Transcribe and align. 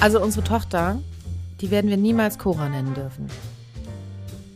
Also 0.00 0.22
unsere 0.22 0.42
Tochter, 0.42 0.98
die 1.60 1.70
werden 1.70 1.90
wir 1.90 1.98
niemals 1.98 2.38
Cora 2.38 2.70
nennen 2.70 2.94
dürfen. 2.94 3.28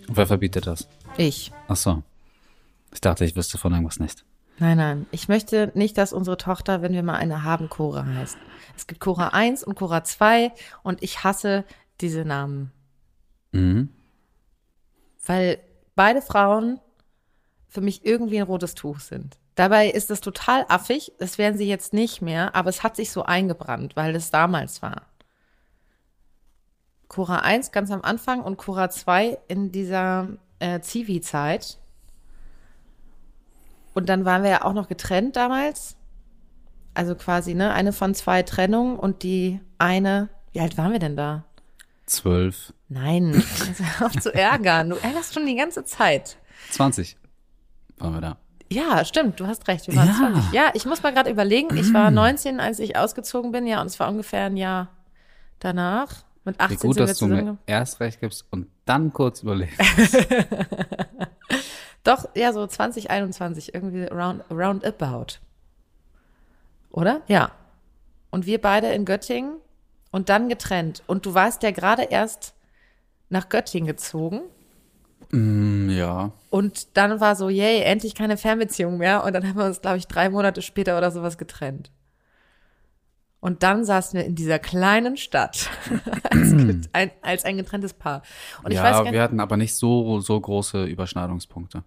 Wer 0.09 0.27
verbietet 0.27 0.67
das? 0.67 0.89
Ich. 1.19 1.53
Ach 1.69 1.77
so. 1.77 2.03
Ich 2.95 3.03
dachte, 3.03 3.27
ich 3.27 3.37
wüsste 3.37 3.59
von 3.59 3.73
irgendwas 3.73 4.01
nicht. 4.01 4.25
Nein, 4.59 4.79
nein. 4.79 5.07
Ich 5.11 5.29
möchte 5.29 5.71
nicht, 5.75 5.99
dass 5.99 6.15
unsere 6.15 6.39
Tochter, 6.39 6.81
wenn 6.81 6.95
wir 6.95 7.03
mal 7.03 7.17
eine 7.17 7.43
haben, 7.43 7.69
Cora 7.69 8.07
heißt. 8.07 8.39
Es 8.75 8.87
gibt 8.87 9.01
Cora 9.01 9.29
1 9.29 9.65
und 9.65 9.75
Cora 9.75 10.03
2 10.03 10.51
und 10.83 11.03
ich 11.03 11.25
hasse 11.25 11.65
diese 12.01 12.25
Namen. 12.25 12.73
Mhm. 13.53 13.91
Weil 15.27 15.59
beide 15.95 16.23
Frauen 16.23 16.81
für 17.69 17.83
mich 17.83 18.07
irgendwie 18.07 18.39
ein 18.39 18.47
rotes 18.47 18.75
Tuch 18.75 19.01
sind. 19.01 19.37
Dabei 19.57 19.91
ist 19.91 20.09
das 20.09 20.23
total 20.23 20.65
affig. 20.69 21.13
Das 21.19 21.37
werden 21.37 21.59
sie 21.59 21.69
jetzt 21.69 21.93
nicht 21.93 22.23
mehr, 22.23 22.55
aber 22.55 22.71
es 22.71 22.83
hat 22.83 22.97
sich 22.97 23.11
so 23.11 23.25
eingebrannt, 23.25 23.95
weil 23.95 24.17
es 24.17 24.31
damals 24.31 24.81
war. 24.81 25.03
Cora 27.15 27.39
1 27.39 27.71
ganz 27.71 27.93
am 27.93 28.03
Anfang 28.03 28.43
und 28.43 28.57
Cora 28.57 28.91
2 28.91 29.39
in 29.47 29.71
dieser 29.71 30.27
äh, 30.59 30.81
Zivi-Zeit. 30.81 31.79
Und 33.95 34.09
dann 34.09 34.25
waren 34.25 34.43
wir 34.43 34.51
ja 34.51 34.65
auch 34.65 34.73
noch 34.73 34.89
getrennt 34.89 35.37
damals. 35.37 35.95
Also 36.93 37.15
quasi, 37.15 37.55
ne, 37.55 37.73
eine 37.73 37.93
von 37.93 38.17
zwei 38.17 38.43
Trennungen 38.43 38.99
und 38.99 39.23
die 39.23 39.61
eine, 39.79 40.29
wie 40.53 40.61
alt 40.61 40.77
waren 40.77 40.91
wir 40.91 40.99
denn 40.99 41.17
da? 41.17 41.45
Zwölf. 42.07 42.73
Nein, 42.89 43.33
also 43.35 43.85
hör 43.85 44.07
auf 44.07 44.17
zu 44.17 44.35
ärgern. 44.35 44.91
Du 44.91 44.97
ärgerst 44.97 45.35
schon 45.35 45.47
die 45.47 45.55
ganze 45.55 45.85
Zeit. 45.85 46.37
20 46.71 47.17
waren 47.99 48.15
wir 48.15 48.21
da. 48.23 48.37
Ja, 48.73 49.05
stimmt, 49.05 49.39
du 49.39 49.47
hast 49.47 49.69
recht. 49.69 49.87
Wir 49.87 49.95
waren 49.95 50.09
Ja. 50.09 50.15
20. 50.15 50.53
Ja, 50.53 50.71
ich 50.75 50.85
muss 50.85 51.01
mal 51.05 51.13
gerade 51.13 51.31
überlegen. 51.31 51.77
Ich 51.77 51.95
war 51.95 52.11
19, 52.11 52.59
als 52.59 52.81
ich 52.81 52.97
ausgezogen 52.97 53.53
bin, 53.53 53.69
ja, 53.69 53.81
und 53.81 53.87
es 53.87 54.01
war 54.01 54.09
ungefähr 54.09 54.47
ein 54.47 54.57
Jahr 54.57 54.89
danach. 55.61 56.25
Mit 56.45 56.61
18 56.61 56.77
Wie 56.77 56.87
gut, 56.87 57.01
dass 57.01 57.19
du 57.19 57.27
mir 57.27 57.57
erst 57.67 58.01
recht 58.01 58.21
gibst 58.21 58.45
und 58.51 58.69
dann 58.85 59.13
kurz 59.13 59.43
überlegst. 59.43 59.81
Doch, 62.05 62.29
ja, 62.35 62.53
so 62.53 62.67
2021, 62.67 63.75
irgendwie 63.75 64.05
round, 64.05 64.45
roundabout. 64.51 65.39
Oder? 66.91 67.23
Ja. 67.29 67.51
Und 68.31 68.45
wir 68.45 68.61
beide 68.61 68.89
in 68.89 69.07
Göttingen 69.07 69.55
und 70.11 70.29
dann 70.29 70.51
getrennt. 70.51 71.03
Und 71.07 71.25
du 71.25 71.33
warst 71.33 71.63
ja 71.63 71.71
gerade 71.71 72.03
erst 72.03 72.55
nach 73.31 73.49
Göttingen 73.49 73.87
gezogen. 73.87 74.43
Mm, 75.31 75.89
ja. 75.89 76.31
Und 76.51 76.97
dann 76.97 77.21
war 77.21 77.37
so, 77.37 77.49
yay, 77.49 77.81
endlich 77.81 78.15
keine 78.15 78.37
Fernbeziehung 78.37 78.99
mehr. 78.99 79.25
Und 79.25 79.33
dann 79.33 79.49
haben 79.49 79.57
wir 79.57 79.65
uns, 79.65 79.81
glaube 79.81 79.97
ich, 79.97 80.07
drei 80.07 80.29
Monate 80.29 80.61
später 80.61 80.99
oder 80.99 81.11
sowas 81.11 81.39
getrennt. 81.39 81.91
Und 83.45 83.63
dann 83.63 83.85
saßen 83.85 84.19
wir 84.19 84.25
in 84.25 84.37
dieser 84.37 84.59
kleinen 84.59 85.19
Stadt 85.19 85.69
als, 86.31 86.53
ein, 86.95 87.11
als 87.21 87.45
ein 87.45 87.59
getrenntes 87.59 87.93
Paar. 87.93 88.23
Und 88.63 88.71
ich 88.71 88.79
ja, 88.79 88.85
weiß 88.85 88.93
gar 88.93 89.03
nicht, 89.03 89.13
wir 89.13 89.21
hatten 89.21 89.39
aber 89.39 89.59
nicht 89.59 89.75
so, 89.75 90.21
so 90.21 90.41
große 90.41 90.87
Überschneidungspunkte. 90.87 91.85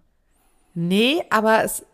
nee, 0.74 1.20
aber 1.30 1.64
es, 1.64 1.84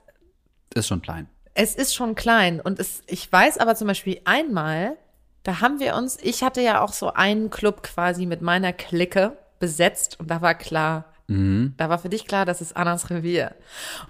Ist 0.74 0.88
schon 0.88 1.00
klein. 1.00 1.28
es 1.54 1.76
ist 1.76 1.94
schon 1.94 2.14
klein. 2.14 2.60
Und 2.60 2.78
es, 2.78 3.02
ich 3.06 3.32
weiß 3.32 3.56
aber 3.56 3.74
zum 3.74 3.88
Beispiel 3.88 4.20
einmal, 4.26 4.98
da 5.44 5.62
haben 5.62 5.80
wir 5.80 5.96
uns, 5.96 6.18
ich 6.20 6.42
hatte 6.42 6.60
ja 6.60 6.82
auch 6.82 6.92
so 6.92 7.14
einen 7.14 7.48
Club 7.48 7.82
quasi 7.82 8.26
mit 8.26 8.42
meiner 8.42 8.74
Clique 8.74 9.32
besetzt 9.60 10.20
und 10.20 10.30
da 10.30 10.42
war 10.42 10.54
klar, 10.54 11.06
Mhm. 11.26 11.72
da 11.78 11.88
war 11.88 11.98
für 11.98 12.10
dich 12.10 12.26
klar, 12.26 12.44
das 12.44 12.60
ist 12.60 12.76
Annas 12.76 13.08
Revier. 13.08 13.54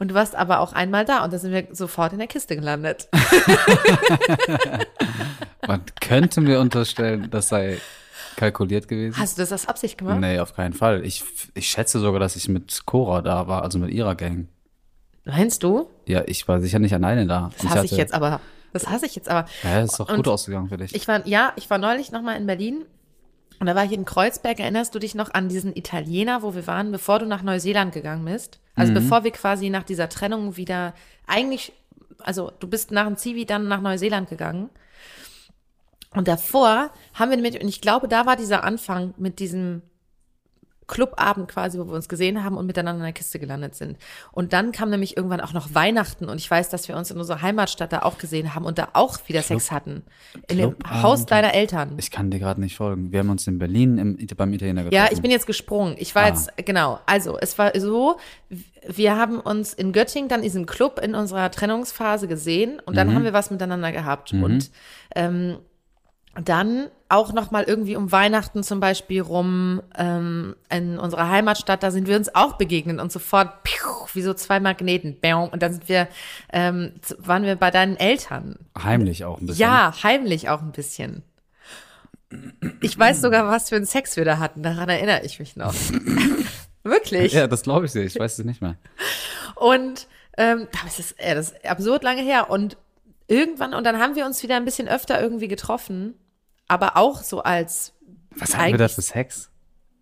Und 0.01 0.09
du 0.09 0.15
warst 0.17 0.35
aber 0.35 0.59
auch 0.59 0.73
einmal 0.73 1.05
da 1.05 1.23
und 1.23 1.33
da 1.33 1.39
sind 1.39 1.53
wir 1.53 1.69
sofort 1.71 2.13
in 2.13 2.19
der 2.19 2.27
Kiste 2.27 2.57
gelandet. 2.57 3.09
Man 5.67 5.83
könnte 6.01 6.41
mir 6.41 6.61
unterstellen, 6.61 7.29
das 7.31 7.49
sei 7.49 7.79
kalkuliert 8.37 8.89
gewesen. 8.89 9.17
Hast 9.19 9.39
du 9.39 9.43
das 9.43 9.53
aus 9.53 9.67
Absicht 9.67 9.99
gemacht? 9.99 10.19
Nee, 10.21 10.39
auf 10.41 10.55
keinen 10.55 10.73
Fall. 10.73 11.05
Ich, 11.05 11.23
ich 11.55 11.69
schätze 11.69 12.01
sogar, 12.01 12.21
dass 12.21 12.37
ich 12.37 12.49
mit 12.49 12.85
Cora 12.87 13.23
da 13.23 13.47
war, 13.47 13.63
also 13.63 13.79
mit 13.79 13.91
ihrer 13.91 14.15
Gang. 14.15 14.49
Meinst 15.25 15.63
du? 15.63 15.89
Ja, 16.07 16.23
ich 16.27 16.47
war 16.49 16.61
sicher 16.61 16.79
nicht 16.79 16.93
alleine 16.95 17.27
da. 17.27 17.51
Das 17.63 17.71
hasse 17.71 17.85
ich 17.87 17.93
jetzt 17.93 18.13
aber. 18.13 18.41
Das 18.73 18.89
hasse 18.89 19.07
ich 19.07 19.15
jetzt 19.15 19.29
aber. 19.29 19.49
Ja, 19.63 19.81
ist 19.83 19.99
doch 20.01 20.09
Und 20.09 20.17
gut 20.17 20.29
ausgegangen 20.29 20.69
für 20.69 20.77
dich. 20.77 20.95
Ich 20.95 21.07
war, 21.09 21.27
ja, 21.27 21.53
ich 21.57 21.71
war 21.71 21.79
neulich 21.79 22.11
nochmal 22.13 22.37
in 22.37 22.47
Berlin 22.47 22.85
und 23.61 23.67
da 23.67 23.75
war 23.77 23.85
ich 23.85 23.93
in 23.93 24.05
Kreuzberg. 24.05 24.59
Erinnerst 24.59 24.95
du 24.95 24.99
dich 24.99 25.15
noch 25.15 25.33
an 25.33 25.49
diesen 25.49 25.75
Italiener, 25.77 26.43
wo 26.43 26.55
wir 26.55 26.67
waren, 26.67 26.91
bevor 26.91 27.21
du 27.21 27.27
nach 27.27 27.43
Neuseeland 27.43 27.95
gegangen 27.95 28.25
bist? 28.25 28.59
Also 28.75 28.91
Mhm. 28.91 28.97
bevor 28.97 29.23
wir 29.25 29.31
quasi 29.31 29.71
nach 29.71 29.85
dieser 29.85 30.09
Trennung 30.09 30.57
wieder, 30.57 30.93
eigentlich, 31.27 31.73
also 32.19 32.51
du 32.59 32.67
bist 32.67 32.91
nach 32.91 33.07
dem 33.07 33.17
Zivi 33.17 33.47
dann 33.47 33.69
nach 33.69 33.81
Neuseeland 33.81 34.29
gegangen. 34.29 34.69
Und 36.15 36.29
davor 36.29 36.91
haben 37.15 37.31
wir 37.31 37.37
nämlich, 37.37 37.61
und 37.61 37.69
ich 37.69 37.81
glaube, 37.81 38.09
da 38.09 38.27
war 38.27 38.37
dieser 38.37 38.65
Anfang 38.65 39.15
mit 39.17 39.39
diesem 39.39 39.83
Clubabend 40.87 41.49
quasi, 41.49 41.79
wo 41.79 41.87
wir 41.87 41.95
uns 41.95 42.11
gesehen 42.11 42.45
haben 42.45 42.59
und 42.59 42.67
miteinander 42.67 42.99
in 43.01 43.05
der 43.05 43.15
Kiste 43.15 43.39
gelandet 43.39 43.75
sind. 43.75 43.97
Und 44.33 44.53
dann 44.53 44.71
kam 44.71 44.91
nämlich 44.91 45.17
irgendwann 45.17 45.41
auch 45.41 45.55
noch 45.55 45.75
Weihnachten 45.75 46.27
und 46.29 46.37
ich 46.37 46.51
weiß, 46.51 46.69
dass 46.69 46.89
wir 46.89 46.97
uns 46.99 47.11
in 47.11 47.17
unserer 47.17 47.41
Heimatstadt 47.41 47.91
da 47.95 48.01
auch 48.03 48.19
gesehen 48.19 48.55
haben 48.55 48.67
und 48.67 48.77
da 48.77 48.89
auch 48.93 49.17
wieder 49.27 49.41
Sex 49.41 49.73
hatten. 49.73 50.03
In 50.47 50.59
dem 50.59 50.71
Clubabend. 50.79 51.03
Haus 51.03 51.25
deiner 51.25 51.55
Eltern. 51.55 51.95
Ich 51.97 52.11
kann 52.11 52.31
dir 52.31 52.39
gerade 52.39 52.61
nicht 52.61 52.77
folgen. 52.77 53.13
Wir 53.13 53.21
haben 53.21 53.31
uns 53.31 53.47
in 53.47 53.59
Berlin 53.59 53.97
im, 53.97 54.19
beim 54.37 54.53
Italiener 54.53 54.83
getroffen. 54.85 54.95
Ja, 55.07 55.11
ich 55.11 55.23
bin 55.23 55.31
jetzt 55.31 55.47
gesprungen. 55.47 55.95
Ich 55.99 56.15
war 56.15 56.25
Ah. 56.25 56.29
jetzt, 56.29 56.51
genau. 56.67 57.01
Also, 57.07 57.39
es 57.39 57.57
war 57.57 57.73
so, 57.81 58.19
wir 58.87 59.17
haben 59.17 59.41
uns 59.41 59.73
in 59.73 59.91
Göttingen 59.93 60.29
dann 60.29 60.43
diesen 60.43 60.67
Club 60.67 61.01
in 61.03 61.15
unserer 61.15 61.51
Trennungsphase 61.51 62.29
gesehen 62.29 62.79
und 62.85 62.93
Mhm. 62.93 62.97
dann 62.97 63.15
haben 63.15 63.25
wir 63.25 63.33
was 63.33 63.51
miteinander 63.51 63.91
gehabt. 63.91 64.35
Und 64.35 64.71
ähm, 65.17 65.57
dann 66.43 66.89
auch 67.09 67.33
noch 67.33 67.51
mal 67.51 67.65
irgendwie 67.65 67.97
um 67.97 68.11
Weihnachten 68.11 68.63
zum 68.63 68.81
Beispiel 68.81 69.21
rum 69.21 69.83
ähm, 69.97 70.57
in 70.71 70.99
unserer 70.99 71.29
Heimatstadt, 71.29 71.83
da 71.83 71.91
sind 71.91 72.09
wir 72.09 72.17
uns 72.17 72.35
auch 72.35 72.55
begegnet 72.55 73.01
und 73.01 73.13
sofort 73.13 73.63
piu, 73.63 73.87
wie 74.15 74.23
so 74.23 74.35
zwei 74.35 74.59
Magneten. 74.59 75.21
bäum, 75.21 75.49
Und 75.51 75.63
dann 75.63 75.73
sind 75.73 75.89
wir, 75.89 76.09
ähm, 76.53 76.95
waren 77.19 77.45
wir 77.45 77.57
bei 77.57 77.71
deinen 77.71 77.97
Eltern. 77.97 78.59
Heimlich 78.83 79.25
auch 79.25 79.41
ein 79.41 79.47
bisschen. 79.47 79.63
Ja, 79.63 79.95
heimlich 80.03 80.49
auch 80.49 80.63
ein 80.63 80.73
bisschen. 80.73 81.23
Ich 82.81 82.99
weiß 82.99 83.21
sogar, 83.21 83.47
was 83.47 83.69
für 83.69 83.77
einen 83.77 83.87
Sex 83.87 84.17
wir 84.17 84.25
da 84.25 84.39
hatten. 84.39 84.63
Daran 84.63 84.89
erinnere 84.89 85.25
ich 85.25 85.39
mich 85.39 85.57
noch. 85.57 85.75
Wirklich. 86.83 87.33
Ja, 87.33 87.47
das 87.47 87.63
glaube 87.63 87.87
ich 87.87 87.93
dir. 87.93 88.03
Ich 88.03 88.19
weiß 88.19 88.39
es 88.39 88.45
nicht 88.45 88.61
mehr. 88.61 88.77
Und 89.55 90.09
ähm, 90.37 90.67
das 90.85 90.99
ist, 90.99 91.13
äh, 91.19 91.35
das 91.35 91.51
ist 91.53 91.65
absurd 91.65 92.03
lange 92.03 92.23
her. 92.23 92.51
Und 92.51 92.77
irgendwann, 93.29 93.73
und 93.73 93.85
dann 93.85 93.99
haben 93.99 94.17
wir 94.17 94.27
uns 94.27 94.43
wieder 94.43 94.57
ein 94.57 94.65
bisschen 94.65 94.89
öfter 94.89 95.21
irgendwie 95.21 95.49
getroffen, 95.49 96.15
aber 96.69 96.97
auch 96.97 97.23
so 97.23 97.43
als 97.43 97.93
Was 98.37 98.57
haben 98.57 98.73
wir 98.73 98.79
da 98.79 98.89
für 98.89 99.03
Sex? 99.03 99.51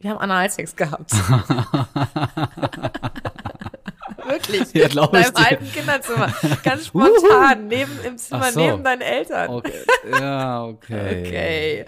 wir 0.03 0.11
haben 0.11 0.19
Analsex 0.19 0.77
gehabt. 0.77 1.13
Wirklich. 4.29 4.73
Ja, 4.75 4.89
glaub 4.89 5.13
In 5.15 5.21
ich 5.21 5.27
deinem 5.31 5.35
dir. 5.45 5.51
alten 5.51 5.73
Kinderzimmer. 5.73 6.33
Ganz 6.63 6.87
spontan, 6.87 7.67
neben 7.69 7.93
im 8.05 8.17
Zimmer, 8.19 8.53
so. 8.53 8.61
neben 8.61 8.85
deinen 8.85 9.01
Eltern. 9.03 9.51
Okay. 9.51 9.73
Ja, 10.11 10.65
okay. 10.65 11.25
Okay. 11.27 11.85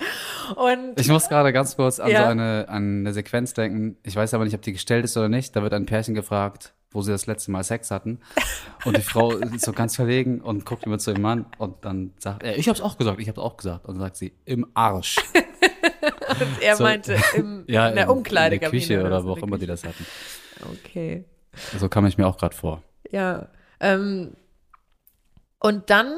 Und 0.56 1.00
Ich 1.00 1.08
muss 1.08 1.28
gerade 1.28 1.52
ganz 1.52 1.76
kurz 1.76 2.00
an 2.00 2.10
Ja. 2.10 2.24
so 2.24 2.30
eine, 2.30 2.66
an 2.68 3.00
eine 3.00 3.12
Sequenz 3.12 3.54
denken. 3.54 3.96
Ich 4.02 4.16
weiß 4.16 4.34
aber 4.34 4.44
nicht, 4.44 4.54
ob 4.54 4.62
die 4.62 4.72
gestellt 4.72 5.04
ist 5.04 5.16
oder 5.16 5.28
nicht. 5.28 5.54
Da 5.56 5.62
wird 5.62 5.72
ein 5.74 5.86
Pärchen 5.86 6.14
gefragt, 6.14 6.74
wo 6.90 7.02
sie 7.02 7.12
das 7.12 7.26
letzte 7.26 7.50
Mal 7.50 7.64
Sex 7.64 7.90
hatten. 7.90 8.20
Und 8.84 8.96
die 8.96 9.02
Frau 9.02 9.32
ist 9.32 9.64
so 9.64 9.72
ganz 9.72 9.96
verlegen 9.96 10.40
und 10.40 10.64
guckt 10.66 10.84
immer 10.84 10.98
zu 10.98 11.10
ihrem 11.12 11.22
Mann 11.22 11.46
und 11.58 11.84
dann 11.84 12.12
sagt 12.18 12.42
er, 12.42 12.56
ich 12.58 12.68
hab's 12.68 12.80
auch 12.80 12.98
gesagt, 12.98 13.20
ich 13.20 13.28
hab's 13.28 13.38
auch 13.38 13.56
gesagt. 13.56 13.86
Und 13.86 13.94
dann 13.94 14.00
sagt 14.02 14.16
sie, 14.16 14.34
im 14.44 14.66
Arsch. 14.74 15.16
er 16.60 16.76
So- 16.76 16.84
meinte 16.84 17.16
im, 17.34 17.64
Ja, 17.68 17.88
in 17.88 17.94
der 17.96 18.04
in, 18.04 18.10
Umkleidekabine. 18.10 18.82
in 18.82 18.88
der 18.88 18.98
Küche 18.98 19.06
oder 19.06 19.20
so, 19.22 19.28
wo 19.28 19.32
auch 19.32 19.42
immer 19.42 19.58
die 19.58 19.66
das 19.66 19.84
hatten. 19.84 20.04
Okay. 20.84 21.24
So 21.78 21.88
kam 21.88 22.06
ich 22.06 22.18
mir 22.18 22.26
auch 22.26 22.36
gerade 22.36 22.54
vor. 22.54 22.82
Ja. 23.10 23.48
Ähm, 23.80 24.32
und 25.58 25.90
dann 25.90 26.12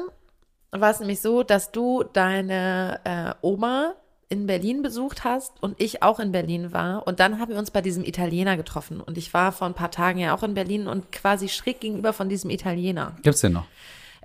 war 0.71 0.91
es 0.91 0.99
nämlich 0.99 1.21
so, 1.21 1.43
dass 1.43 1.71
du 1.71 2.03
deine 2.03 2.99
äh, 3.03 3.33
Oma 3.41 3.93
in 4.29 4.45
Berlin 4.45 4.81
besucht 4.81 5.23
hast 5.23 5.53
und 5.63 5.79
ich 5.81 6.03
auch 6.03 6.19
in 6.19 6.31
Berlin 6.31 6.73
war. 6.73 7.07
Und 7.07 7.19
dann 7.19 7.39
haben 7.39 7.51
wir 7.51 7.59
uns 7.59 7.71
bei 7.71 7.81
diesem 7.81 8.03
Italiener 8.03 8.57
getroffen. 8.57 8.99
Und 8.99 9.17
ich 9.17 9.33
war 9.33 9.51
vor 9.53 9.67
ein 9.67 9.73
paar 9.73 9.91
Tagen 9.91 10.19
ja 10.19 10.35
auch 10.35 10.43
in 10.43 10.53
Berlin 10.53 10.87
und 10.87 11.11
quasi 11.11 11.47
schräg 11.47 11.79
gegenüber 11.79 12.11
von 12.11 12.27
diesem 12.27 12.49
Italiener. 12.49 13.15
Gibt's 13.23 13.41
den 13.41 13.53
noch? 13.53 13.65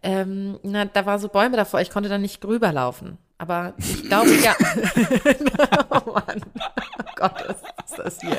Ähm, 0.03 0.59
na, 0.65 0.85
da 0.85 1.07
war 1.07 1.21
so 1.21 1.29
Bäume 1.29 1.57
davor, 1.57 1.81
ich 1.81 1.91
konnte 1.91 2.09
da 2.09 2.19
nicht 2.19 2.45
rüberlaufen. 2.45 3.19
Aber 3.39 3.75
ich 3.79 4.03
glaube 4.03 4.35
ja. 4.35 4.55
oh 5.91 6.13
Mann. 6.13 6.43
Oh 6.99 7.13
Gott, 7.15 7.45
was 7.47 7.63
ist 7.93 7.99
das 7.99 8.21
hier? 8.21 8.37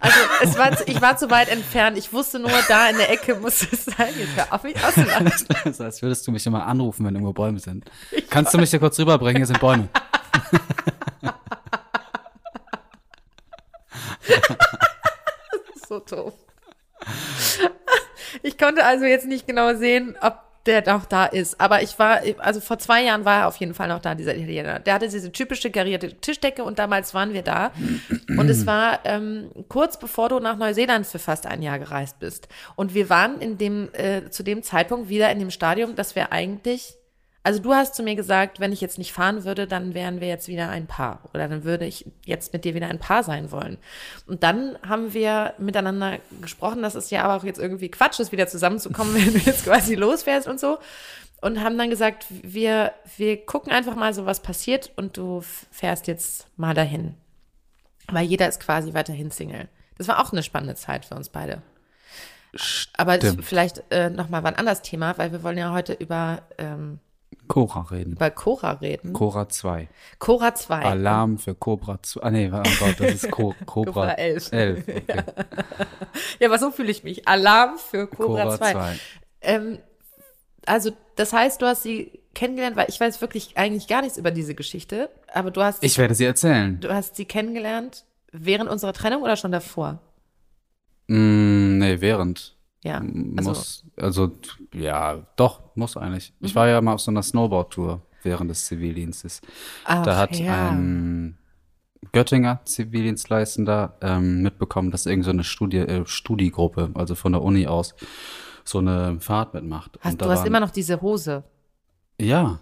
Also 0.00 0.18
es 0.42 0.58
war, 0.58 0.76
zu- 0.76 0.84
ich 0.86 1.00
war 1.00 1.16
zu 1.16 1.30
weit 1.30 1.48
entfernt. 1.48 1.96
Ich 1.98 2.12
wusste 2.12 2.38
nur, 2.38 2.50
da 2.68 2.88
in 2.88 2.96
der 2.96 3.10
Ecke 3.10 3.34
muss 3.36 3.62
es 3.70 3.84
sein. 3.84 4.14
Jetzt 4.18 4.36
hör 4.36 4.52
auf 4.52 4.62
mich 4.62 4.76
auszulachen. 4.84 5.26
Das 5.26 5.42
ist, 5.64 5.80
als 5.80 6.02
würdest 6.02 6.26
du 6.26 6.32
mich 6.32 6.46
immer 6.46 6.66
anrufen, 6.66 7.06
wenn 7.06 7.14
irgendwo 7.14 7.32
Bäume 7.32 7.58
sind. 7.58 7.84
Kannst 8.28 8.54
du 8.54 8.58
mich 8.58 8.70
hier 8.70 8.80
kurz 8.80 8.98
rüberbringen? 8.98 9.36
Hier 9.38 9.46
sind 9.46 9.60
Bäume. 9.60 9.88
so 15.88 15.98
doof. 16.00 16.34
Ich 18.42 18.58
konnte 18.58 18.84
also 18.84 19.04
jetzt 19.04 19.26
nicht 19.26 19.46
genau 19.46 19.74
sehen, 19.74 20.16
ob 20.20 20.38
der 20.66 20.86
noch 20.86 21.06
da 21.06 21.24
ist. 21.24 21.60
Aber 21.60 21.82
ich 21.82 21.98
war, 21.98 22.20
also 22.38 22.60
vor 22.60 22.78
zwei 22.78 23.02
Jahren 23.02 23.24
war 23.24 23.40
er 23.40 23.48
auf 23.48 23.56
jeden 23.56 23.74
Fall 23.74 23.88
noch 23.88 24.00
da, 24.00 24.14
dieser 24.14 24.36
Italiener. 24.36 24.78
Der 24.78 24.94
hatte 24.94 25.08
diese 25.08 25.32
typische 25.32 25.70
karierte 25.70 26.14
Tischdecke 26.14 26.62
und 26.64 26.78
damals 26.78 27.14
waren 27.14 27.32
wir 27.32 27.42
da. 27.42 27.72
Und 28.28 28.48
es 28.50 28.66
war 28.66 29.00
ähm, 29.04 29.50
kurz 29.68 29.98
bevor 29.98 30.28
du 30.28 30.38
nach 30.38 30.56
Neuseeland 30.56 31.06
für 31.06 31.18
fast 31.18 31.46
ein 31.46 31.62
Jahr 31.62 31.78
gereist 31.78 32.18
bist. 32.18 32.48
Und 32.76 32.94
wir 32.94 33.08
waren 33.08 33.40
in 33.40 33.56
dem, 33.56 33.88
äh, 33.94 34.28
zu 34.30 34.42
dem 34.42 34.62
Zeitpunkt 34.62 35.08
wieder 35.08 35.30
in 35.30 35.38
dem 35.38 35.50
Stadium, 35.50 35.94
dass 35.96 36.14
wir 36.14 36.32
eigentlich 36.32 36.99
also 37.42 37.60
du 37.60 37.72
hast 37.72 37.94
zu 37.94 38.02
mir 38.02 38.16
gesagt, 38.16 38.60
wenn 38.60 38.72
ich 38.72 38.80
jetzt 38.80 38.98
nicht 38.98 39.12
fahren 39.12 39.44
würde, 39.44 39.66
dann 39.66 39.94
wären 39.94 40.20
wir 40.20 40.28
jetzt 40.28 40.48
wieder 40.48 40.68
ein 40.68 40.86
Paar 40.86 41.20
oder 41.32 41.48
dann 41.48 41.64
würde 41.64 41.86
ich 41.86 42.04
jetzt 42.26 42.52
mit 42.52 42.64
dir 42.64 42.74
wieder 42.74 42.88
ein 42.88 42.98
Paar 42.98 43.22
sein 43.22 43.50
wollen. 43.50 43.78
Und 44.26 44.42
dann 44.42 44.76
haben 44.86 45.14
wir 45.14 45.54
miteinander 45.58 46.18
gesprochen, 46.42 46.82
dass 46.82 46.94
es 46.94 47.10
ja 47.10 47.24
aber 47.24 47.36
auch 47.36 47.44
jetzt 47.44 47.58
irgendwie 47.58 47.90
Quatsch 47.90 48.20
ist, 48.20 48.32
wieder 48.32 48.46
zusammenzukommen, 48.46 49.14
wenn 49.26 49.32
du 49.32 49.38
jetzt 49.38 49.64
quasi 49.64 49.94
losfährst 49.94 50.46
und 50.46 50.60
so. 50.60 50.78
Und 51.40 51.64
haben 51.64 51.78
dann 51.78 51.88
gesagt, 51.88 52.26
wir, 52.28 52.92
wir 53.16 53.46
gucken 53.46 53.72
einfach 53.72 53.96
mal 53.96 54.12
so, 54.12 54.26
was 54.26 54.40
passiert 54.40 54.92
und 54.96 55.16
du 55.16 55.42
fährst 55.70 56.06
jetzt 56.06 56.46
mal 56.58 56.74
dahin. 56.74 57.14
Weil 58.08 58.26
jeder 58.26 58.46
ist 58.46 58.60
quasi 58.60 58.92
weiterhin 58.92 59.30
Single. 59.30 59.68
Das 59.96 60.08
war 60.08 60.20
auch 60.20 60.32
eine 60.32 60.42
spannende 60.42 60.74
Zeit 60.74 61.06
für 61.06 61.14
uns 61.14 61.30
beide. 61.30 61.62
Aber 62.96 63.14
Stimmt. 63.14 63.44
vielleicht 63.44 63.82
äh, 63.90 64.10
nochmal 64.10 64.44
ein 64.44 64.56
anderes 64.56 64.82
Thema, 64.82 65.16
weil 65.16 65.32
wir 65.32 65.42
wollen 65.42 65.56
ja 65.56 65.72
heute 65.72 65.94
über, 65.94 66.42
ähm, 66.58 66.98
Cora 67.48 67.82
reden. 67.90 68.12
über 68.12 68.30
Cora 68.30 68.72
reden. 68.72 69.12
Cora 69.12 69.48
2. 69.48 69.88
Cora 70.18 70.54
2. 70.54 70.82
Alarm 70.84 71.38
für 71.38 71.54
Cobra 71.54 72.00
2. 72.02 72.22
Ah, 72.22 72.30
nee, 72.30 72.48
oh 72.52 72.62
Gott, 72.78 72.94
das 72.98 73.14
ist 73.14 73.30
Co 73.30 73.54
Cobra 73.66 73.92
Cobra 73.92 74.10
11. 74.12 74.52
11. 74.52 74.78
Okay. 74.88 75.02
Ja, 76.38 76.48
aber 76.48 76.58
so 76.58 76.70
fühle 76.70 76.90
ich 76.90 77.04
mich. 77.04 77.26
Alarm 77.28 77.76
für 77.78 78.06
Cobra, 78.06 78.42
Cobra 78.44 78.56
2. 78.56 78.72
2. 78.72 78.96
Ähm, 79.42 79.78
also, 80.66 80.90
das 81.16 81.32
heißt, 81.32 81.60
du 81.62 81.66
hast 81.66 81.82
sie 81.82 82.20
kennengelernt, 82.34 82.76
weil 82.76 82.86
ich 82.88 83.00
weiß 83.00 83.20
wirklich 83.20 83.56
eigentlich 83.56 83.88
gar 83.88 84.02
nichts 84.02 84.16
über 84.18 84.30
diese 84.30 84.54
Geschichte, 84.54 85.10
aber 85.32 85.50
du 85.50 85.62
hast, 85.62 85.82
Ich 85.82 85.98
werde 85.98 86.14
sie 86.14 86.24
erzählen. 86.24 86.78
du 86.80 86.92
hast 86.92 87.16
sie 87.16 87.24
kennengelernt 87.24 88.04
während 88.32 88.70
unserer 88.70 88.92
Trennung 88.92 89.22
oder 89.22 89.36
schon 89.36 89.52
davor? 89.52 89.98
Mm, 91.08 91.78
nee, 91.78 92.00
während. 92.00 92.56
Ja, 92.82 92.98
also, 93.36 93.50
muss, 93.50 93.84
also, 93.96 94.32
ja, 94.74 95.26
doch, 95.36 95.60
muss 95.74 95.96
eigentlich. 95.96 96.32
Mhm. 96.40 96.46
Ich 96.46 96.54
war 96.54 96.66
ja 96.68 96.80
mal 96.80 96.94
auf 96.94 97.00
so 97.00 97.10
einer 97.10 97.22
Snowboard-Tour 97.22 98.00
während 98.22 98.50
des 98.50 98.64
Zivildienstes. 98.66 99.40
ach, 99.84 100.02
Da 100.04 100.16
hat 100.16 100.34
ja. 100.38 100.70
ein 100.70 101.36
Göttinger 102.12 102.60
Zivildienstleistender 102.64 103.98
ähm, 104.00 104.42
mitbekommen, 104.42 104.90
dass 104.90 105.04
irgendeine 105.06 105.24
so 105.24 105.30
eine 105.36 105.44
Studie, 105.44 105.76
äh, 105.78 106.06
Studiegruppe, 106.06 106.90
also 106.94 107.14
von 107.14 107.32
der 107.32 107.42
Uni 107.42 107.66
aus, 107.66 107.94
so 108.64 108.78
eine 108.78 109.20
Fahrt 109.20 109.52
mitmacht. 109.54 109.98
hast, 110.00 110.20
du 110.20 110.26
hast 110.26 110.38
waren- 110.38 110.46
immer 110.46 110.60
noch 110.60 110.70
diese 110.70 111.00
Hose. 111.02 111.44
Ja, 112.20 112.60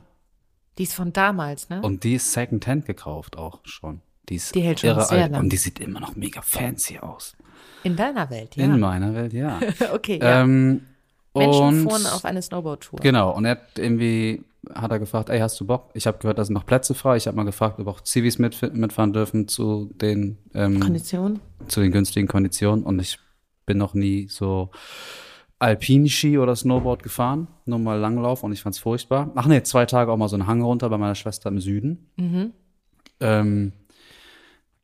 Die 0.79 0.85
ist 0.85 0.94
von 0.94 1.12
damals, 1.12 1.69
ne? 1.71 1.81
und 1.82 2.03
die 2.05 2.14
ist 2.14 2.32
Secondhand 2.32 2.87
gekauft 2.87 3.37
auch 3.37 3.61
schon. 3.64 4.00
Die, 4.28 4.36
ist 4.36 4.54
Die 4.54 4.60
hält 4.60 4.80
schon 4.80 4.90
irre 4.90 5.04
sehr 5.04 5.25
alt 5.25 5.32
lang. 5.32 5.42
Und 5.42 5.52
die 5.52 5.56
sieht 5.56 5.80
immer 5.80 6.00
noch 6.00 6.16
mega 6.16 6.42
fancy 6.42 6.98
aus. 6.98 7.36
In 7.84 7.96
deiner 7.96 8.28
Welt, 8.30 8.56
ja. 8.56 8.64
In 8.64 8.80
meiner 8.80 9.14
Welt, 9.14 9.32
ja. 9.32 9.60
okay, 9.92 10.19
ja. 10.20 10.42
ähm, 10.42 10.82
Menschen 11.34 11.62
und 11.62 11.82
fuhren 11.88 12.06
auf 12.06 12.25
eine 12.25 12.42
Snowboard-Tour. 12.42 12.98
Genau, 13.00 13.34
und 13.34 13.44
er 13.44 13.52
hat 13.52 13.78
irgendwie, 13.78 14.44
hat 14.75 14.90
er 14.90 14.98
gefragt, 14.98 15.30
ey, 15.30 15.38
hast 15.38 15.58
du 15.60 15.66
Bock? 15.66 15.90
Ich 15.94 16.06
habe 16.06 16.19
gehört, 16.19 16.38
da 16.38 16.44
sind 16.44 16.54
noch 16.54 16.66
Plätze 16.66 16.94
frei. 16.94 17.16
Ich 17.16 17.26
habe 17.26 17.36
mal 17.36 17.44
gefragt, 17.44 17.78
ob 17.78 17.86
auch 17.86 18.00
Zivis 18.00 18.38
mit, 18.38 18.60
mitfahren 18.75 19.12
dürfen 19.12 19.48
zu 19.48 19.90
den, 19.94 20.38
ähm, 20.54 20.80
Kondition? 20.80 21.40
zu 21.69 21.80
den 21.80 21.92
günstigen 21.92 22.26
Konditionen. 22.26 22.84
Und 22.84 22.98
ich 22.98 23.19
bin 23.66 23.78
noch 23.78 23.94
nie 23.94 24.28
so 24.28 24.70
Alpin-Ski 25.60 26.38
oder 26.38 26.54
Snowboard 26.54 27.02
gefahren, 27.02 27.48
nur 27.66 27.78
mal 27.78 27.98
Langlauf 27.98 28.42
und 28.42 28.52
ich 28.52 28.62
fand's 28.62 28.78
furchtbar. 28.78 29.30
Ach 29.34 29.46
nee, 29.46 29.62
zwei 29.62 29.86
Tage 29.86 30.10
auch 30.12 30.16
mal 30.16 30.28
so 30.28 30.36
einen 30.36 30.46
Hang 30.46 30.62
runter 30.62 30.88
bei 30.88 30.98
meiner 30.98 31.14
Schwester 31.14 31.48
im 31.48 31.60
Süden. 31.60 32.06
Ähm, 33.20 33.72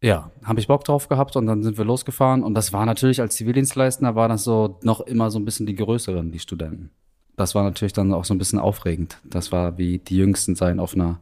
ja, 0.04 0.30
habe 0.44 0.60
ich 0.60 0.66
Bock 0.66 0.84
drauf 0.84 1.08
gehabt 1.08 1.34
und 1.34 1.46
dann 1.46 1.62
sind 1.62 1.78
wir 1.78 1.84
losgefahren 1.86 2.42
und 2.42 2.52
das 2.52 2.74
war 2.74 2.84
natürlich 2.84 3.22
als 3.22 3.36
Zivildienstleistender 3.36 4.14
war 4.14 4.28
das 4.28 4.44
so 4.44 4.78
noch 4.82 5.00
immer 5.00 5.30
so 5.30 5.38
ein 5.38 5.46
bisschen 5.46 5.64
die 5.64 5.74
größeren, 5.74 6.30
die 6.30 6.40
Studenten. 6.40 6.90
Das 7.36 7.54
war 7.54 7.62
natürlich 7.62 7.94
dann 7.94 8.12
auch 8.12 8.26
so 8.26 8.34
ein 8.34 8.38
bisschen 8.38 8.58
aufregend. 8.58 9.18
Das 9.24 9.50
war 9.50 9.78
wie 9.78 9.98
die 9.98 10.18
Jüngsten 10.18 10.56
sein 10.56 10.78
auf 10.78 10.94
einer 10.94 11.20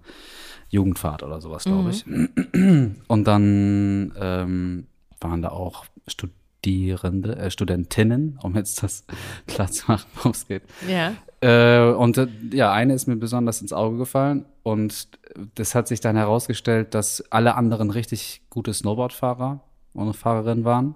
Jugendfahrt 0.69 1.23
oder 1.23 1.41
sowas, 1.41 1.63
glaube 1.63 1.91
ich. 1.91 2.05
Und 3.07 3.25
dann 3.25 4.13
ähm, 4.19 4.87
waren 5.21 5.43
da 5.43 5.51
auch 5.51 5.85
Studierende, 6.09 7.37
äh, 7.37 7.51
Studentinnen, 7.53 8.41
um 8.43 8.57
jetzt 8.57 8.83
das 8.83 9.05
klar 9.47 9.71
zu 9.71 9.85
machen, 9.87 10.11
worum 10.17 10.33
es 10.33 10.49
geht. 10.49 10.65
Ja. 10.89 11.13
Äh, 11.43 11.91
und 11.93 12.19
äh, 12.19 12.29
ja, 12.53 12.73
eine 12.73 12.95
ist 12.95 13.09
mir 13.09 13.17
besonders 13.17 13.61
ins 13.61 13.73
Auge 13.73 13.99
gefallen 13.99 14.47
und 14.63 15.09
das 15.57 15.75
hat 15.75 15.89
sich 15.89 16.01
dann 16.01 16.15
herausgestellt, 16.15 16.95
dass 16.95 17.25
alle 17.33 17.57
anderen 17.57 17.91
richtig 17.91 18.43
gute 18.49 18.73
Snowboardfahrer 18.73 19.61
und 19.93 20.15
Fahrerinnen 20.15 20.65
waren 20.65 20.95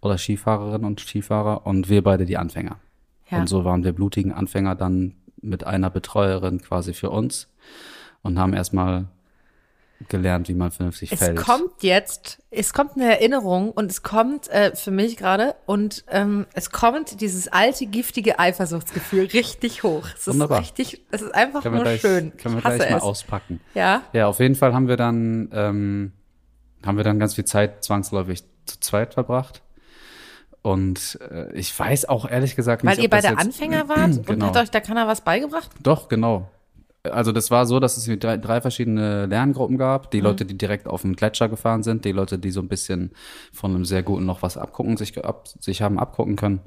oder 0.00 0.16
Skifahrerinnen 0.16 0.86
und 0.86 1.00
Skifahrer 1.00 1.66
und 1.66 1.90
wir 1.90 2.02
beide 2.02 2.24
die 2.24 2.38
Anfänger. 2.38 2.78
Ja. 3.30 3.40
Und 3.40 3.50
so 3.50 3.66
waren 3.66 3.84
wir 3.84 3.92
blutigen 3.92 4.32
Anfänger 4.32 4.74
dann 4.76 5.14
mit 5.42 5.64
einer 5.64 5.90
Betreuerin 5.90 6.62
quasi 6.62 6.94
für 6.94 7.10
uns 7.10 7.52
und 8.22 8.38
haben 8.38 8.54
erstmal 8.54 9.08
gelernt, 10.08 10.48
wie 10.48 10.54
man 10.54 10.70
vernünftig 10.70 11.12
Es 11.12 11.18
fällt. 11.18 11.38
kommt 11.38 11.82
jetzt, 11.82 12.42
es 12.50 12.72
kommt 12.72 12.92
eine 12.96 13.04
Erinnerung 13.18 13.70
und 13.70 13.90
es 13.90 14.02
kommt 14.02 14.48
äh, 14.48 14.74
für 14.74 14.90
mich 14.90 15.16
gerade 15.16 15.54
und 15.66 16.04
ähm, 16.10 16.46
es 16.54 16.70
kommt 16.70 17.20
dieses 17.20 17.48
alte 17.48 17.86
giftige 17.86 18.38
Eifersuchtsgefühl 18.38 19.26
richtig 19.26 19.82
hoch. 19.82 20.06
Es 20.14 20.26
ist 20.26 20.34
Wunderbar. 20.34 20.60
richtig, 20.60 21.02
es 21.10 21.22
ist 21.22 21.34
einfach 21.34 21.64
nur 21.64 21.80
gleich, 21.82 22.00
schön. 22.00 22.36
Können 22.36 22.56
wir 22.56 22.62
gleich 22.62 22.90
mal 22.90 22.96
es. 22.98 23.02
auspacken. 23.02 23.60
Ja, 23.74 24.02
Ja, 24.12 24.26
auf 24.28 24.38
jeden 24.40 24.54
Fall 24.54 24.72
haben 24.74 24.88
wir 24.88 24.96
dann, 24.96 25.48
ähm, 25.52 26.12
haben 26.84 26.96
wir 26.96 27.04
dann 27.04 27.18
ganz 27.18 27.34
viel 27.34 27.44
Zeit 27.44 27.84
zwangsläufig 27.84 28.44
zu 28.66 28.80
zweit 28.80 29.14
verbracht. 29.14 29.62
Und 30.62 31.18
äh, 31.30 31.52
ich 31.54 31.76
weiß 31.76 32.08
auch 32.08 32.28
ehrlich 32.30 32.54
gesagt 32.54 32.84
nicht, 32.84 32.96
weil 32.96 33.02
ihr 33.02 33.10
beide 33.10 33.36
Anfänger 33.36 33.88
wart 33.88 33.98
und 34.18 34.26
Genau. 34.26 34.46
hat 34.46 34.56
euch 34.58 34.70
da 34.70 34.80
keiner 34.80 35.08
was 35.08 35.22
beigebracht? 35.22 35.70
Doch, 35.82 36.08
genau. 36.08 36.48
Also 37.10 37.32
das 37.32 37.50
war 37.50 37.66
so, 37.66 37.80
dass 37.80 37.96
es 37.96 38.18
drei, 38.20 38.36
drei 38.36 38.60
verschiedene 38.60 39.26
Lerngruppen 39.26 39.76
gab. 39.76 40.06
Mhm. 40.06 40.10
Die 40.10 40.20
Leute, 40.20 40.44
die 40.44 40.56
direkt 40.56 40.86
auf 40.86 41.02
dem 41.02 41.16
Gletscher 41.16 41.48
gefahren 41.48 41.82
sind, 41.82 42.04
die 42.04 42.12
Leute, 42.12 42.38
die 42.38 42.50
so 42.50 42.60
ein 42.60 42.68
bisschen 42.68 43.10
von 43.52 43.74
einem 43.74 43.84
sehr 43.84 44.02
guten 44.02 44.24
noch 44.24 44.42
was 44.42 44.56
abgucken, 44.56 44.96
sich, 44.96 45.24
ab, 45.24 45.48
sich 45.58 45.82
haben 45.82 45.98
abgucken 45.98 46.36
können 46.36 46.60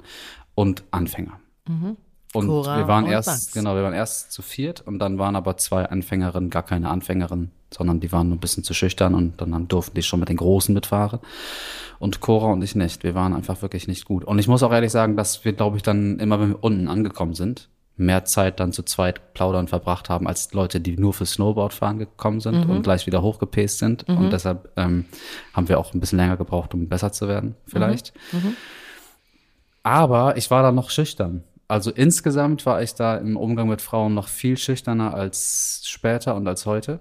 und 0.54 0.84
Anfänger. 0.90 1.40
Und 1.66 2.44
Mhm. 2.44 2.48
Cora 2.48 2.78
wir 2.78 2.88
waren 2.88 3.04
und 3.04 3.10
erst, 3.10 3.28
Max. 3.28 3.52
genau, 3.52 3.74
wir 3.76 3.82
waren 3.82 3.94
erst 3.94 4.30
zu 4.30 4.42
viert 4.42 4.82
und 4.82 4.98
dann 4.98 5.18
waren 5.18 5.36
aber 5.36 5.56
zwei 5.56 5.86
Anfängerinnen, 5.86 6.50
gar 6.50 6.64
keine 6.64 6.90
Anfängerinnen, 6.90 7.50
sondern 7.72 8.00
die 8.00 8.12
waren 8.12 8.28
nur 8.28 8.36
ein 8.36 8.40
bisschen 8.40 8.62
zu 8.62 8.74
schüchtern 8.74 9.14
und 9.14 9.40
dann 9.40 9.68
durften 9.68 9.94
die 9.94 10.02
schon 10.02 10.20
mit 10.20 10.28
den 10.28 10.36
Großen 10.36 10.74
mitfahren. 10.74 11.20
Und 11.98 12.20
Cora 12.20 12.52
und 12.52 12.62
ich 12.62 12.74
nicht. 12.74 13.04
Wir 13.04 13.14
waren 13.14 13.32
einfach 13.32 13.62
wirklich 13.62 13.88
nicht 13.88 14.04
gut. 14.04 14.24
Und 14.24 14.38
ich 14.38 14.48
muss 14.48 14.62
auch 14.62 14.72
ehrlich 14.72 14.92
sagen, 14.92 15.16
dass 15.16 15.46
wir, 15.46 15.54
glaube 15.54 15.78
ich, 15.78 15.82
dann 15.82 16.18
immer, 16.18 16.38
wenn 16.38 16.50
wir 16.50 16.62
unten 16.62 16.88
angekommen 16.88 17.32
sind, 17.32 17.70
mehr 17.96 18.24
Zeit 18.24 18.60
dann 18.60 18.72
zu 18.72 18.82
zweit 18.82 19.32
plaudern 19.34 19.68
verbracht 19.68 20.10
haben, 20.10 20.26
als 20.26 20.52
Leute, 20.52 20.80
die 20.80 20.96
nur 20.96 21.14
für 21.14 21.26
Snowboard 21.26 21.72
fahren 21.72 21.98
gekommen 21.98 22.40
sind 22.40 22.64
und 22.68 22.82
gleich 22.82 23.06
wieder 23.06 23.22
hochgepaced 23.22 23.78
sind. 23.78 24.08
Und 24.08 24.32
deshalb 24.32 24.70
ähm, 24.76 25.06
haben 25.54 25.68
wir 25.68 25.78
auch 25.78 25.94
ein 25.94 26.00
bisschen 26.00 26.18
länger 26.18 26.36
gebraucht, 26.36 26.74
um 26.74 26.88
besser 26.88 27.12
zu 27.12 27.26
werden, 27.28 27.54
vielleicht. 27.66 28.12
Aber 29.82 30.36
ich 30.36 30.50
war 30.50 30.62
da 30.62 30.72
noch 30.72 30.90
schüchtern. 30.90 31.44
Also 31.68 31.90
insgesamt 31.90 32.64
war 32.64 32.82
ich 32.82 32.94
da 32.94 33.16
im 33.16 33.36
Umgang 33.36 33.68
mit 33.68 33.82
Frauen 33.82 34.14
noch 34.14 34.28
viel 34.28 34.56
schüchterner 34.56 35.14
als 35.14 35.82
später 35.84 36.36
und 36.36 36.46
als 36.46 36.64
heute. 36.66 37.00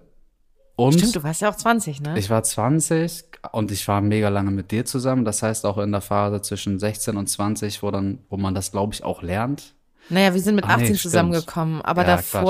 Und 0.75 0.93
Stimmt, 0.93 1.15
du 1.15 1.23
warst 1.23 1.41
ja 1.41 1.49
auch 1.49 1.55
20, 1.55 2.01
ne? 2.01 2.17
ich 2.17 2.29
war 2.29 2.43
20 2.43 3.23
und 3.51 3.71
ich 3.71 3.87
war 3.87 4.01
mega 4.01 4.29
lange 4.29 4.51
mit 4.51 4.71
dir 4.71 4.85
zusammen. 4.85 5.23
Das 5.23 5.41
heißt 5.41 5.65
auch 5.65 5.77
in 5.77 5.91
der 5.91 6.01
Phase 6.01 6.41
zwischen 6.41 6.79
16 6.79 7.15
und 7.15 7.27
20, 7.27 7.81
wo 7.83 7.91
dann, 7.91 8.19
wo 8.29 8.37
man 8.37 8.55
das, 8.55 8.71
glaube 8.71 8.93
ich, 8.93 9.03
auch 9.03 9.21
lernt. 9.21 9.74
Naja, 10.09 10.33
wir 10.33 10.41
sind 10.41 10.55
mit 10.55 10.65
Ah, 10.65 10.77
nee, 10.77 10.83
18 10.83 10.85
stimmt. 10.87 11.01
zusammengekommen, 11.01 11.81
aber 11.81 12.01
Ja, 12.03 12.07
davor, 12.15 12.49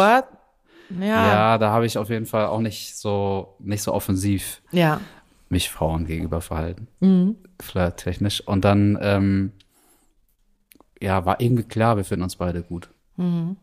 ja, 0.89 1.05
Ja, 1.05 1.27
ja, 1.27 1.57
da 1.57 1.71
habe 1.71 1.85
ich 1.85 1.97
auf 1.97 2.09
jeden 2.09 2.25
Fall 2.25 2.45
auch 2.47 2.59
nicht 2.59 2.95
so, 2.97 3.55
nicht 3.59 3.81
so 3.81 3.93
offensiv 3.93 4.61
mich 5.49 5.69
Frauen 5.69 6.05
gegenüber 6.05 6.41
verhalten. 6.41 6.87
Mhm. 6.99 7.35
Flirttechnisch. 7.61 8.41
Und 8.41 8.65
dann, 8.65 8.97
ähm, 9.01 9.51
ja, 11.01 11.25
war 11.25 11.39
irgendwie 11.41 11.63
klar, 11.63 11.97
wir 11.97 12.03
finden 12.05 12.23
uns 12.23 12.35
beide 12.35 12.61
gut. 12.63 12.89
Mhm. 13.17 13.57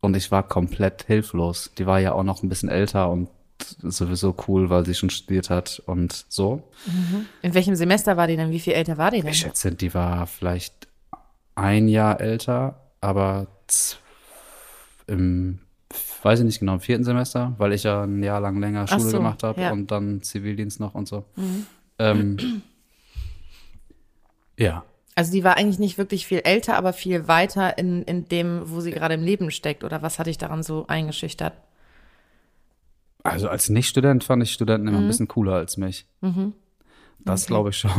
Und 0.00 0.16
ich 0.16 0.30
war 0.30 0.42
komplett 0.46 1.04
hilflos. 1.04 1.72
Die 1.76 1.86
war 1.86 1.98
ja 1.98 2.12
auch 2.12 2.22
noch 2.22 2.42
ein 2.42 2.48
bisschen 2.48 2.68
älter 2.68 3.10
und 3.10 3.28
sowieso 3.82 4.36
cool, 4.46 4.70
weil 4.70 4.86
sie 4.86 4.94
schon 4.94 5.10
studiert 5.10 5.50
hat 5.50 5.82
und 5.86 6.24
so. 6.28 6.62
In 7.42 7.54
welchem 7.54 7.74
Semester 7.74 8.16
war 8.16 8.26
die 8.28 8.36
denn? 8.36 8.50
Wie 8.52 8.60
viel 8.60 8.74
älter 8.74 8.96
war 8.98 9.10
die 9.10 9.20
denn? 9.20 9.30
Ich 9.30 9.38
schätze, 9.38 9.72
die 9.72 9.92
war 9.94 10.26
vielleicht 10.28 10.86
ein 11.56 11.88
Jahr 11.88 12.20
älter, 12.20 12.80
aber 13.00 13.46
im, 15.06 15.58
weiß 16.22 16.40
ich 16.40 16.46
nicht 16.46 16.60
genau, 16.60 16.74
im 16.74 16.80
vierten 16.80 17.04
Semester, 17.04 17.54
weil 17.58 17.72
ich 17.72 17.84
ja 17.84 18.02
ein 18.02 18.22
Jahr 18.22 18.40
lang 18.40 18.60
länger 18.60 18.86
Schule 18.86 19.00
so, 19.00 19.16
gemacht 19.16 19.42
habe 19.42 19.60
ja. 19.60 19.72
und 19.72 19.90
dann 19.90 20.22
Zivildienst 20.22 20.80
noch 20.80 20.94
und 20.94 21.08
so. 21.08 21.24
Ähm, 21.98 22.62
ja. 24.58 24.84
Also 25.14 25.32
die 25.32 25.42
war 25.42 25.56
eigentlich 25.56 25.80
nicht 25.80 25.98
wirklich 25.98 26.26
viel 26.26 26.40
älter, 26.44 26.76
aber 26.76 26.92
viel 26.92 27.26
weiter 27.26 27.76
in, 27.76 28.02
in 28.02 28.26
dem, 28.26 28.62
wo 28.66 28.80
sie 28.80 28.92
gerade 28.92 29.14
im 29.14 29.22
Leben 29.22 29.50
steckt. 29.50 29.82
Oder 29.82 30.00
was 30.00 30.18
hat 30.18 30.28
dich 30.28 30.38
daran 30.38 30.62
so 30.62 30.86
eingeschüchtert? 30.86 31.54
Also 33.24 33.48
als 33.48 33.68
Nicht-Student 33.68 34.22
fand 34.22 34.42
ich 34.44 34.52
Studenten 34.52 34.86
immer 34.86 34.98
ein 34.98 35.08
bisschen 35.08 35.26
cooler 35.26 35.54
als 35.54 35.76
mich. 35.76 36.06
Das 37.20 37.46
glaube 37.46 37.70
ich 37.70 37.76
schon. 37.76 37.90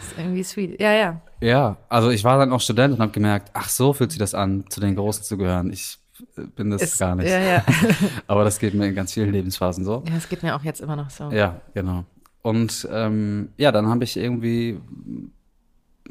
Das 0.00 0.08
ist 0.12 0.18
irgendwie 0.18 0.44
sweet. 0.44 0.80
Ja, 0.80 0.92
ja. 0.92 1.20
Ja, 1.40 1.76
also 1.88 2.10
ich 2.10 2.24
war 2.24 2.38
dann 2.38 2.52
auch 2.52 2.60
Student 2.60 2.94
und 2.94 3.00
habe 3.00 3.12
gemerkt, 3.12 3.50
ach 3.54 3.68
so 3.68 3.92
fühlt 3.92 4.10
sich 4.10 4.18
das 4.18 4.34
an, 4.34 4.64
zu 4.68 4.80
den 4.80 4.94
Großen 4.96 5.24
zu 5.24 5.36
gehören. 5.38 5.72
Ich 5.72 5.98
äh, 6.36 6.42
bin 6.42 6.70
das 6.70 6.82
Ist- 6.82 6.98
gar 6.98 7.14
nicht. 7.14 7.28
Ja, 7.30 7.38
ja. 7.38 7.64
Aber 8.26 8.44
das 8.44 8.58
geht 8.58 8.74
mir 8.74 8.86
in 8.86 8.94
ganz 8.94 9.12
vielen 9.14 9.32
Lebensphasen 9.32 9.84
so. 9.84 10.02
Ja, 10.08 10.16
es 10.16 10.28
geht 10.28 10.42
mir 10.42 10.54
auch 10.56 10.62
jetzt 10.64 10.80
immer 10.80 10.96
noch 10.96 11.10
so. 11.10 11.30
Ja, 11.30 11.60
genau. 11.74 12.04
Und 12.42 12.86
ähm, 12.92 13.48
ja, 13.56 13.72
dann 13.72 13.86
habe 13.88 14.04
ich 14.04 14.16
irgendwie, 14.18 14.78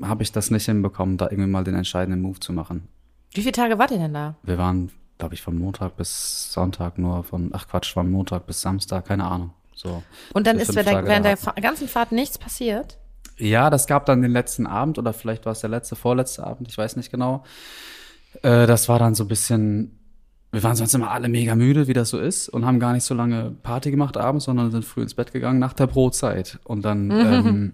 habe 0.01 0.23
ich 0.23 0.31
das 0.31 0.49
nicht 0.49 0.65
hinbekommen, 0.65 1.17
da 1.17 1.25
irgendwie 1.29 1.49
mal 1.49 1.63
den 1.63 1.75
entscheidenden 1.75 2.21
Move 2.21 2.39
zu 2.39 2.53
machen. 2.53 2.87
Wie 3.33 3.41
viele 3.41 3.51
Tage 3.51 3.77
wart 3.77 3.91
ihr 3.91 3.99
denn 3.99 4.13
da? 4.13 4.35
Wir 4.43 4.57
waren, 4.57 4.91
glaube 5.19 5.35
ich, 5.35 5.41
von 5.41 5.57
Montag 5.57 5.95
bis 5.97 6.51
Sonntag 6.51 6.97
nur 6.97 7.23
von, 7.23 7.49
ach 7.53 7.67
Quatsch, 7.67 7.93
von 7.93 8.09
Montag 8.09 8.47
bis 8.47 8.61
Samstag, 8.61 9.05
keine 9.05 9.25
Ahnung. 9.25 9.51
So. 9.83 10.01
Und 10.33 10.47
dann 10.47 10.57
ist 10.57 10.73
während 10.75 11.07
der, 11.07 11.19
der 11.19 11.37
ganzen 11.61 11.87
Fahrt 11.87 12.11
nichts 12.11 12.37
passiert? 12.37 12.97
Ja, 13.37 13.69
das 13.69 13.87
gab 13.87 14.05
dann 14.05 14.21
den 14.21 14.31
letzten 14.31 14.65
Abend 14.65 14.97
oder 14.97 15.11
vielleicht 15.13 15.45
war 15.45 15.51
es 15.51 15.59
der 15.59 15.69
letzte, 15.69 15.95
vorletzte 15.95 16.45
Abend, 16.45 16.69
ich 16.69 16.77
weiß 16.77 16.95
nicht 16.95 17.11
genau. 17.11 17.43
Äh, 18.41 18.67
das 18.67 18.87
war 18.89 18.99
dann 18.99 19.15
so 19.15 19.25
ein 19.25 19.27
bisschen, 19.27 19.99
wir 20.51 20.63
waren 20.63 20.75
sonst 20.75 20.93
immer 20.93 21.11
alle 21.11 21.29
mega 21.29 21.55
müde, 21.55 21.87
wie 21.87 21.93
das 21.93 22.09
so 22.09 22.19
ist, 22.19 22.47
und 22.47 22.65
haben 22.65 22.79
gar 22.79 22.93
nicht 22.93 23.03
so 23.03 23.13
lange 23.13 23.51
Party 23.63 23.91
gemacht 23.91 24.17
abends, 24.17 24.45
sondern 24.45 24.71
sind 24.71 24.85
früh 24.85 25.01
ins 25.01 25.15
Bett 25.15 25.33
gegangen 25.33 25.59
nach 25.59 25.73
der 25.73 25.87
Brotzeit 25.87 26.59
und 26.63 26.85
dann 26.85 27.11
ähm, 27.11 27.73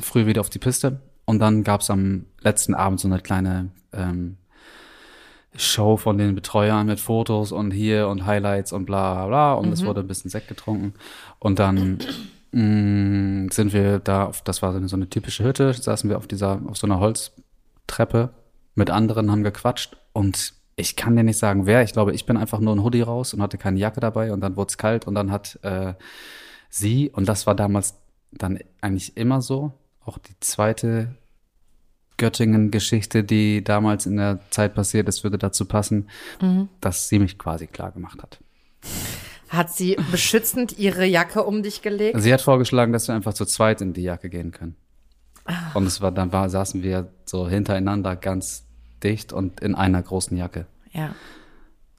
früh 0.00 0.26
wieder 0.26 0.40
auf 0.40 0.50
die 0.50 0.58
Piste. 0.58 1.00
Und 1.24 1.40
dann 1.40 1.62
gab's 1.62 1.90
am 1.90 2.26
letzten 2.40 2.74
Abend 2.74 3.00
so 3.00 3.08
eine 3.08 3.20
kleine 3.20 3.70
ähm, 3.92 4.36
Show 5.58 5.96
von 5.96 6.18
den 6.18 6.34
Betreuern 6.34 6.86
mit 6.86 7.00
Fotos 7.00 7.52
und 7.52 7.72
hier 7.72 8.08
und 8.08 8.26
Highlights 8.26 8.72
und 8.72 8.86
bla 8.86 9.26
bla. 9.26 9.54
Und 9.54 9.72
es 9.72 9.84
wurde 9.84 10.00
ein 10.00 10.06
bisschen 10.06 10.30
Sekt 10.30 10.48
getrunken. 10.48 10.94
Und 11.38 11.58
dann 11.58 11.98
mh, 12.52 13.52
sind 13.52 13.72
wir 13.72 13.98
da, 13.98 14.26
auf, 14.26 14.42
das 14.42 14.62
war 14.62 14.72
so 14.72 14.78
eine, 14.78 14.88
so 14.88 14.96
eine 14.96 15.10
typische 15.10 15.44
Hütte, 15.44 15.72
saßen 15.72 16.08
wir 16.08 16.16
auf 16.16 16.26
dieser, 16.26 16.60
auf 16.66 16.76
so 16.76 16.86
einer 16.86 17.00
Holztreppe 17.00 18.30
mit 18.74 18.90
anderen, 18.90 19.30
haben 19.30 19.42
gequatscht 19.42 19.96
und 20.12 20.54
ich 20.76 20.94
kann 20.94 21.16
dir 21.16 21.24
nicht 21.24 21.38
sagen, 21.38 21.66
wer. 21.66 21.82
Ich 21.82 21.92
glaube, 21.92 22.14
ich 22.14 22.24
bin 22.24 22.36
einfach 22.36 22.60
nur 22.60 22.74
ein 22.74 22.84
Hoodie 22.84 23.02
raus 23.02 23.34
und 23.34 23.42
hatte 23.42 23.58
keine 23.58 23.80
Jacke 23.80 23.98
dabei 23.98 24.32
und 24.32 24.40
dann 24.40 24.56
wurde 24.56 24.68
es 24.68 24.78
kalt 24.78 25.08
und 25.08 25.16
dann 25.16 25.32
hat 25.32 25.58
äh, 25.62 25.94
sie, 26.70 27.10
und 27.10 27.28
das 27.28 27.46
war 27.48 27.56
damals 27.56 27.96
dann 28.30 28.60
eigentlich 28.80 29.16
immer 29.16 29.42
so, 29.42 29.72
auch 30.04 30.18
die 30.18 30.38
zweite 30.40 31.16
Göttingen-Geschichte, 32.18 33.24
die 33.24 33.64
damals 33.64 34.04
in 34.04 34.18
der 34.18 34.40
Zeit 34.50 34.74
passiert 34.74 35.08
ist, 35.08 35.24
würde 35.24 35.38
dazu 35.38 35.64
passen, 35.64 36.08
dass 36.80 37.08
sie 37.08 37.18
mich 37.18 37.38
quasi 37.38 37.66
klar 37.66 37.92
gemacht 37.92 38.22
hat. 38.22 38.38
Hat 39.48 39.72
sie 39.72 39.96
beschützend 40.10 40.78
ihre 40.78 41.06
Jacke 41.06 41.44
um 41.44 41.62
dich 41.62 41.80
gelegt? 41.80 42.20
Sie 42.20 42.32
hat 42.32 42.42
vorgeschlagen, 42.42 42.92
dass 42.92 43.08
wir 43.08 43.14
einfach 43.14 43.32
zu 43.32 43.46
zweit 43.46 43.80
in 43.80 43.94
die 43.94 44.02
Jacke 44.02 44.28
gehen 44.28 44.50
können. 44.50 44.76
Und 45.72 45.86
es 45.86 46.02
war, 46.02 46.12
dann 46.12 46.32
war, 46.32 46.50
saßen 46.50 46.82
wir 46.82 47.10
so 47.24 47.48
hintereinander 47.48 48.16
ganz 48.16 48.66
dicht 49.02 49.32
und 49.32 49.60
in 49.60 49.74
einer 49.74 50.02
großen 50.02 50.36
Jacke. 50.36 50.66
Ja. 50.92 51.14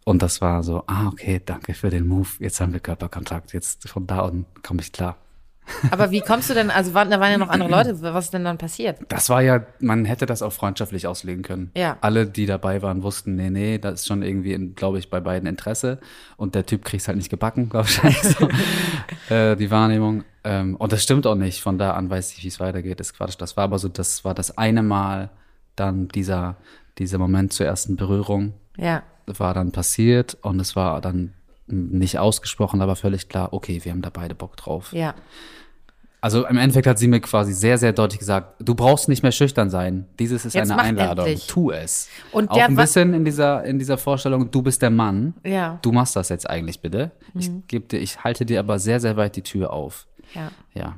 Und 0.05 0.21
das 0.21 0.41
war 0.41 0.63
so, 0.63 0.83
ah, 0.87 1.07
okay, 1.07 1.41
danke 1.43 1.73
für 1.73 1.89
den 1.89 2.07
Move. 2.07 2.29
Jetzt 2.39 2.61
haben 2.61 2.73
wir 2.73 2.79
Körperkontakt. 2.79 3.53
Jetzt 3.53 3.87
von 3.89 4.05
da 4.05 4.21
an 4.21 4.45
komme 4.61 4.81
ich 4.81 4.91
klar. 4.91 5.17
Aber 5.91 6.11
wie 6.11 6.21
kommst 6.21 6.49
du 6.49 6.53
denn, 6.53 6.69
also 6.69 6.93
waren, 6.93 7.09
da 7.09 7.19
waren 7.19 7.31
ja 7.31 7.37
noch 7.37 7.49
andere 7.49 7.69
Leute, 7.69 8.01
was 8.01 8.25
ist 8.25 8.33
denn 8.33 8.43
dann 8.43 8.57
passiert? 8.57 8.99
Das 9.07 9.29
war 9.29 9.41
ja, 9.41 9.65
man 9.79 10.05
hätte 10.05 10.25
das 10.25 10.41
auch 10.41 10.53
freundschaftlich 10.53 11.07
auslegen 11.07 11.43
können. 11.43 11.71
Ja. 11.75 11.97
Alle, 12.01 12.25
die 12.25 12.45
dabei 12.45 12.81
waren, 12.81 13.03
wussten, 13.03 13.35
nee, 13.35 13.49
nee, 13.49 13.77
das 13.77 14.01
ist 14.01 14.07
schon 14.07 14.23
irgendwie, 14.23 14.57
glaube 14.75 14.99
ich, 14.99 15.09
bei 15.09 15.19
beiden 15.19 15.47
Interesse. 15.47 15.99
Und 16.37 16.55
der 16.55 16.65
Typ 16.65 16.85
kriegt's 16.85 17.07
halt 17.07 17.17
nicht 17.17 17.29
gebacken, 17.29 17.69
glaube 17.69 17.87
ich. 17.87 18.21
so. 18.21 18.49
äh, 19.33 19.55
die 19.55 19.71
Wahrnehmung. 19.71 20.23
Ähm, 20.43 20.75
und 20.75 20.91
das 20.91 21.03
stimmt 21.03 21.27
auch 21.27 21.35
nicht. 21.35 21.61
Von 21.61 21.77
da 21.77 21.93
an 21.93 22.09
weiß 22.09 22.33
ich, 22.33 22.43
wie 22.43 22.47
es 22.47 22.59
weitergeht. 22.59 22.99
ist 22.99 23.15
Quatsch. 23.15 23.35
Das 23.39 23.57
war 23.57 23.65
aber 23.65 23.79
so, 23.79 23.89
das 23.89 24.23
war 24.25 24.33
das 24.33 24.57
eine 24.57 24.83
Mal 24.83 25.29
dann 25.75 26.07
dieser, 26.09 26.57
dieser 26.97 27.17
Moment 27.17 27.53
zur 27.53 27.65
ersten 27.65 27.95
Berührung 27.95 28.53
Ja. 28.77 29.03
war 29.25 29.53
dann 29.53 29.71
passiert 29.71 30.37
und 30.41 30.59
es 30.59 30.75
war 30.75 30.99
dann 31.01 31.33
nicht 31.71 32.19
ausgesprochen, 32.19 32.81
aber 32.81 32.95
völlig 32.95 33.29
klar, 33.29 33.53
okay, 33.53 33.81
wir 33.83 33.91
haben 33.91 34.01
da 34.01 34.09
beide 34.09 34.35
Bock 34.35 34.57
drauf. 34.57 34.93
Ja. 34.93 35.15
Also 36.21 36.45
im 36.45 36.57
Endeffekt 36.57 36.85
hat 36.85 36.99
sie 36.99 37.07
mir 37.07 37.21
quasi 37.21 37.53
sehr, 37.53 37.77
sehr 37.77 37.93
deutlich 37.93 38.19
gesagt, 38.19 38.55
du 38.59 38.75
brauchst 38.75 39.07
nicht 39.07 39.23
mehr 39.23 39.31
schüchtern 39.31 39.69
sein. 39.69 40.05
Dieses 40.19 40.43
ist 40.43 40.53
Jetzt 40.53 40.69
eine 40.69 40.81
Einladung. 40.81 41.25
endlich. 41.25 41.47
Tu 41.47 41.71
es. 41.71 42.09
Und 42.33 42.51
auch 42.51 42.57
ein 42.59 42.75
bisschen 42.75 43.13
in 43.13 43.23
dieser, 43.23 43.63
in 43.63 43.79
dieser 43.79 43.97
Vorstellung, 43.97 44.51
du 44.51 44.61
bist 44.61 44.81
der 44.81 44.89
Mann. 44.89 45.33
Ja. 45.45 45.73
Mhm. 45.73 45.77
Du 45.81 45.91
machst 45.93 46.17
das 46.17 46.27
jetzt 46.27 46.49
eigentlich 46.49 46.81
bitte. 46.81 47.11
Ich 47.35 47.49
gebe 47.67 47.85
dir, 47.85 47.99
ich 47.99 48.21
halte 48.23 48.45
dir 48.45 48.59
aber 48.59 48.79
sehr, 48.79 48.99
sehr 48.99 49.15
weit 49.15 49.37
die 49.37 49.43
Tür 49.43 49.71
auf. 49.71 50.07
Ja. 50.33 50.51
Ja. 50.73 50.97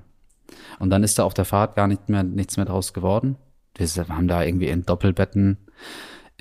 Und 0.79 0.89
dann 0.89 1.03
ist 1.03 1.19
da 1.19 1.23
auf 1.23 1.35
der 1.35 1.45
Fahrt 1.45 1.75
gar 1.75 1.87
nicht 1.87 2.09
mehr, 2.09 2.23
nichts 2.23 2.57
mehr 2.57 2.65
draus 2.65 2.91
geworden. 2.93 3.37
Wir 3.75 3.87
haben 4.09 4.27
da 4.27 4.43
irgendwie 4.43 4.67
in 4.67 4.83
Doppelbetten, 4.85 5.57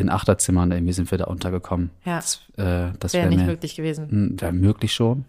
in 0.00 0.08
Achterzimmern 0.08 0.70
irgendwie 0.72 0.92
sind 0.92 1.10
wir 1.10 1.18
da 1.18 1.24
untergekommen. 1.24 1.90
Ja. 2.04 2.16
Das, 2.16 2.40
äh, 2.56 2.92
das 2.98 3.12
Wäre 3.12 3.24
wäre 3.24 3.28
nicht 3.28 3.40
mir, 3.40 3.46
möglich 3.46 3.76
gewesen. 3.76 4.10
hm, 4.10 4.40
Wäre 4.40 4.52
möglich 4.52 4.92
schon. 4.92 5.24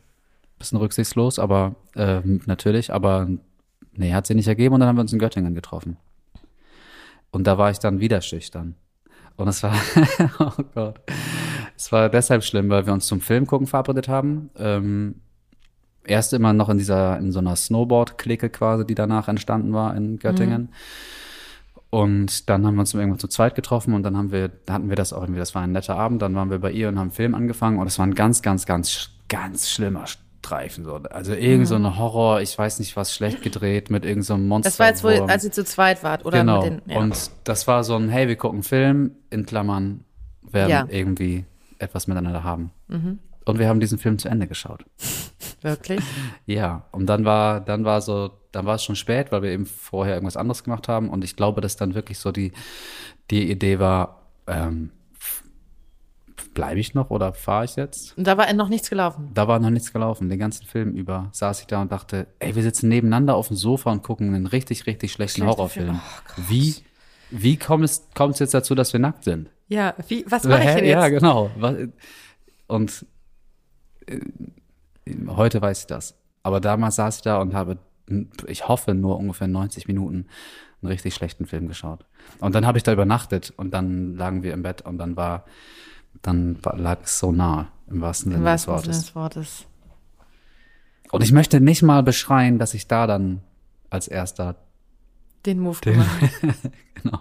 Bisschen 0.60 0.78
rücksichtslos, 0.78 1.40
aber 1.40 1.75
äh, 1.96 2.22
natürlich, 2.46 2.94
aber 2.94 3.28
nee, 3.94 4.13
hat 4.13 4.28
sie 4.28 4.36
nicht 4.36 4.48
ergeben 4.48 4.74
und 4.75 4.80
dann 4.80 4.90
haben 4.90 4.98
wir 4.98 5.01
uns 5.01 5.13
in 5.13 5.20
Göttingen 5.20 5.56
getroffen. 5.56 5.98
Und 7.32 7.48
da 7.48 7.58
war 7.58 7.72
ich 7.72 7.80
dann 7.80 8.00
wieder 8.00 8.22
schüchtern. 8.22 8.75
Und 9.38 9.48
es 9.48 9.63
war, 9.63 9.74
oh 10.40 10.63
Gott, 10.75 11.00
es 11.75 11.92
war 11.92 12.10
deshalb 12.10 12.44
schlimm, 12.44 12.70
weil 12.70 12.86
wir 12.86 12.94
uns 12.94 13.08
zum 13.08 13.22
Film 13.22 13.48
gucken 13.48 13.66
verabredet 13.68 14.08
haben. 14.08 14.50
Ähm, 14.58 15.16
erst 16.04 16.34
immer 16.34 16.54
noch 16.54 16.70
in 16.70 16.78
dieser, 16.78 17.18
in 17.18 17.32
so 17.32 17.40
einer 17.40 17.56
Snowboard-Clique 17.56 18.50
quasi, 18.50 18.86
die 18.86 18.96
danach 18.96 19.28
entstanden 19.28 19.74
war 19.74 19.96
in 19.96 20.20
Göttingen. 20.20 20.70
Und 21.91 22.50
dann 22.50 22.65
haben 22.65 22.75
wir 22.75 22.79
uns 22.79 22.93
irgendwann 22.93 23.19
zu 23.19 23.27
zweit 23.27 23.53
getroffen 23.53 23.93
und 23.93 24.03
dann 24.03 24.15
haben 24.15 24.31
wir, 24.31 24.48
da 24.48 24.74
hatten 24.74 24.88
wir 24.88 24.95
das 24.95 25.12
auch 25.12 25.21
irgendwie, 25.21 25.39
das 25.39 25.53
war 25.53 25.62
ein 25.62 25.74
netter 25.74 25.98
Abend, 25.98 26.21
dann 26.21 26.33
waren 26.36 26.50
wir 26.50 26.57
bei 26.60 26.71
ihr 26.71 26.88
und 26.88 26.95
haben 26.95 27.07
einen 27.07 27.12
Film 27.12 27.36
angefangen 27.36 27.79
und 27.79 27.88
es 27.88 28.00
war 28.00 28.07
ein 28.07 28.15
ganz, 28.15 28.41
ganz, 28.41 28.65
ganz, 28.65 29.10
ganz 29.27 29.69
schlimmer 29.69 30.05
Streifen. 30.07 30.86
So. 30.86 30.95
Also 30.95 31.33
irgend 31.33 31.67
so 31.67 31.75
ein 31.75 31.98
Horror, 31.98 32.39
ich 32.39 32.57
weiß 32.57 32.79
nicht 32.79 32.95
was, 32.95 33.13
schlecht 33.13 33.41
gedreht 33.41 33.89
mit 33.89 34.05
irgend 34.05 34.25
so 34.25 34.38
Monster. 34.38 34.69
Das 34.69 34.79
war 34.79 34.88
jetzt 34.88 35.03
wohl, 35.03 35.29
als 35.29 35.43
ihr 35.43 35.51
zu 35.51 35.65
zweit 35.65 36.01
wart, 36.01 36.25
oder? 36.25 36.39
genau. 36.39 36.62
Den, 36.63 36.81
ja. 36.86 36.98
Und 36.98 37.29
das 37.43 37.67
war 37.67 37.83
so 37.83 37.98
ein, 37.98 38.07
hey, 38.07 38.29
wir 38.29 38.38
gucken 38.38 38.60
einen 38.60 38.63
Film, 38.63 39.12
in 39.29 39.45
Klammern, 39.45 40.05
werden 40.50 40.69
Ja. 40.69 40.83
Mhm. 40.86 40.89
irgendwie 40.91 41.45
etwas 41.77 42.07
miteinander 42.07 42.45
haben. 42.45 42.71
Und 43.45 43.60
wir 43.60 43.67
haben 43.67 43.81
diesen 43.81 43.98
Film 43.98 44.17
zu 44.17 44.29
Ende 44.29 44.48
geschaut. 44.48 44.86
Wirklich? 45.62 46.00
Ja, 46.45 46.86
und 46.91 47.07
dann 47.07 47.25
war, 47.25 47.60
dann 47.60 47.83
war 47.83 48.00
so, 48.01 48.31
dann 48.51 48.65
war 48.65 48.75
es 48.75 48.84
schon 48.84 48.96
spät, 48.96 49.31
weil 49.31 49.41
wir 49.41 49.51
eben 49.51 49.65
vorher 49.65 50.15
irgendwas 50.15 50.38
anderes 50.38 50.63
gemacht 50.63 50.88
haben. 50.88 51.10
Und 51.10 51.24
ich 51.24 51.36
glaube, 51.36 51.62
dass 51.62 51.77
dann 51.77 51.96
wirklich 51.96 52.20
so 52.20 52.31
die, 52.31 52.51
die 53.29 53.50
Idee 53.50 53.79
war, 53.79 54.27
ähm, 54.48 54.91
bleibe 56.53 56.79
ich 56.79 56.93
noch 56.93 57.10
oder 57.10 57.34
fahre 57.34 57.65
ich 57.65 57.75
jetzt? 57.75 58.17
Und 58.17 58.27
da 58.27 58.38
war 58.38 58.51
noch 58.53 58.70
nichts 58.70 58.89
gelaufen. 58.89 59.29
Da 59.34 59.48
war 59.48 59.60
noch 59.60 59.70
nichts 59.70 59.93
gelaufen. 59.93 60.29
Den 60.29 60.39
ganzen 60.39 60.65
Film 60.65 60.93
über 60.96 61.29
saß 61.31 61.62
ich 61.62 61.67
da 61.67 61.81
und 61.81 61.91
dachte, 61.91 62.27
ey, 62.39 62.55
wir 62.55 62.63
sitzen 62.63 62.89
nebeneinander 62.89 63.36
auf 63.36 63.48
dem 63.48 63.58
Sofa 63.58 63.91
und 63.91 64.03
gucken 64.03 64.34
einen 64.34 64.48
richtig, 64.48 64.86
richtig 64.86 65.12
schlechten 65.13 65.41
Schlechter 65.41 65.58
Horrorfilm. 65.58 65.88
Film. 65.88 66.01
Oh 66.38 66.41
wie, 66.50 66.75
wie 67.29 67.58
kommt 67.58 67.86
es, 67.86 68.08
kommt 68.15 68.34
es 68.34 68.39
jetzt 68.39 68.53
dazu, 68.53 68.75
dass 68.75 68.91
wir 68.93 69.00
nackt 69.00 69.24
sind? 69.24 69.50
Ja, 69.70 69.96
wie, 70.08 70.25
was 70.27 70.43
mache 70.43 70.63
ich 70.63 70.75
denn 70.75 70.86
jetzt? 70.86 70.91
Ja, 70.91 71.08
genau. 71.08 71.50
Und 72.67 73.05
äh, 74.08 74.20
heute 75.27 75.62
weiß 75.62 75.81
ich 75.81 75.88
das. 75.88 76.17
Aber 76.43 76.60
damals 76.60 76.96
saß 76.96 77.17
ich 77.17 77.22
da 77.22 77.39
und 77.39 77.53
habe, 77.53 77.77
ich 78.48 78.68
hoffe, 78.68 78.94
nur 78.94 79.18
ungefähr 79.18 79.48
90 79.48 79.88
Minuten 79.88 80.27
einen 80.82 80.91
richtig 80.91 81.13
schlechten 81.13 81.46
Film 81.46 81.68
geschaut. 81.68 82.06
Und 82.39 82.56
dann 82.56 82.65
habe 82.65 82.77
ich 82.77 82.84
da 82.84 82.91
übernachtet 82.91 83.53
und 83.56 83.72
dann 83.72 84.15
lagen 84.15 84.44
wir 84.44 84.53
im 84.53 84.63
Bett 84.63 84.82
und 84.82 84.98
dann 84.98 85.15
war, 85.15 85.46
dann 86.22 86.58
lag 86.75 87.03
es 87.03 87.20
so 87.20 87.32
nah, 87.32 87.72
im 87.89 88.01
wahrsten 88.01 88.32
Sinne 88.32 88.51
des 88.51 88.68
Wortes. 88.68 89.00
des 89.00 89.15
Wortes. 89.15 89.65
Und 91.12 91.24
ich 91.24 91.32
möchte 91.32 91.60
nicht 91.60 91.82
mal 91.82 92.03
beschreien, 92.03 92.58
dass 92.58 92.74
ich 92.74 92.88
da 92.88 93.06
dann 93.06 93.41
als 93.89 94.08
erster, 94.08 94.56
Den 95.46 95.60
Move 95.60 95.80
gemacht. 95.82 96.22
genau. 96.96 97.20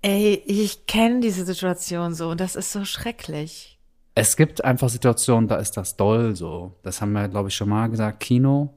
Ey, 0.00 0.42
ich 0.46 0.86
kenne 0.86 1.20
diese 1.20 1.44
Situation 1.44 2.14
so 2.14 2.28
und 2.28 2.40
das 2.40 2.56
ist 2.56 2.72
so 2.72 2.84
schrecklich. 2.84 3.73
Es 4.14 4.36
gibt 4.36 4.64
einfach 4.64 4.88
Situationen, 4.88 5.48
da 5.48 5.56
ist 5.56 5.76
das 5.76 5.96
doll 5.96 6.36
so. 6.36 6.76
Das 6.82 7.00
haben 7.00 7.12
wir, 7.12 7.28
glaube 7.28 7.48
ich, 7.48 7.54
schon 7.54 7.68
mal 7.68 7.88
gesagt. 7.88 8.20
Kino 8.20 8.74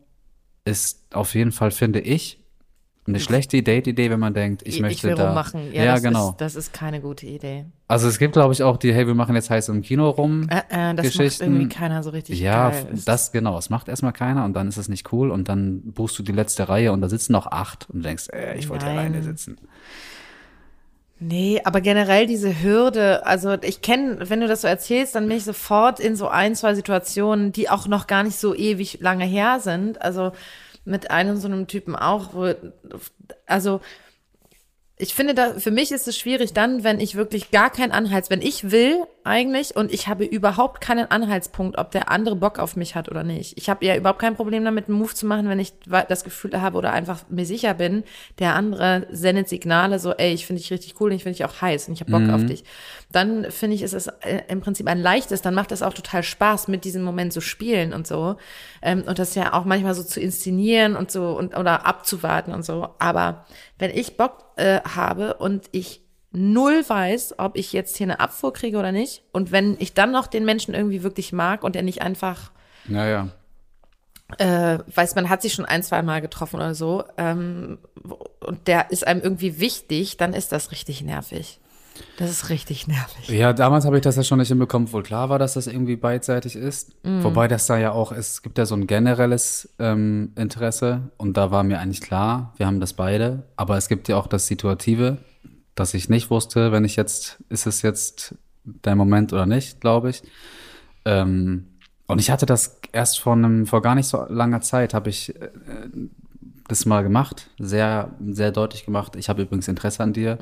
ist 0.66 1.06
auf 1.14 1.36
jeden 1.36 1.52
Fall, 1.52 1.72
finde 1.72 2.00
ich, 2.00 2.44
eine 3.08 3.20
schlechte 3.22 3.64
Date-Idee, 3.64 4.10
wenn 4.10 4.20
man 4.20 4.34
denkt, 4.34 4.64
ich, 4.64 4.76
ich 4.76 4.82
möchte 4.82 5.08
will 5.08 5.16
da. 5.16 5.30
rummachen. 5.30 5.74
Ja, 5.74 5.84
Ja, 5.84 5.94
das 5.94 6.04
genau. 6.04 6.30
Ist, 6.32 6.42
das 6.42 6.56
ist 6.56 6.74
keine 6.74 7.00
gute 7.00 7.26
Idee. 7.26 7.66
Also 7.88 8.08
es 8.10 8.20
gibt, 8.20 8.34
glaube 8.34 8.54
ich, 8.54 8.64
auch 8.64 8.76
die, 8.76 8.94
hey, 8.94 9.08
wir 9.08 9.16
machen 9.16 9.34
jetzt 9.36 9.50
heiß 9.50 9.70
im 9.70 9.82
Kino 9.82 10.10
rum. 10.10 10.50
Äh, 10.50 10.92
äh, 10.92 10.94
das 10.94 11.06
Geschichten. 11.06 11.46
macht 11.46 11.54
irgendwie 11.54 11.70
keiner 11.70 12.04
so 12.04 12.10
richtig 12.10 12.40
ja, 12.40 12.70
geil. 12.70 12.88
das 13.06 13.32
genau. 13.32 13.56
Das 13.56 13.70
macht 13.70 13.88
erstmal 13.88 14.12
keiner 14.12 14.44
und 14.44 14.54
dann 14.54 14.68
ist 14.68 14.78
es 14.78 14.90
nicht 14.90 15.12
cool 15.14 15.32
und 15.32 15.48
dann 15.48 15.94
buchst 15.94 16.20
du 16.20 16.24
die 16.24 16.34
letzte 16.34 16.68
Reihe 16.68 16.92
und 16.92 17.00
da 17.00 17.08
sitzen 17.08 17.32
noch 17.32 17.48
acht 17.48 17.90
und 17.90 18.04
denkst, 18.04 18.28
äh, 18.34 18.58
ich 18.58 18.68
wollte 18.68 18.88
alleine 18.88 19.24
sitzen. 19.24 19.58
Nee, 21.20 21.62
aber 21.64 21.82
generell 21.82 22.28
diese 22.28 22.62
Hürde, 22.62 23.26
also 23.26 23.58
ich 23.64 23.82
kenne, 23.82 24.30
wenn 24.30 24.40
du 24.40 24.48
das 24.48 24.62
so 24.62 24.68
erzählst, 24.68 25.16
dann 25.16 25.28
bin 25.28 25.38
ich 25.38 25.46
sofort 25.46 26.00
in 26.00 26.16
so 26.16 26.28
ein, 26.28 26.56
zwei 26.56 26.76
Situationen, 26.76 27.52
die 27.52 27.70
auch 27.70 27.88
noch 27.88 28.06
gar 28.06 28.24
nicht 28.24 28.38
so 28.38 28.54
ewig 28.54 29.00
lange 29.02 29.26
her 29.26 29.60
sind. 29.60 30.02
Also 30.02 30.32
mit 30.86 31.10
einem 31.10 31.38
so 31.38 31.48
einem 31.48 31.66
Typen 31.66 31.96
auch, 31.96 32.34
wo, 32.34 32.54
also 33.48 33.82
ich 35.00 35.16
finde, 35.16 35.34
da, 35.34 35.54
für 35.60 35.72
mich 35.72 35.92
ist 35.92 36.08
es 36.08 36.18
schwierig 36.18 36.54
dann, 36.54 36.84
wenn 36.84 37.00
ich 37.00 37.16
wirklich 37.16 37.52
gar 37.52 37.72
keinen 37.72 37.92
Anhalts, 37.92 38.30
wenn 38.30 38.42
ich 38.42 38.72
will 38.72 39.06
eigentlich 39.28 39.76
und 39.76 39.94
ich 39.94 40.08
habe 40.08 40.26
überhaupt 40.26 40.82
keinen 40.82 41.10
Anhaltspunkt, 41.12 41.78
ob 41.78 41.92
der 41.92 42.10
andere 42.10 42.36
Bock 42.36 42.60
auf 42.60 42.76
mich 42.76 42.96
hat 42.96 43.10
oder 43.10 43.24
nicht. 43.24 43.58
Ich 43.58 43.70
habe 43.70 43.86
ja 43.86 43.96
überhaupt 43.96 44.20
kein 44.20 44.36
Problem 44.36 44.66
damit, 44.66 44.88
einen 44.88 44.98
Move 44.98 45.14
zu 45.14 45.26
machen, 45.26 45.50
wenn 45.50 45.60
ich 45.60 45.74
das 45.86 46.24
Gefühl 46.24 46.60
habe 46.60 46.78
oder 46.78 46.94
einfach 46.94 47.22
mir 47.30 47.46
sicher 47.46 47.74
bin, 47.74 48.04
der 48.40 48.56
andere 48.56 49.08
sendet 49.12 49.50
Signale 49.50 50.00
so, 50.00 50.14
ey, 50.14 50.34
ich 50.34 50.46
finde 50.46 50.62
dich 50.62 50.72
richtig 50.72 51.00
cool 51.00 51.10
und 51.10 51.16
ich 51.16 51.24
finde 51.24 51.38
dich 51.38 51.46
auch 51.46 51.62
heiß 51.62 51.88
und 51.88 51.94
ich 51.94 52.02
habe 52.02 52.12
Bock 52.12 52.30
auf 52.30 52.46
dich. 52.46 52.64
Dann 53.12 53.52
finde 53.52 53.76
ich, 53.76 53.84
ist 53.84 53.94
es 53.94 54.08
äh, 54.08 54.42
im 54.48 54.62
Prinzip 54.62 54.88
ein 54.88 55.00
leichtes, 55.00 55.42
dann 55.42 55.54
macht 55.54 55.72
es 55.72 55.82
auch 55.82 55.94
total 55.94 56.24
Spaß, 56.24 56.68
mit 56.68 56.84
diesem 56.84 57.04
Moment 57.04 57.34
zu 57.34 57.42
spielen 57.42 57.94
und 57.94 58.08
so. 58.08 58.38
Ähm, 58.82 59.04
und 59.08 59.20
das 59.20 59.36
ja 59.36 59.54
auch 59.54 59.66
manchmal 59.66 59.94
so 59.94 60.04
zu 60.04 60.20
inszenieren 60.20 60.96
und 60.96 61.12
so 61.12 61.38
und 61.38 61.58
oder 61.58 61.86
abzuwarten 61.86 62.54
und 62.54 62.64
so. 62.64 62.90
Aber 63.00 63.46
wenn 63.80 63.92
ich 63.92 64.18
Bock 64.18 64.46
äh, 64.56 64.82
habe 64.82 65.36
und 65.36 65.66
ich 65.72 66.07
null 66.32 66.84
weiß, 66.88 67.36
ob 67.40 67.58
ich 67.58 67.74
jetzt 67.74 67.98
hier 67.98 68.06
eine 68.06 68.20
Abfuhr 68.20 68.54
kriege 68.54 68.78
oder 68.78 68.92
nicht. 68.92 69.24
Und 69.32 69.52
wenn 69.52 69.76
ich 69.80 69.94
dann 69.94 70.12
noch 70.12 70.28
den 70.28 70.46
Menschen 70.46 70.74
irgendwie 70.74 71.04
wirklich 71.04 71.34
mag 71.34 71.64
und 71.64 71.76
er 71.76 71.84
nicht 71.84 72.02
einfach 72.02 72.52
Naja. 72.88 73.30
äh, 74.38 74.80
weiß, 74.94 75.16
man 75.16 75.30
hat 75.30 75.42
sich 75.42 75.54
schon 75.54 75.66
ein, 75.66 75.84
zwei 75.84 76.02
Mal 76.02 76.22
getroffen 76.22 76.58
oder 76.58 76.76
so, 76.76 77.04
ähm, 77.18 77.80
und 78.40 78.68
der 78.68 78.92
ist 78.92 79.08
einem 79.08 79.22
irgendwie 79.22 79.60
wichtig, 79.60 80.18
dann 80.18 80.34
ist 80.34 80.52
das 80.52 80.72
richtig 80.72 81.02
nervig. 81.02 81.60
Das 82.18 82.30
ist 82.30 82.50
richtig 82.50 82.88
nervig. 82.88 83.28
Ja, 83.30 83.54
damals 83.54 83.86
habe 83.86 83.96
ich 83.98 84.04
das 84.04 84.16
ja 84.18 84.24
schon 84.24 84.38
nicht 84.38 84.50
hinbekommen, 84.50 84.92
wohl 84.94 85.02
klar 85.02 85.30
war, 85.30 85.40
dass 85.40 85.56
das 85.56 85.66
irgendwie 85.66 85.96
beidseitig 85.96 86.56
ist. 86.56 86.92
Mhm. 87.04 87.24
Wobei 87.24 87.48
das 87.48 87.66
da 87.66 87.78
ja 87.78 87.92
auch 87.92 88.12
ist, 88.12 88.34
es 88.34 88.42
gibt 88.44 88.60
ja 88.60 88.68
so 88.68 88.76
ein 88.76 88.86
generelles 88.86 89.74
ähm, 89.80 90.32
Interesse 90.36 91.10
und 91.18 91.38
da 91.38 91.50
war 91.50 91.64
mir 91.64 91.80
eigentlich 91.80 92.02
klar, 92.02 92.54
wir 92.58 92.68
haben 92.68 92.80
das 92.80 92.94
beide. 92.94 93.44
Aber 93.56 93.78
es 93.78 93.88
gibt 93.88 94.08
ja 94.10 94.18
auch 94.18 94.28
das 94.28 94.46
Situative, 94.46 95.18
dass 95.78 95.94
ich 95.94 96.10
nicht 96.10 96.30
wusste, 96.30 96.74
wenn 96.74 96.84
ich 96.84 96.98
jetzt, 96.98 97.42
ist 97.50 97.68
es 97.68 97.84
jetzt 97.84 98.36
dein 98.82 98.98
Moment 98.98 99.32
oder 99.32 99.46
nicht, 99.46 99.80
glaube 99.80 100.10
ich. 100.10 100.24
Ähm, 101.06 101.68
und 102.08 102.20
ich 102.20 102.32
hatte 102.32 102.46
das 102.46 102.82
erst 102.92 103.20
vor 103.20 103.32
einem, 103.34 103.66
vor 103.66 103.82
gar 103.82 103.96
nicht 103.96 104.08
so 104.08 104.26
langer 104.28 104.60
Zeit, 104.62 104.94
habe 104.94 105.10
ich 105.10 105.42
äh, 105.42 105.50
das 106.68 106.86
mal 106.86 107.02
gemacht, 107.04 107.50
sehr, 107.60 108.12
sehr 108.30 108.52
deutlich 108.52 108.86
gemacht. 108.86 109.16
Ich 109.16 109.30
habe 109.30 109.44
übrigens 109.44 109.70
Interesse 109.70 110.04
an 110.04 110.12
dir. 110.12 110.38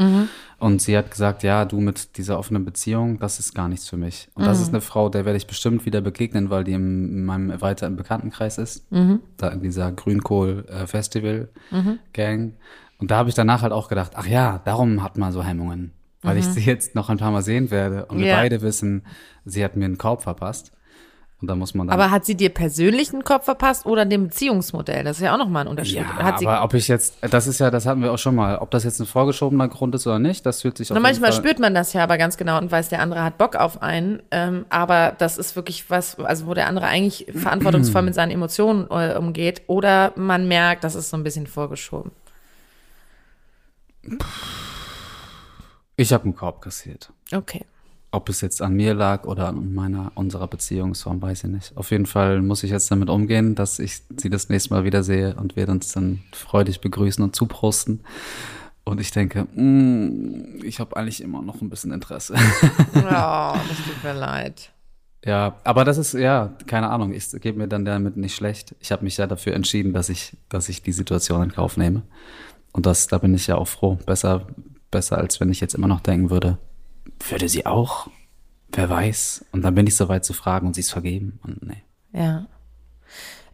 Und 0.58 0.82
sie 0.82 0.98
hat 0.98 1.12
gesagt, 1.12 1.44
ja, 1.44 1.66
du 1.66 1.80
mit 1.80 2.18
dieser 2.18 2.40
offenen 2.40 2.66
Beziehung, 2.66 3.20
das 3.20 3.38
ist 3.40 3.54
gar 3.54 3.70
nichts 3.70 3.88
für 3.88 3.98
mich. 3.98 4.30
Und 4.34 4.48
das 4.48 4.60
ist 4.60 4.70
eine 4.70 4.82
Frau, 4.82 5.10
der 5.10 5.26
werde 5.26 5.38
ich 5.38 5.46
bestimmt 5.46 5.86
wieder 5.86 6.02
begegnen, 6.02 6.50
weil 6.50 6.64
die 6.64 6.74
in 6.74 7.26
meinem 7.26 7.52
erweiterten 7.52 7.96
Bekanntenkreis 7.96 8.58
ist. 8.58 8.88
Da 9.38 9.50
in 9.50 9.62
dieser 9.62 9.92
Grünkohl-Festival-Gang. 9.92 12.54
Und 12.98 13.12
da 13.12 13.18
habe 13.18 13.30
ich 13.30 13.36
danach 13.36 13.62
halt 13.62 13.74
auch 13.74 13.88
gedacht, 13.88 14.14
ach 14.16 14.28
ja, 14.28 14.62
darum 14.66 15.04
hat 15.04 15.18
man 15.18 15.32
so 15.32 15.44
Hemmungen. 15.44 15.92
Weil 16.22 16.38
ich 16.38 16.46
sie 16.48 16.62
jetzt 16.62 16.96
noch 16.96 17.10
ein 17.10 17.18
paar 17.18 17.30
Mal 17.30 17.44
sehen 17.44 17.70
werde. 17.70 18.06
Und 18.08 18.18
wir 18.18 18.28
Ja. 18.28 18.36
beide 18.38 18.62
wissen, 18.62 19.06
sie 19.46 19.64
hat 19.64 19.76
mir 19.76 19.86
einen 19.86 20.00
Korb 20.00 20.24
verpasst. 20.24 20.72
Und 21.42 21.50
da 21.50 21.56
muss 21.56 21.76
man 21.76 21.88
dann 21.88 22.00
Aber 22.00 22.10
hat 22.12 22.26
sie 22.26 22.36
dir 22.36 22.50
persönlich 22.50 23.14
einen 23.14 23.24
Kopf 23.24 23.46
verpasst 23.46 23.86
oder 23.86 24.06
dem 24.06 24.30
Beziehungsmodell? 24.30 25.04
Das 25.04 25.18
ist 25.18 25.24
ja 25.24 25.34
auch 25.34 25.38
nochmal 25.38 25.66
ein 25.66 25.68
Unterschied. 25.68 25.98
Ja, 25.98 26.16
hat 26.16 26.40
sie, 26.40 26.48
aber 26.48 26.64
ob 26.64 26.74
ich 26.74 26.88
jetzt, 26.88 27.18
das 27.30 27.46
ist 27.46 27.60
ja, 27.60 27.70
das 27.70 27.86
hatten 27.86 28.02
wir 28.02 28.14
auch 28.14 28.18
schon 28.18 28.36
mal, 28.36 28.58
ob 28.58 28.72
das 28.72 28.86
jetzt 28.86 29.00
ein 29.02 29.06
vorgeschobener 29.06 29.68
Grund 29.68 29.94
ist 29.94 30.08
oder 30.08 30.18
nicht, 30.18 30.46
das 30.46 30.62
fühlt 30.62 30.78
sich 30.78 30.90
jeden 30.90 31.02
manchmal 31.02 31.34
Fall, 31.34 31.42
spürt 31.42 31.60
man 31.60 31.76
das 31.76 31.92
ja 31.94 32.02
aber 32.04 32.18
ganz 32.18 32.38
genau 32.38 32.58
und 32.58 32.72
weiß, 32.72 32.90
der 32.90 33.02
andere 33.02 33.22
hat 33.22 33.38
Bock 33.38 33.58
auf 33.58 33.84
einen. 33.84 34.24
Ähm, 34.32 34.66
aber 34.70 35.14
das 35.18 35.38
ist 35.38 35.56
wirklich 35.58 35.90
was, 35.90 36.18
also 36.20 36.48
wo 36.48 36.54
der 36.54 36.68
andere 36.68 36.88
eigentlich 36.88 37.28
verantwortungsvoll 37.36 38.02
mit 38.04 38.16
seinen 38.16 38.32
Emotionen 38.32 38.88
äh, 38.90 39.16
umgeht. 39.16 39.62
Oder 39.68 40.14
man 40.16 40.48
merkt, 40.48 40.84
das 40.86 40.96
ist 40.96 41.10
so 41.10 41.18
ein 41.18 41.24
bisschen 41.24 41.48
vorgeschoben. 41.48 42.12
Ich 45.98 46.12
habe 46.14 46.26
einen 46.26 46.36
Korb 46.36 46.62
kassiert. 46.62 47.12
Okay. 47.32 47.66
Ob 48.12 48.30
es 48.30 48.42
jetzt 48.42 48.62
an 48.62 48.74
mir 48.74 48.94
lag 48.94 49.26
oder 49.26 49.50
an 49.50 49.74
meiner, 49.74 50.12
unserer 50.16 50.48
Beziehungsform, 50.48 51.22
weiß 51.22 51.46
ich 51.46 51.50
nicht. 51.50 51.78
Auf 51.78 51.92
jeden 51.92 52.06
Fall 52.06 52.42
muss 52.42 52.64
ich 52.64 52.72
jetzt 52.72 52.90
damit 52.92 53.10
umgehen, 53.10 53.56
dass 53.56 53.80
ich 53.80 54.02
sie 54.18 54.30
das 54.30 54.50
nächste 54.50 54.74
Mal 54.74 54.84
wiedersehe 54.84 55.36
und 55.36 55.56
wir 55.56 55.68
uns 55.70 55.92
dann 55.92 56.22
freudig 56.32 56.82
begrüßen 56.82 57.24
und 57.24 57.36
zuprosten. 57.36 58.02
Und 58.86 59.02
ich 59.02 59.12
denke, 59.12 59.48
mm, 59.54 60.64
ich 60.64 60.80
habe 60.80 60.96
eigentlich 60.96 61.22
immer 61.22 61.42
noch 61.42 61.62
ein 61.62 61.70
bisschen 61.70 61.92
Interesse. 61.92 62.36
Oh, 62.96 63.02
das 63.68 63.78
tut 63.86 64.04
mir 64.04 64.14
leid. 64.14 64.72
ja, 65.26 65.56
aber 65.64 65.84
das 65.84 65.98
ist, 65.98 66.14
ja, 66.14 66.54
keine 66.68 66.90
Ahnung, 66.90 67.12
ich 67.12 67.30
gebe 67.42 67.58
mir 67.58 67.68
dann 67.68 67.84
damit 67.84 68.16
nicht 68.16 68.36
schlecht. 68.36 68.76
Ich 68.80 68.92
habe 68.92 69.04
mich 69.04 69.18
ja 69.18 69.28
dafür 69.28 69.54
entschieden, 69.54 69.92
dass 69.92 70.10
ich, 70.10 70.38
dass 70.50 70.70
ich 70.70 70.82
die 70.82 70.92
Situation 70.92 71.44
in 71.44 71.52
Kauf 71.52 71.78
nehme. 71.78 72.04
Und 72.76 72.86
das, 72.86 73.08
da 73.08 73.20
bin 73.20 73.34
ich 73.34 73.48
ja 73.48 73.56
auch 73.56 73.70
froh. 73.70 73.98
Besser, 74.06 74.48
besser, 74.92 75.18
als 75.18 75.40
wenn 75.40 75.50
ich 75.50 75.62
jetzt 75.62 75.76
immer 75.76 75.88
noch 75.88 76.02
denken 76.02 76.30
würde, 76.30 76.58
würde 77.30 77.48
sie 77.48 77.66
auch? 77.66 78.10
Wer 78.68 78.90
weiß? 78.90 79.46
Und 79.54 79.62
dann 79.62 79.76
bin 79.76 79.88
ich 79.88 79.96
so 79.96 80.10
weit 80.10 80.26
zu 80.26 80.34
fragen 80.34 80.68
und 80.68 80.74
sie 80.74 80.82
ist 80.82 80.92
vergeben. 80.92 81.40
Und 81.44 81.64
nee. 81.64 81.84
Ja. 82.12 82.48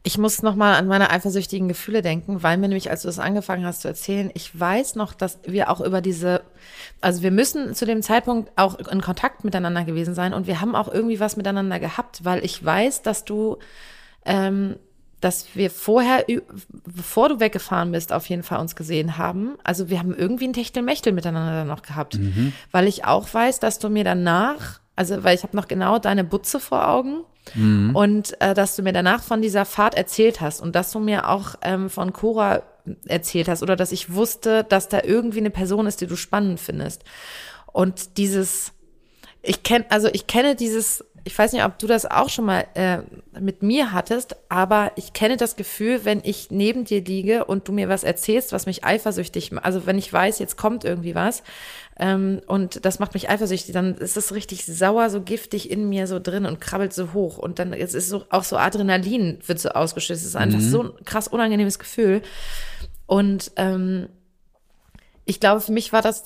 Ich 0.02 0.18
muss 0.18 0.42
noch 0.42 0.56
mal 0.56 0.74
an 0.74 0.88
meine 0.88 1.12
eifersüchtigen 1.12 1.68
Gefühle 1.68 2.02
denken, 2.02 2.42
weil 2.42 2.58
mir 2.58 2.68
nämlich, 2.68 2.90
als 2.90 3.04
du 3.04 3.10
das 3.10 3.20
angefangen 3.20 3.64
hast 3.64 3.82
zu 3.82 3.90
erzählen, 3.90 4.32
ich 4.34 4.60
weiß 4.60 4.96
noch, 4.96 5.14
dass 5.14 5.38
wir 5.46 5.70
auch 5.70 5.82
über 5.82 6.02
diese, 6.02 6.42
also 7.00 7.22
wir 7.22 7.30
müssen 7.30 7.76
zu 7.76 7.86
dem 7.86 8.02
Zeitpunkt 8.02 8.52
auch 8.56 8.80
in 8.80 9.02
Kontakt 9.02 9.44
miteinander 9.44 9.84
gewesen 9.84 10.16
sein 10.16 10.34
und 10.34 10.48
wir 10.48 10.62
haben 10.62 10.74
auch 10.74 10.92
irgendwie 10.92 11.20
was 11.20 11.38
miteinander 11.38 11.80
gehabt, 11.80 12.26
weil 12.26 12.44
ich 12.44 12.66
weiß, 12.66 13.04
dass 13.04 13.24
du, 13.24 13.60
ähm, 14.26 14.78
dass 15.22 15.56
wir 15.56 15.70
vorher, 15.70 16.26
bevor 16.86 17.30
du 17.30 17.40
weggefahren 17.40 17.92
bist, 17.92 18.12
auf 18.12 18.28
jeden 18.28 18.44
Fall 18.44 18.60
uns 18.60 18.76
gesehen 18.76 19.18
haben. 19.18 19.58
Also 19.64 19.90
wir 19.90 20.00
haben 20.00 20.14
irgendwie 20.16 20.48
ein 20.48 20.54
Techtelmechtel 20.54 21.14
miteinander 21.14 21.54
dann 21.54 21.68
noch 21.68 21.84
gehabt, 21.84 22.20
weil 22.72 22.88
ich 22.88 23.06
auch 23.06 23.32
weiß, 23.34 23.60
dass 23.60 23.80
du 23.80 23.90
mir 23.90 24.04
danach, 24.04 24.82
also 24.96 25.24
weil 25.24 25.36
ich 25.36 25.44
habe 25.44 25.56
noch 25.56 25.68
genau 25.68 26.00
deine 26.00 26.24
Butze 26.24 26.60
vor 26.60 26.88
Augen 26.90 27.24
und 27.96 28.40
äh, 28.40 28.54
dass 28.54 28.76
du 28.76 28.84
mir 28.84 28.94
danach 28.94 29.24
von 29.24 29.42
dieser 29.42 29.66
Fahrt 29.66 29.96
erzählt 29.96 30.42
hast 30.42 30.62
und 30.62 30.76
dass 30.76 30.92
du 30.92 31.00
mir 31.00 31.28
auch 31.28 31.56
ähm, 31.64 31.90
von 31.90 32.14
Cora 32.14 32.64
erzählt 33.08 33.48
hast 33.48 33.64
oder 33.64 33.76
dass 33.76 33.92
ich 33.92 34.14
wusste, 34.14 34.64
dass 34.64 34.90
da 34.90 35.02
irgendwie 35.04 35.40
eine 35.40 35.50
Person 35.50 35.88
ist, 35.88 36.02
die 36.02 36.08
du 36.08 36.16
spannend 36.16 36.60
findest. 36.60 37.04
Und 37.74 38.18
dieses, 38.18 38.74
ich 39.42 39.64
kenne, 39.64 39.86
also 39.90 40.08
ich 40.12 40.28
kenne 40.28 40.56
dieses, 40.56 41.04
ich 41.24 41.38
weiß 41.38 41.54
nicht, 41.54 41.64
ob 41.64 41.78
du 41.78 41.88
das 41.88 42.06
auch 42.06 42.30
schon 42.30 42.46
mal 42.46 42.66
äh, 42.74 43.00
mit 43.40 43.62
mir 43.62 43.92
hattest, 43.92 44.36
aber 44.50 44.92
ich 44.96 45.14
kenne 45.14 45.38
das 45.38 45.56
Gefühl, 45.56 46.04
wenn 46.04 46.22
ich 46.24 46.50
neben 46.50 46.84
dir 46.84 47.04
liege 47.04 47.46
und 47.46 47.68
du 47.68 47.72
mir 47.72 47.90
was 47.90 48.04
erzählst, 48.04 48.52
was 48.52 48.66
mich 48.66 48.84
eifersüchtig, 48.84 49.52
macht, 49.52 49.66
also 49.66 49.86
wenn 49.86 49.98
ich 49.98 50.12
weiß, 50.12 50.40
jetzt 50.40 50.58
kommt 50.58 50.84
irgendwie 50.84 51.14
was 51.14 51.44
ähm, 51.98 52.42
und 52.48 52.86
das 52.86 52.98
macht 52.98 53.14
mich 53.14 53.30
eifersüchtig, 53.30 53.74
dann 53.74 53.96
ist 53.96 54.18
es 54.18 54.34
richtig 54.34 54.66
sauer, 54.66 55.12
so 55.12 55.22
giftig 55.22 55.70
in 55.70 55.88
mir 55.90 56.08
so 56.08 56.20
drin 56.20 56.48
und 56.48 56.60
krabbelt 56.60 56.94
so 56.94 57.14
hoch. 57.14 57.38
Und 57.38 57.60
dann 57.60 57.74
es 57.74 57.94
ist 57.94 58.10
so 58.10 58.26
auch 58.30 58.44
so 58.44 58.58
Adrenalin 58.58 59.38
wird 59.46 59.60
so 59.60 59.70
ausgeschüttet. 59.70 60.22
Es 60.22 60.26
ist 60.26 60.36
einfach 60.36 60.60
so 60.60 60.84
ein 60.84 61.06
krass 61.06 61.28
unangenehmes 61.28 61.78
Gefühl. 61.78 62.24
Und 63.06 63.52
ähm, 63.58 64.10
ich 65.26 65.40
glaube, 65.40 65.62
für 65.62 65.72
mich 65.72 65.94
war 65.94 66.02
das 66.02 66.24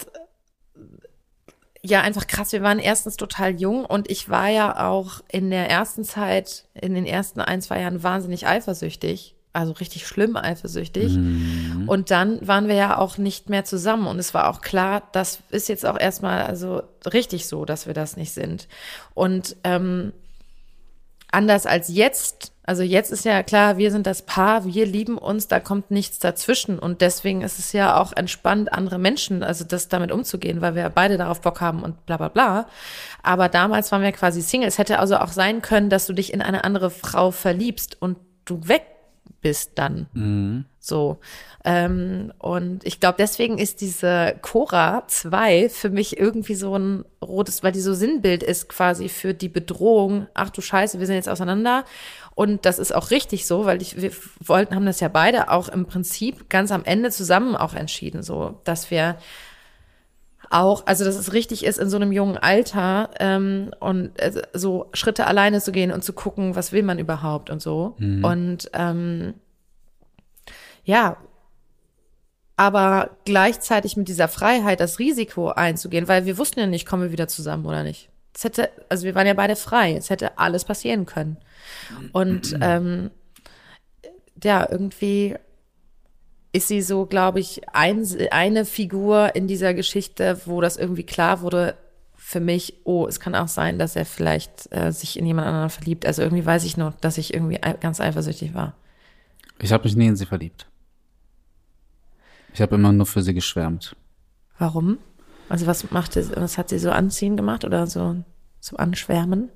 ja 1.89 2.01
einfach 2.01 2.27
krass. 2.27 2.51
Wir 2.51 2.61
waren 2.61 2.79
erstens 2.79 3.17
total 3.17 3.59
jung 3.59 3.85
und 3.85 4.09
ich 4.09 4.29
war 4.29 4.49
ja 4.49 4.87
auch 4.89 5.21
in 5.29 5.49
der 5.49 5.69
ersten 5.69 6.03
Zeit, 6.03 6.65
in 6.73 6.93
den 6.93 7.05
ersten 7.05 7.39
ein, 7.41 7.61
zwei 7.61 7.81
Jahren 7.81 8.03
wahnsinnig 8.03 8.47
eifersüchtig. 8.47 9.35
Also 9.53 9.71
richtig 9.71 10.05
schlimm 10.05 10.35
eifersüchtig. 10.35 11.13
Und 11.87 12.11
dann 12.11 12.45
waren 12.45 12.67
wir 12.67 12.75
ja 12.75 12.97
auch 12.97 13.17
nicht 13.17 13.49
mehr 13.49 13.63
zusammen. 13.63 14.05
Und 14.07 14.19
es 14.19 14.33
war 14.33 14.49
auch 14.49 14.59
klar, 14.59 15.03
das 15.13 15.39
ist 15.49 15.69
jetzt 15.69 15.85
auch 15.85 15.97
erstmal 15.97 16.43
also 16.43 16.83
richtig 17.05 17.47
so, 17.47 17.63
dass 17.63 17.87
wir 17.87 17.93
das 17.93 18.17
nicht 18.17 18.33
sind. 18.33 18.67
Und 19.13 19.55
ähm, 19.63 20.11
anders 21.31 21.65
als 21.65 21.89
jetzt, 21.89 22.51
Also 22.67 22.81
jetzt 22.81 23.11
ist 23.11 23.25
ja 23.25 23.43
klar, 23.43 23.77
wir 23.77 23.91
sind 23.91 24.07
das 24.07 24.23
Paar, 24.23 24.65
wir 24.65 24.87
lieben 24.87 25.19
uns, 25.19 25.47
da 25.47 25.59
kommt 25.59 25.91
nichts 25.91 26.17
dazwischen. 26.17 26.79
Und 26.79 27.01
deswegen 27.01 27.41
ist 27.41 27.59
es 27.59 27.73
ja 27.73 28.01
auch 28.01 28.11
entspannt, 28.13 28.73
andere 28.73 28.97
Menschen, 28.97 29.43
also 29.43 29.63
das 29.63 29.87
damit 29.87 30.11
umzugehen, 30.11 30.61
weil 30.61 30.73
wir 30.73 30.89
beide 30.89 31.17
darauf 31.17 31.41
Bock 31.41 31.61
haben 31.61 31.83
und 31.83 32.05
bla 32.07 32.17
bla 32.17 32.29
bla. 32.29 32.67
Aber 33.21 33.49
damals 33.49 33.91
waren 33.91 34.01
wir 34.01 34.11
quasi 34.13 34.41
Single. 34.41 34.67
Es 34.67 34.79
hätte 34.79 34.97
also 34.97 35.17
auch 35.17 35.31
sein 35.31 35.61
können, 35.61 35.91
dass 35.91 36.07
du 36.07 36.13
dich 36.13 36.33
in 36.33 36.41
eine 36.41 36.63
andere 36.63 36.89
Frau 36.89 37.29
verliebst 37.31 38.01
und 38.01 38.17
du 38.45 38.67
weg 38.67 38.94
bist 39.45 39.73
dann. 39.75 40.07
So. 40.79 41.19
Ähm, 41.63 42.33
und 42.39 42.83
ich 42.83 42.99
glaube, 42.99 43.17
deswegen 43.19 43.59
ist 43.59 43.79
diese 43.79 44.35
Cora 44.41 45.03
2 45.05 45.69
für 45.69 45.91
mich 45.91 46.17
irgendwie 46.17 46.55
so 46.55 46.75
ein 46.75 47.05
rotes, 47.23 47.61
weil 47.61 47.71
die 47.71 47.79
so 47.79 47.93
Sinnbild 47.93 48.41
ist 48.41 48.69
quasi 48.69 49.07
für 49.07 49.35
die 49.35 49.47
Bedrohung. 49.47 50.25
Ach 50.33 50.49
du 50.49 50.61
Scheiße, 50.61 50.97
wir 50.99 51.05
sind 51.05 51.15
jetzt 51.15 51.29
auseinander. 51.29 51.85
Und 52.33 52.65
das 52.65 52.79
ist 52.79 52.95
auch 52.95 53.11
richtig 53.11 53.45
so, 53.45 53.65
weil 53.65 53.83
ich, 53.83 54.01
wir 54.01 54.11
wollten, 54.39 54.73
haben 54.73 54.87
das 54.87 54.99
ja 54.99 55.09
beide 55.09 55.51
auch 55.51 55.69
im 55.69 55.85
Prinzip 55.85 56.49
ganz 56.49 56.71
am 56.71 56.83
Ende 56.83 57.11
zusammen 57.11 57.55
auch 57.55 57.75
entschieden, 57.75 58.23
so, 58.23 58.59
dass 58.63 58.89
wir 58.89 59.19
auch, 60.49 60.85
also 60.85 61.05
dass 61.05 61.15
es 61.15 61.33
richtig 61.33 61.65
ist, 61.65 61.79
in 61.79 61.89
so 61.89 61.97
einem 61.97 62.11
jungen 62.11 62.37
Alter 62.37 63.09
ähm, 63.19 63.71
und 63.79 64.19
äh, 64.19 64.43
so 64.53 64.89
Schritte 64.93 65.27
alleine 65.27 65.61
zu 65.61 65.71
gehen 65.71 65.91
und 65.91 66.03
zu 66.03 66.13
gucken, 66.13 66.55
was 66.55 66.71
will 66.71 66.83
man 66.83 66.99
überhaupt 66.99 67.49
und 67.49 67.61
so. 67.61 67.95
Und 68.23 68.69
ähm, 68.73 69.33
ja, 70.83 71.17
aber 72.57 73.17
gleichzeitig 73.25 73.97
mit 73.97 74.07
dieser 74.07 74.27
Freiheit 74.27 74.79
das 74.79 74.99
Risiko 74.99 75.49
einzugehen, 75.49 76.07
weil 76.07 76.25
wir 76.25 76.37
wussten 76.37 76.59
ja 76.59 76.67
nicht, 76.67 76.87
kommen 76.87 77.03
wir 77.03 77.11
wieder 77.11 77.27
zusammen 77.27 77.65
oder 77.65 77.83
nicht. 77.83 78.09
Es 78.33 78.43
hätte, 78.43 78.69
also 78.89 79.05
wir 79.05 79.15
waren 79.15 79.27
ja 79.27 79.33
beide 79.33 79.55
frei, 79.55 79.95
es 79.95 80.09
hätte 80.09 80.37
alles 80.37 80.63
passieren 80.63 81.05
können. 81.05 81.37
Und 82.11 82.57
ähm, 82.61 83.11
ja, 84.43 84.67
irgendwie 84.69 85.35
ist 86.55 86.69
sie 86.69 86.81
so, 86.81 87.05
glaube 87.05 87.39
ich, 87.39 87.61
ein, 87.73 88.05
eine 88.31 88.65
Figur 88.65 89.35
in 89.35 89.47
dieser 89.47 89.73
Geschichte, 89.73 90.39
wo 90.45 90.61
das 90.61 90.77
irgendwie 90.77 91.03
klar 91.03 91.41
wurde 91.41 91.75
für 92.15 92.39
mich, 92.39 92.81
oh, 92.85 93.05
es 93.07 93.19
kann 93.19 93.35
auch 93.35 93.47
sein, 93.47 93.77
dass 93.77 93.95
er 93.95 94.05
vielleicht 94.05 94.71
äh, 94.71 94.91
sich 94.91 95.19
in 95.19 95.27
jemand 95.27 95.47
anderen 95.47 95.69
verliebt. 95.69 96.05
Also 96.05 96.23
irgendwie 96.23 96.45
weiß 96.45 96.63
ich 96.63 96.77
noch, 96.77 96.95
dass 96.95 97.19
ich 97.19 97.33
irgendwie 97.33 97.59
ganz 97.81 98.01
eifersüchtig 98.01 98.55
war. 98.55 98.73
Ich 99.59 99.71
habe 99.71 99.83
mich 99.83 99.95
nie 99.95 100.07
in 100.07 100.15
sie 100.15 100.25
verliebt. 100.25 100.65
Ich 102.53 102.61
habe 102.61 102.75
immer 102.75 102.91
nur 102.91 103.05
für 103.05 103.21
sie 103.21 103.33
geschwärmt. 103.33 103.95
Warum? 104.57 104.97
Also 105.49 105.67
was 105.67 105.91
machte, 105.91 106.27
was 106.35 106.57
hat 106.57 106.69
sie 106.69 106.79
so 106.79 106.89
anziehen 106.89 107.37
gemacht 107.37 107.65
oder 107.65 107.85
so, 107.85 108.15
so 108.59 108.77
anschwärmen? 108.77 109.49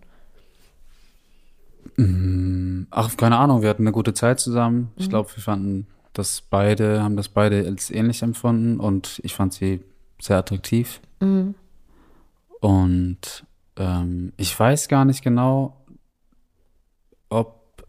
Ach, 2.92 3.18
keine 3.18 3.38
Ahnung, 3.38 3.62
wir 3.62 3.70
hatten 3.70 3.84
eine 3.84 3.94
gute 3.94 4.14
Zeit 4.14 4.40
zusammen. 4.40 4.92
Ich 4.96 5.10
glaube, 5.10 5.30
wir 5.36 5.42
fanden 5.42 5.88
das 6.14 6.42
beide, 6.42 7.04
haben 7.04 7.16
das 7.18 7.30
beide 7.30 7.66
als 7.66 7.92
ähnlich 7.92 8.22
empfunden 8.22 8.80
und 8.80 9.20
ich 9.24 9.36
fand 9.36 9.54
sie 9.54 9.82
sehr 10.20 10.38
attraktiv. 10.38 11.02
Und 12.60 13.46
ähm, 13.78 14.34
ich 14.38 14.60
weiß 14.60 14.88
gar 14.88 15.06
nicht 15.06 15.24
genau, 15.24 15.86
ob 17.30 17.88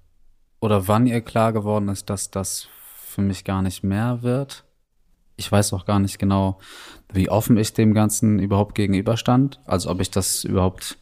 oder 0.61 0.87
wann 0.89 1.07
ihr 1.07 1.21
klar 1.23 1.53
geworden 1.53 1.89
ist, 1.89 2.11
dass 2.11 2.31
das 2.31 2.69
für 3.11 3.23
mich 3.23 3.45
gar 3.45 3.63
nicht 3.63 3.83
mehr 3.83 4.23
wird. 4.23 4.65
Ich 5.37 5.51
weiß 5.51 5.73
auch 5.73 5.87
gar 5.87 5.99
nicht 5.99 6.19
genau, 6.19 6.59
wie 7.13 7.31
offen 7.31 7.57
ich 7.57 7.73
dem 7.73 7.95
Ganzen 7.95 8.39
überhaupt 8.39 8.75
gegenüberstand. 8.75 9.61
Also 9.65 9.91
ob 9.91 10.01
ich 10.01 10.11
das 10.11 10.45
überhaupt 10.45 10.99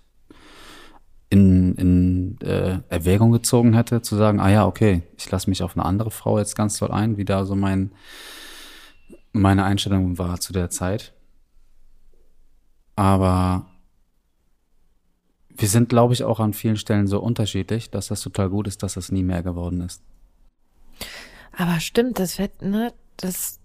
in, 1.31 1.75
in 1.75 2.41
äh, 2.41 2.79
Erwägung 2.89 3.33
gezogen 3.33 3.75
hätte, 3.75 4.03
zu 4.03 4.17
sagen, 4.17 4.41
ah 4.41 4.51
ja, 4.51 4.67
okay, 4.67 5.03
ich 5.17 5.31
lasse 5.31 5.51
mich 5.51 5.63
auf 5.63 5.77
eine 5.77 5.85
andere 5.85 6.11
Frau 6.11 6.39
jetzt 6.39 6.57
ganz 6.57 6.79
doll 6.79 6.91
ein, 6.91 7.17
wie 7.17 7.25
da 7.25 7.45
so 7.45 7.55
mein 7.55 7.91
meine 9.33 9.65
Einstellung 9.65 10.19
war 10.19 10.41
zu 10.41 10.53
der 10.53 10.71
Zeit. 10.71 11.13
Aber 12.97 13.67
wir 15.51 15.69
sind, 15.69 15.89
glaube 15.89 16.15
ich, 16.15 16.25
auch 16.25 16.41
an 16.41 16.53
vielen 16.53 16.77
Stellen 16.77 17.07
so 17.07 17.21
unterschiedlich, 17.21 17.91
dass 17.91 18.09
das 18.09 18.21
total 18.21 18.51
gut 18.51 18.67
ist, 18.67 18.83
dass 18.83 18.95
das 18.95 19.13
nie 19.13 19.23
mehr 19.23 19.43
geworden 19.43 19.81
ist. 19.81 20.03
Aber 21.57 21.81
stimmt, 21.81 22.19
das 22.19 22.39
wird, 22.39 22.63
ne, 22.63 22.93
das, 23.17 23.61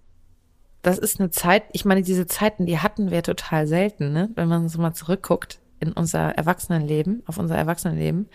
das 0.82 0.98
ist 0.98 1.20
eine 1.20 1.30
Zeit, 1.30 1.64
ich 1.72 1.86
meine, 1.86 2.02
diese 2.02 2.28
Zeiten, 2.28 2.66
die 2.66 2.80
hatten 2.80 3.12
wir 3.12 3.24
total 3.24 3.68
selten, 3.68 4.12
ne, 4.12 4.30
wenn 4.36 4.48
man 4.48 4.70
so 4.70 4.82
mal 4.82 4.94
zurückguckt 4.94 5.60
in 5.84 5.94
unser 5.94 6.30
Erwachsenenleben, 6.36 7.24
auf 7.28 7.38
unser 7.38 7.56
Erwachsenenleben, 7.56 8.28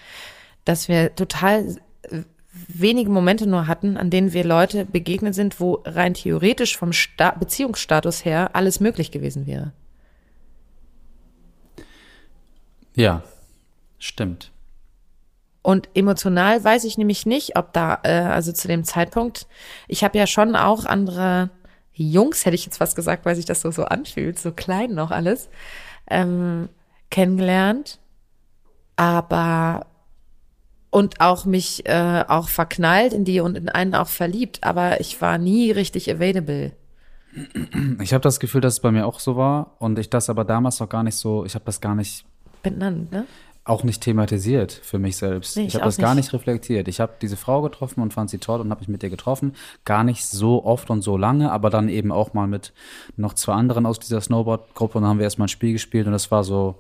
dass 0.65 0.89
wir 0.89 1.15
total 1.15 1.77
äh, 2.03 2.23
wenige 2.69 3.11
Momente 3.11 3.47
nur 3.47 3.67
hatten, 3.67 3.97
an 3.97 4.11
denen 4.11 4.33
wir 4.33 4.45
Leute 4.45 4.85
begegnet 4.85 5.35
sind, 5.35 5.61
wo 5.61 5.83
rein 5.85 6.15
theoretisch 6.15 6.77
vom 6.77 6.93
Sta 6.93 7.33
Beziehungsstatus 7.33 8.25
her 8.25 8.51
alles 8.55 8.81
möglich 8.81 9.11
gewesen 9.11 9.47
wäre. 9.47 9.73
Ja, 12.95 13.23
stimmt. 13.99 14.51
Und 15.63 15.89
emotional 15.95 16.65
weiß 16.65 16.85
ich 16.85 16.99
nämlich 16.99 17.27
nicht, 17.27 17.57
ob 17.57 17.73
da, 17.73 18.01
äh, 18.03 18.11
also 18.11 18.53
zu 18.53 18.69
dem 18.69 18.85
Zeitpunkt, 18.85 19.47
ich 19.87 20.03
habe 20.03 20.19
ja 20.19 20.27
schon 20.27 20.57
auch 20.57 20.85
andere 20.85 21.51
Jungs, 21.93 22.47
hätte 22.47 22.55
ich 22.55 22.65
jetzt 22.65 22.81
was 22.81 22.95
gesagt, 22.95 23.25
weil 23.25 23.37
sich 23.37 23.45
das 23.45 23.61
so, 23.61 23.71
so 23.71 23.85
anfühlt, 23.85 24.39
so 24.39 24.53
klein 24.53 24.95
noch 24.95 25.11
alles, 25.11 25.49
ähm, 26.09 26.69
kennengelernt. 27.11 27.99
Aber 28.97 29.87
und 30.91 31.21
auch 31.21 31.45
mich 31.45 31.87
äh, 31.87 32.25
auch 32.27 32.49
verknallt 32.49 33.13
in 33.13 33.25
die 33.25 33.41
und 33.41 33.57
in 33.57 33.69
einen 33.69 33.95
auch 33.95 34.09
verliebt, 34.09 34.65
aber 34.65 35.01
ich 35.01 35.21
war 35.21 35.39
nie 35.39 35.71
richtig 35.71 36.11
available. 36.11 36.73
Ich 38.01 38.15
habe 38.15 38.23
das 38.23 38.41
Gefühl, 38.41 38.63
dass 38.63 38.75
es 38.75 38.81
bei 38.81 38.91
mir 38.91 39.07
auch 39.07 39.21
so 39.21 39.37
war 39.37 39.77
und 39.79 39.99
ich 39.99 40.09
das 40.09 40.31
aber 40.31 40.45
damals 40.45 40.81
noch 40.81 40.89
gar 40.89 41.03
nicht 41.03 41.17
so, 41.17 41.45
ich 41.45 41.55
habe 41.55 41.67
das 41.67 41.81
gar 41.81 41.95
nicht 41.95 42.25
Benannt, 42.63 43.13
ne? 43.13 43.27
Auch 43.69 43.85
nicht 43.85 44.03
thematisiert 44.03 44.73
für 44.73 44.99
mich 44.99 45.17
selbst. 45.17 45.57
Nee, 45.57 45.63
ich 45.63 45.69
ich 45.69 45.75
habe 45.75 45.85
das 45.85 45.99
gar 45.99 46.15
nicht. 46.15 46.27
nicht 46.27 46.33
reflektiert. 46.33 46.89
Ich 46.89 47.01
habe 47.01 47.15
diese 47.21 47.37
Frau 47.37 47.63
getroffen 47.63 48.01
und 48.01 48.15
fand 48.15 48.31
sie 48.31 48.39
toll 48.39 48.61
und 48.61 48.71
habe 48.71 48.81
mich 48.81 48.89
mit 48.89 49.03
ihr 49.03 49.11
getroffen. 49.11 49.55
Gar 49.85 50.05
nicht 50.05 50.27
so 50.27 50.65
oft 50.65 50.91
und 50.91 51.03
so 51.03 51.17
lange, 51.17 51.53
aber 51.53 51.71
dann 51.71 51.89
eben 51.89 52.13
auch 52.13 52.35
mal 52.35 52.47
mit 52.47 52.73
noch 53.17 53.35
zwei 53.35 53.55
anderen 53.55 53.87
aus 53.87 53.99
dieser 53.99 54.21
Snowboard-Gruppe 54.21 54.99
und 54.99 55.03
dann 55.03 55.11
haben 55.11 55.19
wir 55.19 55.25
erstmal 55.25 55.47
ein 55.47 55.51
Spiel 55.51 55.73
gespielt 55.73 56.07
und 56.07 56.13
das 56.13 56.31
war 56.31 56.45
so, 56.45 56.77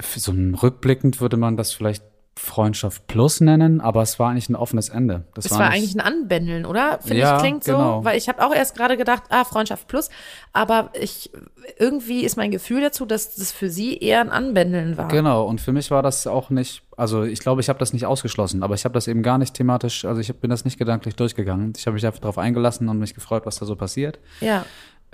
so 0.00 0.32
ein 0.32 0.54
rückblickend 0.54 1.20
würde 1.20 1.36
man 1.36 1.56
das 1.56 1.72
vielleicht 1.72 2.02
Freundschaft 2.36 3.06
plus 3.06 3.40
nennen, 3.40 3.80
aber 3.80 4.02
es 4.02 4.18
war 4.18 4.30
eigentlich 4.30 4.48
ein 4.48 4.56
offenes 4.56 4.88
Ende. 4.88 5.24
Das 5.34 5.46
Es 5.46 5.52
war 5.52 5.60
nicht- 5.70 5.76
eigentlich 5.76 5.94
ein 5.94 6.00
Anbändeln, 6.00 6.66
oder? 6.66 6.98
Finde 7.00 7.18
Ja, 7.18 7.36
ich, 7.36 7.42
klingt 7.42 7.64
genau. 7.64 8.00
so. 8.00 8.04
Weil 8.04 8.18
ich 8.18 8.28
habe 8.28 8.44
auch 8.44 8.52
erst 8.54 8.76
gerade 8.76 8.96
gedacht, 8.96 9.22
ah, 9.28 9.44
Freundschaft 9.44 9.86
plus. 9.86 10.10
Aber 10.52 10.90
ich, 11.00 11.30
irgendwie 11.78 12.24
ist 12.24 12.36
mein 12.36 12.50
Gefühl 12.50 12.80
dazu, 12.80 13.06
dass 13.06 13.36
das 13.36 13.52
für 13.52 13.70
sie 13.70 13.96
eher 13.98 14.20
ein 14.20 14.30
Anbändeln 14.30 14.96
war. 14.96 15.08
Genau, 15.08 15.44
und 15.46 15.60
für 15.60 15.72
mich 15.72 15.90
war 15.90 16.02
das 16.02 16.26
auch 16.26 16.50
nicht, 16.50 16.82
also 16.96 17.22
ich 17.22 17.38
glaube, 17.40 17.60
ich 17.60 17.68
habe 17.68 17.78
das 17.78 17.92
nicht 17.92 18.06
ausgeschlossen, 18.06 18.62
aber 18.62 18.74
ich 18.74 18.84
habe 18.84 18.92
das 18.94 19.06
eben 19.08 19.22
gar 19.22 19.38
nicht 19.38 19.54
thematisch, 19.54 20.04
also 20.04 20.20
ich 20.20 20.34
bin 20.34 20.50
das 20.50 20.64
nicht 20.64 20.78
gedanklich 20.78 21.14
durchgegangen. 21.16 21.72
Ich 21.76 21.86
habe 21.86 21.94
mich 21.94 22.04
einfach 22.06 22.20
darauf 22.20 22.38
eingelassen 22.38 22.88
und 22.88 22.98
mich 22.98 23.14
gefreut, 23.14 23.46
was 23.46 23.56
da 23.56 23.66
so 23.66 23.76
passiert. 23.76 24.18
Ja. 24.40 24.64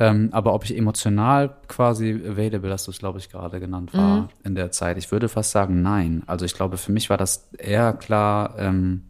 Ähm, 0.01 0.31
aber 0.33 0.55
ob 0.55 0.65
ich 0.65 0.77
emotional 0.77 1.55
quasi 1.69 2.11
available, 2.27 2.73
hast 2.73 2.87
du 2.87 2.91
es, 2.91 2.99
glaube 2.99 3.19
ich, 3.19 3.31
gerade 3.31 3.61
genannt, 3.61 3.93
war 3.93 4.31
in 4.45 4.55
der 4.55 4.73
Zeit, 4.73 4.97
ich 4.97 5.13
würde 5.13 5.29
fast 5.29 5.51
sagen, 5.51 5.83
nein. 5.83 6.23
Also 6.27 6.47
ich 6.47 6.55
glaube, 6.55 6.79
für 6.79 6.91
mich 6.91 7.11
war 7.11 7.19
das 7.19 7.51
eher 7.59 7.93
klar, 7.93 8.59
ähm, 8.59 9.05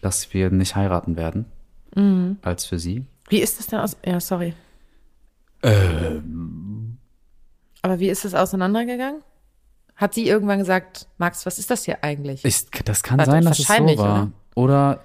dass 0.00 0.32
wir 0.32 0.50
nicht 0.50 0.74
heiraten 0.74 1.16
werden, 1.16 1.44
als 2.42 2.64
für 2.64 2.78
sie. 2.78 3.04
Wie 3.28 3.40
ist 3.40 3.58
das 3.58 3.66
denn 3.66 3.78
aus? 3.78 3.96
Ja, 4.04 4.18
sorry. 4.18 4.54
Ähm. 5.62 6.96
Aber 7.82 7.98
wie 7.98 8.08
ist 8.08 8.24
es 8.24 8.34
auseinandergegangen? 8.34 9.22
Hat 9.96 10.14
sie 10.14 10.26
irgendwann 10.28 10.58
gesagt, 10.58 11.08
Max, 11.18 11.46
was 11.46 11.58
ist 11.58 11.70
das 11.70 11.84
hier 11.84 12.02
eigentlich? 12.02 12.44
Ich, 12.44 12.66
das 12.84 13.02
kann 13.02 13.18
Warte, 13.18 13.30
sein, 13.30 13.44
dass 13.44 13.58
es 13.58 13.66
so 13.66 13.98
war. 13.98 14.30
Oder? 14.54 15.00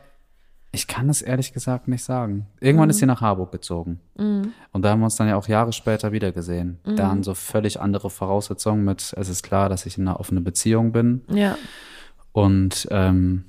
Ich 0.72 0.88
kann 0.88 1.10
es 1.10 1.22
ehrlich 1.22 1.52
gesagt 1.52 1.88
nicht 1.88 2.04
sagen. 2.04 2.48
Irgendwann 2.62 2.90
ist 2.90 3.00
sie 3.00 3.06
nach 3.06 3.20
Harburg 3.20 3.52
gezogen. 3.52 4.00
Und 4.72 4.82
da 4.84 4.92
haben 4.92 5.00
wir 5.02 5.06
uns 5.06 5.18
dann 5.18 5.28
ja 5.28 5.36
auch 5.36 5.48
Jahre 5.48 5.74
später 5.74 6.14
wiedergesehen. 6.14 6.80
Dann 6.96 7.24
so 7.24 7.34
völlig 7.34 7.82
andere 7.82 8.10
Voraussetzungen 8.10 8.86
mit, 8.86 9.14
es 9.18 9.28
ist 9.28 9.44
klar, 9.44 9.68
dass 9.68 9.86
ich 9.86 9.98
in 9.98 10.08
einer 10.08 10.20
offenen 10.20 10.44
Beziehung 10.46 10.94
bin 10.94 11.24
ja. 11.30 11.58
und, 12.32 12.88
ähm, 12.90 13.44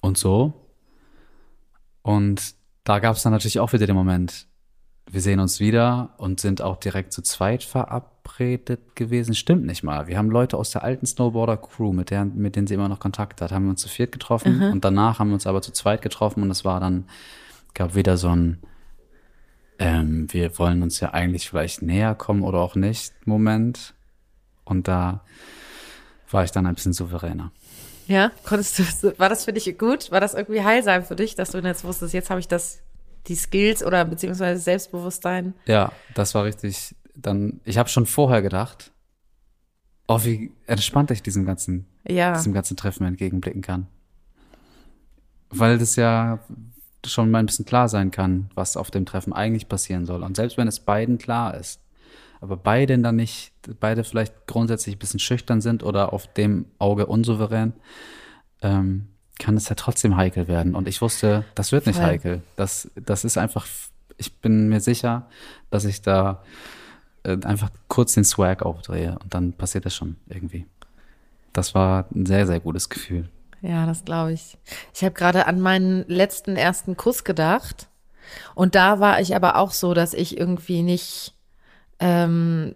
und 0.00 0.18
so. 0.18 0.52
Und 2.02 2.54
da 2.82 2.98
gab 2.98 3.16
es 3.16 3.22
dann 3.22 3.32
natürlich 3.32 3.60
auch 3.60 3.72
wieder 3.72 3.86
den 3.86 3.96
Moment, 3.96 4.46
wir 5.10 5.20
sehen 5.20 5.40
uns 5.40 5.60
wieder 5.60 6.10
und 6.16 6.40
sind 6.40 6.62
auch 6.62 6.76
direkt 6.76 7.12
zu 7.12 7.22
zweit 7.22 7.62
verabredet 7.62 8.96
gewesen. 8.96 9.34
Stimmt 9.34 9.64
nicht 9.64 9.82
mal. 9.82 10.08
Wir 10.08 10.18
haben 10.18 10.30
Leute 10.30 10.56
aus 10.56 10.70
der 10.70 10.82
alten 10.82 11.06
Snowboarder-Crew, 11.06 11.92
mit, 11.92 12.10
der, 12.10 12.24
mit 12.24 12.56
denen 12.56 12.66
sie 12.66 12.74
immer 12.74 12.88
noch 12.88 12.98
Kontakt 12.98 13.40
hat, 13.40 13.52
haben 13.52 13.64
wir 13.64 13.70
uns 13.70 13.82
zu 13.82 13.88
viert 13.88 14.12
getroffen 14.12 14.62
und 14.72 14.84
danach 14.84 15.18
haben 15.18 15.28
wir 15.28 15.34
uns 15.34 15.46
aber 15.46 15.62
zu 15.62 15.72
zweit 15.72 16.02
getroffen 16.02 16.42
und 16.42 16.50
es 16.50 16.64
war 16.64 16.80
dann, 16.80 17.06
gab 17.74 17.94
wieder 17.94 18.16
so 18.16 18.28
ein, 18.28 18.58
ähm, 19.78 20.26
wir 20.32 20.58
wollen 20.58 20.82
uns 20.82 21.00
ja 21.00 21.12
eigentlich 21.12 21.48
vielleicht 21.48 21.82
näher 21.82 22.14
kommen 22.14 22.42
oder 22.42 22.58
auch 22.58 22.74
nicht, 22.74 23.12
Moment. 23.26 23.94
Und 24.64 24.88
da 24.88 25.22
war 26.30 26.44
ich 26.44 26.50
dann 26.50 26.66
ein 26.66 26.74
bisschen 26.74 26.92
souveräner. 26.92 27.52
Ja, 28.08 28.30
konntest 28.44 28.78
du, 29.02 29.18
war 29.18 29.28
das 29.28 29.44
für 29.44 29.52
dich 29.52 29.78
gut? 29.78 30.10
War 30.10 30.20
das 30.20 30.34
irgendwie 30.34 30.62
heilsam 30.62 31.04
für 31.04 31.16
dich, 31.16 31.34
dass 31.34 31.50
du 31.50 31.58
jetzt 31.58 31.84
wusstest, 31.84 32.14
jetzt 32.14 32.30
habe 32.30 32.40
ich 32.40 32.48
das, 32.48 32.80
die 33.28 33.34
Skills 33.34 33.84
oder 33.84 34.04
beziehungsweise 34.04 34.60
Selbstbewusstsein? 34.60 35.54
Ja, 35.66 35.92
das 36.14 36.34
war 36.34 36.44
richtig. 36.44 36.94
Dann, 37.14 37.60
ich 37.64 37.78
habe 37.78 37.88
schon 37.88 38.06
vorher 38.06 38.42
gedacht, 38.42 38.92
oh, 40.06 40.20
wie 40.24 40.52
entspannt 40.66 41.10
ich 41.10 41.22
diesem 41.22 41.44
ganzen, 41.46 41.86
Ja. 42.06 42.34
diesem 42.34 42.52
ganzen 42.52 42.76
Treffen 42.76 43.06
entgegenblicken 43.06 43.62
kann. 43.62 43.86
Weil 45.50 45.78
das 45.78 45.96
ja 45.96 46.40
schon 47.04 47.30
mal 47.30 47.38
ein 47.38 47.46
bisschen 47.46 47.64
klar 47.64 47.88
sein 47.88 48.10
kann, 48.10 48.50
was 48.54 48.76
auf 48.76 48.90
dem 48.90 49.06
Treffen 49.06 49.32
eigentlich 49.32 49.68
passieren 49.68 50.06
soll. 50.06 50.22
Und 50.22 50.36
selbst 50.36 50.56
wenn 50.56 50.68
es 50.68 50.80
beiden 50.80 51.18
klar 51.18 51.54
ist, 51.56 51.80
aber 52.40 52.56
beide 52.56 52.98
dann 52.98 53.16
nicht, 53.16 53.52
beide 53.80 54.04
vielleicht 54.04 54.46
grundsätzlich 54.46 54.96
ein 54.96 54.98
bisschen 54.98 55.20
schüchtern 55.20 55.60
sind 55.60 55.82
oder 55.82 56.12
auf 56.12 56.26
dem 56.34 56.66
Auge 56.78 57.06
unsouverän, 57.06 57.72
ähm, 58.62 59.08
kann 59.38 59.56
es 59.56 59.68
ja 59.68 59.74
trotzdem 59.74 60.16
heikel 60.16 60.48
werden. 60.48 60.74
Und 60.74 60.88
ich 60.88 61.02
wusste, 61.02 61.44
das 61.54 61.72
wird 61.72 61.86
nicht 61.86 61.96
Voll. 61.96 62.06
heikel. 62.06 62.42
Das, 62.56 62.90
das 62.94 63.24
ist 63.24 63.36
einfach, 63.38 63.66
ich 64.16 64.38
bin 64.40 64.68
mir 64.68 64.80
sicher, 64.80 65.28
dass 65.70 65.84
ich 65.84 66.02
da 66.02 66.42
äh, 67.22 67.38
einfach 67.44 67.70
kurz 67.88 68.14
den 68.14 68.24
Swag 68.24 68.62
aufdrehe 68.62 69.18
und 69.22 69.34
dann 69.34 69.52
passiert 69.52 69.84
das 69.84 69.94
schon 69.94 70.16
irgendwie. 70.28 70.66
Das 71.52 71.74
war 71.74 72.06
ein 72.14 72.26
sehr, 72.26 72.46
sehr 72.46 72.60
gutes 72.60 72.88
Gefühl. 72.88 73.28
Ja, 73.62 73.86
das 73.86 74.04
glaube 74.04 74.32
ich. 74.32 74.58
Ich 74.94 75.02
habe 75.02 75.14
gerade 75.14 75.46
an 75.46 75.60
meinen 75.60 76.04
letzten 76.08 76.56
ersten 76.56 76.96
Kuss 76.96 77.24
gedacht. 77.24 77.88
Und 78.54 78.74
da 78.74 79.00
war 79.00 79.20
ich 79.20 79.34
aber 79.34 79.56
auch 79.56 79.70
so, 79.70 79.94
dass 79.94 80.12
ich 80.12 80.36
irgendwie 80.36 80.82
nicht, 80.82 81.34
ähm, 82.00 82.74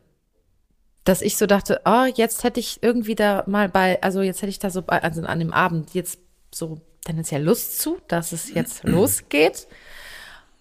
dass 1.04 1.22
ich 1.22 1.36
so 1.36 1.46
dachte, 1.46 1.82
oh, 1.84 2.04
jetzt 2.14 2.44
hätte 2.44 2.60
ich 2.60 2.82
irgendwie 2.82 3.14
da 3.14 3.44
mal 3.46 3.68
bei, 3.68 4.00
also 4.02 4.22
jetzt 4.22 4.42
hätte 4.42 4.50
ich 4.50 4.58
da 4.58 4.70
so 4.70 4.82
bei, 4.82 5.02
also 5.02 5.22
an 5.22 5.38
dem 5.38 5.52
Abend 5.52 5.94
jetzt 5.94 6.18
so 6.52 6.80
tendenziell 7.04 7.42
Lust 7.42 7.80
zu, 7.80 7.98
dass 8.08 8.32
es 8.32 8.52
jetzt 8.52 8.84
losgeht. 8.84 9.66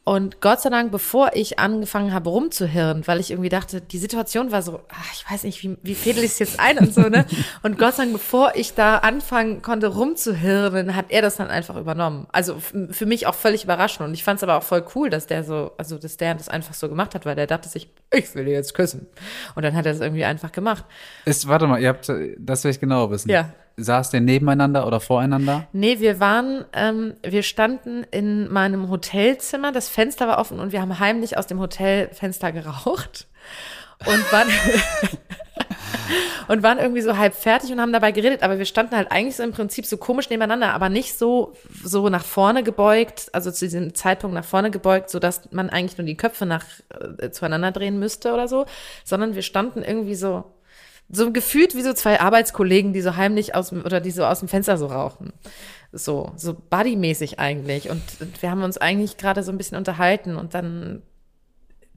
Und 0.09 0.41
Gott 0.41 0.59
sei 0.59 0.71
Dank, 0.71 0.91
bevor 0.91 1.35
ich 1.35 1.59
angefangen 1.59 2.13
habe 2.13 2.31
rumzuhirren, 2.31 3.05
weil 3.05 3.19
ich 3.19 3.29
irgendwie 3.29 3.49
dachte, 3.49 3.79
die 3.79 3.99
Situation 3.99 4.51
war 4.51 4.63
so, 4.63 4.79
ach, 4.89 5.13
ich 5.13 5.29
weiß 5.29 5.43
nicht, 5.43 5.61
wie, 5.61 5.77
wie 5.83 5.93
fädel 5.93 6.23
ich 6.23 6.31
es 6.31 6.39
jetzt 6.39 6.59
ein 6.59 6.79
und 6.79 6.91
so, 6.91 7.01
ne? 7.01 7.25
Und 7.61 7.77
Gott 7.77 7.93
sei 7.93 8.05
Dank, 8.05 8.13
bevor 8.13 8.53
ich 8.55 8.73
da 8.73 8.97
anfangen 8.97 9.61
konnte 9.61 9.85
rumzuhirren, 9.85 10.95
hat 10.95 11.05
er 11.09 11.21
das 11.21 11.35
dann 11.35 11.49
einfach 11.49 11.75
übernommen. 11.75 12.25
Also 12.31 12.57
für 12.59 13.05
mich 13.05 13.27
auch 13.27 13.35
völlig 13.35 13.65
überraschend. 13.65 14.07
Und 14.07 14.15
ich 14.15 14.23
fand 14.23 14.37
es 14.37 14.43
aber 14.43 14.57
auch 14.57 14.63
voll 14.63 14.83
cool, 14.95 15.11
dass 15.11 15.27
der 15.27 15.43
so, 15.43 15.73
also 15.77 15.99
dass 15.99 16.17
der 16.17 16.33
das 16.33 16.49
einfach 16.49 16.73
so 16.73 16.89
gemacht 16.89 17.13
hat, 17.13 17.27
weil 17.27 17.35
der 17.35 17.45
dachte 17.45 17.69
sich, 17.69 17.91
ich 18.11 18.33
will 18.33 18.45
dir 18.45 18.53
jetzt 18.53 18.73
küssen. 18.73 19.05
Und 19.53 19.63
dann 19.63 19.75
hat 19.75 19.85
er 19.85 19.91
das 19.91 20.01
irgendwie 20.01 20.25
einfach 20.25 20.51
gemacht. 20.51 20.85
Ist, 21.25 21.47
warte 21.47 21.67
mal, 21.67 21.79
ihr 21.79 21.89
habt, 21.89 22.11
das 22.39 22.63
will 22.63 22.71
ich 22.71 22.79
genau 22.79 23.11
wissen. 23.11 23.29
Ja. 23.29 23.53
Saßt 23.83 24.13
ihr 24.13 24.21
nebeneinander 24.21 24.85
oder 24.85 24.99
voreinander? 24.99 25.67
Nee, 25.73 25.99
wir 25.99 26.19
waren, 26.19 26.65
ähm, 26.73 27.13
wir 27.23 27.43
standen 27.43 28.05
in 28.11 28.51
meinem 28.51 28.89
Hotelzimmer, 28.89 29.71
das 29.71 29.89
Fenster 29.89 30.27
war 30.27 30.37
offen 30.37 30.59
und 30.59 30.71
wir 30.71 30.81
haben 30.81 30.99
heimlich 30.99 31.37
aus 31.37 31.47
dem 31.47 31.59
Hotelfenster 31.59 32.51
geraucht 32.51 33.27
und 34.05 34.31
waren, 34.31 34.47
und 36.47 36.63
waren 36.63 36.79
irgendwie 36.79 37.01
so 37.01 37.17
halb 37.17 37.33
fertig 37.33 37.71
und 37.71 37.79
haben 37.79 37.93
dabei 37.93 38.11
geredet, 38.11 38.43
aber 38.43 38.57
wir 38.57 38.65
standen 38.65 38.95
halt 38.95 39.11
eigentlich 39.11 39.35
so 39.35 39.43
im 39.43 39.51
Prinzip 39.51 39.85
so 39.85 39.97
komisch 39.97 40.29
nebeneinander, 40.29 40.73
aber 40.73 40.89
nicht 40.89 41.17
so, 41.17 41.53
so 41.83 42.09
nach 42.09 42.25
vorne 42.25 42.63
gebeugt, 42.63 43.29
also 43.33 43.51
zu 43.51 43.65
diesem 43.65 43.93
Zeitpunkt 43.93 44.33
nach 44.33 44.45
vorne 44.45 44.71
gebeugt, 44.71 45.09
so 45.09 45.19
dass 45.19 45.51
man 45.51 45.69
eigentlich 45.69 45.97
nur 45.97 46.05
die 46.05 46.17
Köpfe 46.17 46.45
nach, 46.45 46.65
äh, 47.19 47.29
zueinander 47.31 47.71
drehen 47.71 47.99
müsste 47.99 48.33
oder 48.33 48.47
so, 48.47 48.65
sondern 49.03 49.35
wir 49.35 49.41
standen 49.41 49.83
irgendwie 49.83 50.15
so, 50.15 50.45
so 51.09 51.31
gefühlt 51.31 51.75
wie 51.75 51.81
so 51.81 51.93
zwei 51.93 52.19
Arbeitskollegen, 52.19 52.93
die 52.93 53.01
so 53.01 53.15
heimlich 53.15 53.55
aus 53.55 53.69
dem, 53.69 53.83
oder 53.83 53.99
die 53.99 54.11
so 54.11 54.25
aus 54.25 54.39
dem 54.39 54.47
Fenster 54.47 54.77
so 54.77 54.87
rauchen. 54.87 55.33
So, 55.91 56.31
so 56.35 56.53
buddymäßig 56.53 57.39
eigentlich. 57.39 57.89
Und, 57.89 58.01
und 58.19 58.41
wir 58.41 58.51
haben 58.51 58.63
uns 58.63 58.77
eigentlich 58.77 59.17
gerade 59.17 59.43
so 59.43 59.51
ein 59.51 59.57
bisschen 59.57 59.77
unterhalten 59.77 60.35
und 60.35 60.53
dann, 60.53 61.01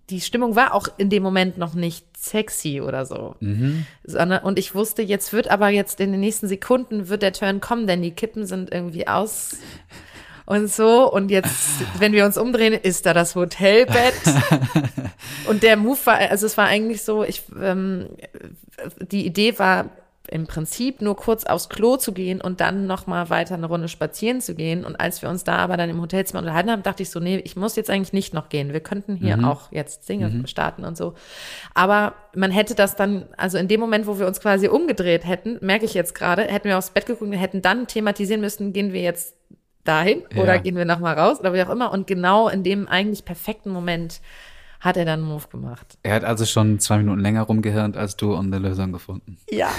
die 0.09 0.23
Stimmung 0.23 0.57
war 0.57 0.75
auch 0.75 0.89
in 0.97 1.11
dem 1.11 1.23
Moment 1.23 1.59
noch 1.59 1.75
nicht 1.75 2.07
sexy 2.17 2.81
oder 2.81 3.05
so. 3.05 3.37
Sondern, 4.05 4.43
und 4.45 4.59
ich 4.59 4.75
wusste, 4.75 5.03
jetzt 5.03 5.35
wird 5.35 5.51
aber 5.51 5.69
jetzt 5.69 6.01
in 6.01 6.13
den 6.13 6.21
nächsten 6.21 6.49
Sekunden 6.49 7.09
wird 7.09 7.23
der 7.23 7.35
Turn 7.35 7.61
kommen, 7.61 7.87
denn 7.87 8.01
die 8.01 8.13
Kippen 8.13 8.47
sind 8.47 8.73
irgendwie 8.73 9.09
aus 9.09 9.59
und 10.47 10.71
so. 10.71 11.11
Und 11.13 11.31
jetzt, 11.31 11.83
wenn 11.99 12.13
wir 12.13 12.25
uns 12.25 12.37
umdrehen, 12.37 12.73
ist 12.73 13.07
da 13.07 13.15
das 13.15 13.35
Hotelbett. 13.35 14.15
und 15.49 15.63
der 15.63 15.77
Move 15.77 15.99
war, 16.05 16.19
also 16.19 16.47
es 16.47 16.57
war 16.57 16.67
eigentlich 16.67 17.03
so, 17.03 17.25
ich, 17.25 17.43
ähm, 17.61 18.09
die 19.01 19.27
Idee 19.27 19.59
war 19.59 19.91
im 20.29 20.47
Prinzip 20.47 21.03
nur 21.03 21.17
kurz 21.17 21.45
aufs 21.45 21.69
Klo 21.69 21.97
zu 21.97 22.13
gehen 22.13 22.41
und 22.41 22.61
dann 22.61 22.87
noch 22.87 23.07
mal 23.07 23.29
weiter 23.29 23.55
eine 23.55 23.67
Runde 23.67 23.89
spazieren 23.89 24.41
zu 24.41 24.55
gehen. 24.55 24.85
Und 24.85 24.97
als 24.97 25.21
wir 25.21 25.29
uns 25.29 25.45
da 25.45 25.57
aber 25.57 25.77
dann 25.77 25.91
im 25.91 26.01
Hotelzimmer 26.01 26.41
unterhalten 26.41 26.71
haben, 26.71 26.83
dachte 26.83 27.03
ich 27.03 27.11
so, 27.11 27.21
nee, 27.21 27.39
ich 27.39 27.57
muss 27.57 27.77
jetzt 27.77 27.91
eigentlich 27.91 28.13
nicht 28.13 28.33
noch 28.33 28.49
gehen. 28.49 28.73
Wir 28.73 28.81
könnten 28.81 29.17
hier 29.17 29.39
auch 29.47 29.71
jetzt 29.73 30.07
Single 30.07 30.47
starten 30.47 30.85
und 30.85 30.97
so. 30.97 31.15
Aber 31.75 32.15
man 32.35 32.51
hätte 32.51 32.75
das 32.75 32.97
dann, 32.97 33.27
also 33.37 33.59
in 33.59 33.69
dem 33.69 33.81
Moment, 33.81 34.07
wo 34.07 34.19
wir 34.19 34.27
uns 34.27 34.41
quasi 34.41 34.69
umgedreht 34.69 35.27
hätten, 35.27 35.59
merke 35.61 35.85
ich 35.85 35.95
jetzt 35.95 36.15
gerade, 36.15 36.43
hätten 36.43 36.69
wir 36.69 36.79
aufs 36.79 36.91
Bett 36.91 37.07
geguckt 37.07 37.31
und 37.31 37.33
hätten 37.33 37.61
dann 37.61 37.87
thematisieren 37.87 38.41
müssen, 38.41 38.73
gehen 38.73 38.93
wir 38.93 39.03
jetzt 39.03 39.35
dahin 39.85 40.23
oder 40.37 40.55
Ja. 40.55 40.59
gehen 40.59 40.77
wir 40.77 40.85
noch 40.85 40.99
mal 41.01 41.19
raus 41.19 41.41
oder 41.41 41.53
wie 41.53 41.63
auch 41.63 41.71
immer. 41.71 41.91
Und 41.93 42.07
genau 42.07 42.49
in 42.49 42.63
dem 42.63 42.89
eigentlich 42.89 43.25
perfekten 43.25 43.71
Moment 43.71 44.21
hat 44.81 44.97
er 44.97 45.05
dann 45.05 45.21
einen 45.21 45.29
Move 45.29 45.49
gemacht. 45.49 45.99
Er 46.03 46.15
hat 46.15 46.25
also 46.25 46.45
schon 46.45 46.81
zwei 46.81 46.99
Minuten 46.99 47.21
länger 47.21 47.43
rumgehirnt 47.43 47.97
als 47.97 48.17
du 48.17 48.35
und 48.35 48.53
eine 48.53 48.59
Lösung 48.69 48.93
gefunden. 48.93 49.39
Ja. 49.51 49.71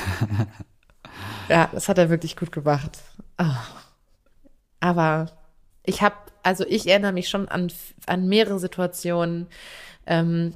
ja, 1.50 1.70
das 1.72 1.90
hat 1.90 1.98
er 1.98 2.10
wirklich 2.10 2.36
gut 2.38 2.52
gemacht. 2.52 3.00
Ah. 3.38 3.58
Aber 4.80 5.32
ich 5.84 6.02
habe, 6.02 6.16
also 6.44 6.66
ich 6.68 6.88
erinnere 6.88 7.12
mich 7.14 7.30
schon 7.30 7.48
an, 7.48 7.72
an 8.06 8.28
mehrere 8.28 8.60
Situationen, 8.60 9.48
ähm, 10.06 10.54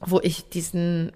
wo 0.00 0.20
ich 0.20 0.48
diesen, 0.48 1.12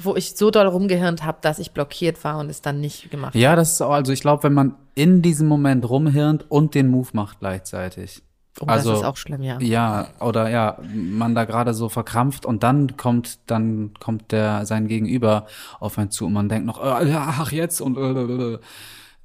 wo 0.00 0.16
ich 0.16 0.36
so 0.36 0.50
doll 0.50 0.66
rumgehirnt 0.66 1.24
habe, 1.24 1.38
dass 1.42 1.58
ich 1.58 1.72
blockiert 1.72 2.22
war 2.24 2.38
und 2.38 2.48
es 2.48 2.62
dann 2.62 2.80
nicht 2.80 3.10
gemacht 3.10 3.34
Ja, 3.34 3.56
das 3.56 3.72
ist 3.72 3.82
auch, 3.82 3.92
also 3.92 4.12
ich 4.12 4.20
glaube, 4.20 4.44
wenn 4.44 4.54
man 4.54 4.74
in 4.94 5.22
diesem 5.22 5.48
Moment 5.48 5.88
rumhirnt 5.88 6.50
und 6.50 6.74
den 6.74 6.88
Move 6.88 7.08
macht 7.12 7.40
gleichzeitig. 7.40 8.22
Oh, 8.60 8.66
also, 8.66 8.90
das 8.90 9.00
ist 9.00 9.06
auch 9.06 9.16
schlimm, 9.16 9.42
ja. 9.42 9.58
Ja, 9.60 10.08
oder 10.20 10.50
ja, 10.50 10.78
man 10.92 11.34
da 11.34 11.44
gerade 11.44 11.72
so 11.72 11.88
verkrampft 11.88 12.44
und 12.44 12.62
dann 12.62 12.96
kommt, 12.96 13.38
dann 13.46 13.92
kommt 13.98 14.30
der 14.30 14.66
sein 14.66 14.88
Gegenüber 14.88 15.46
auf 15.80 15.96
einen 15.98 16.10
zu 16.10 16.26
und 16.26 16.34
man 16.34 16.48
denkt 16.50 16.66
noch, 16.66 16.82
äh, 16.82 17.12
ach 17.14 17.50
jetzt 17.50 17.80
und 17.80 17.96
äh, 17.96 18.00
äh, 18.00 18.54
äh. 18.54 18.58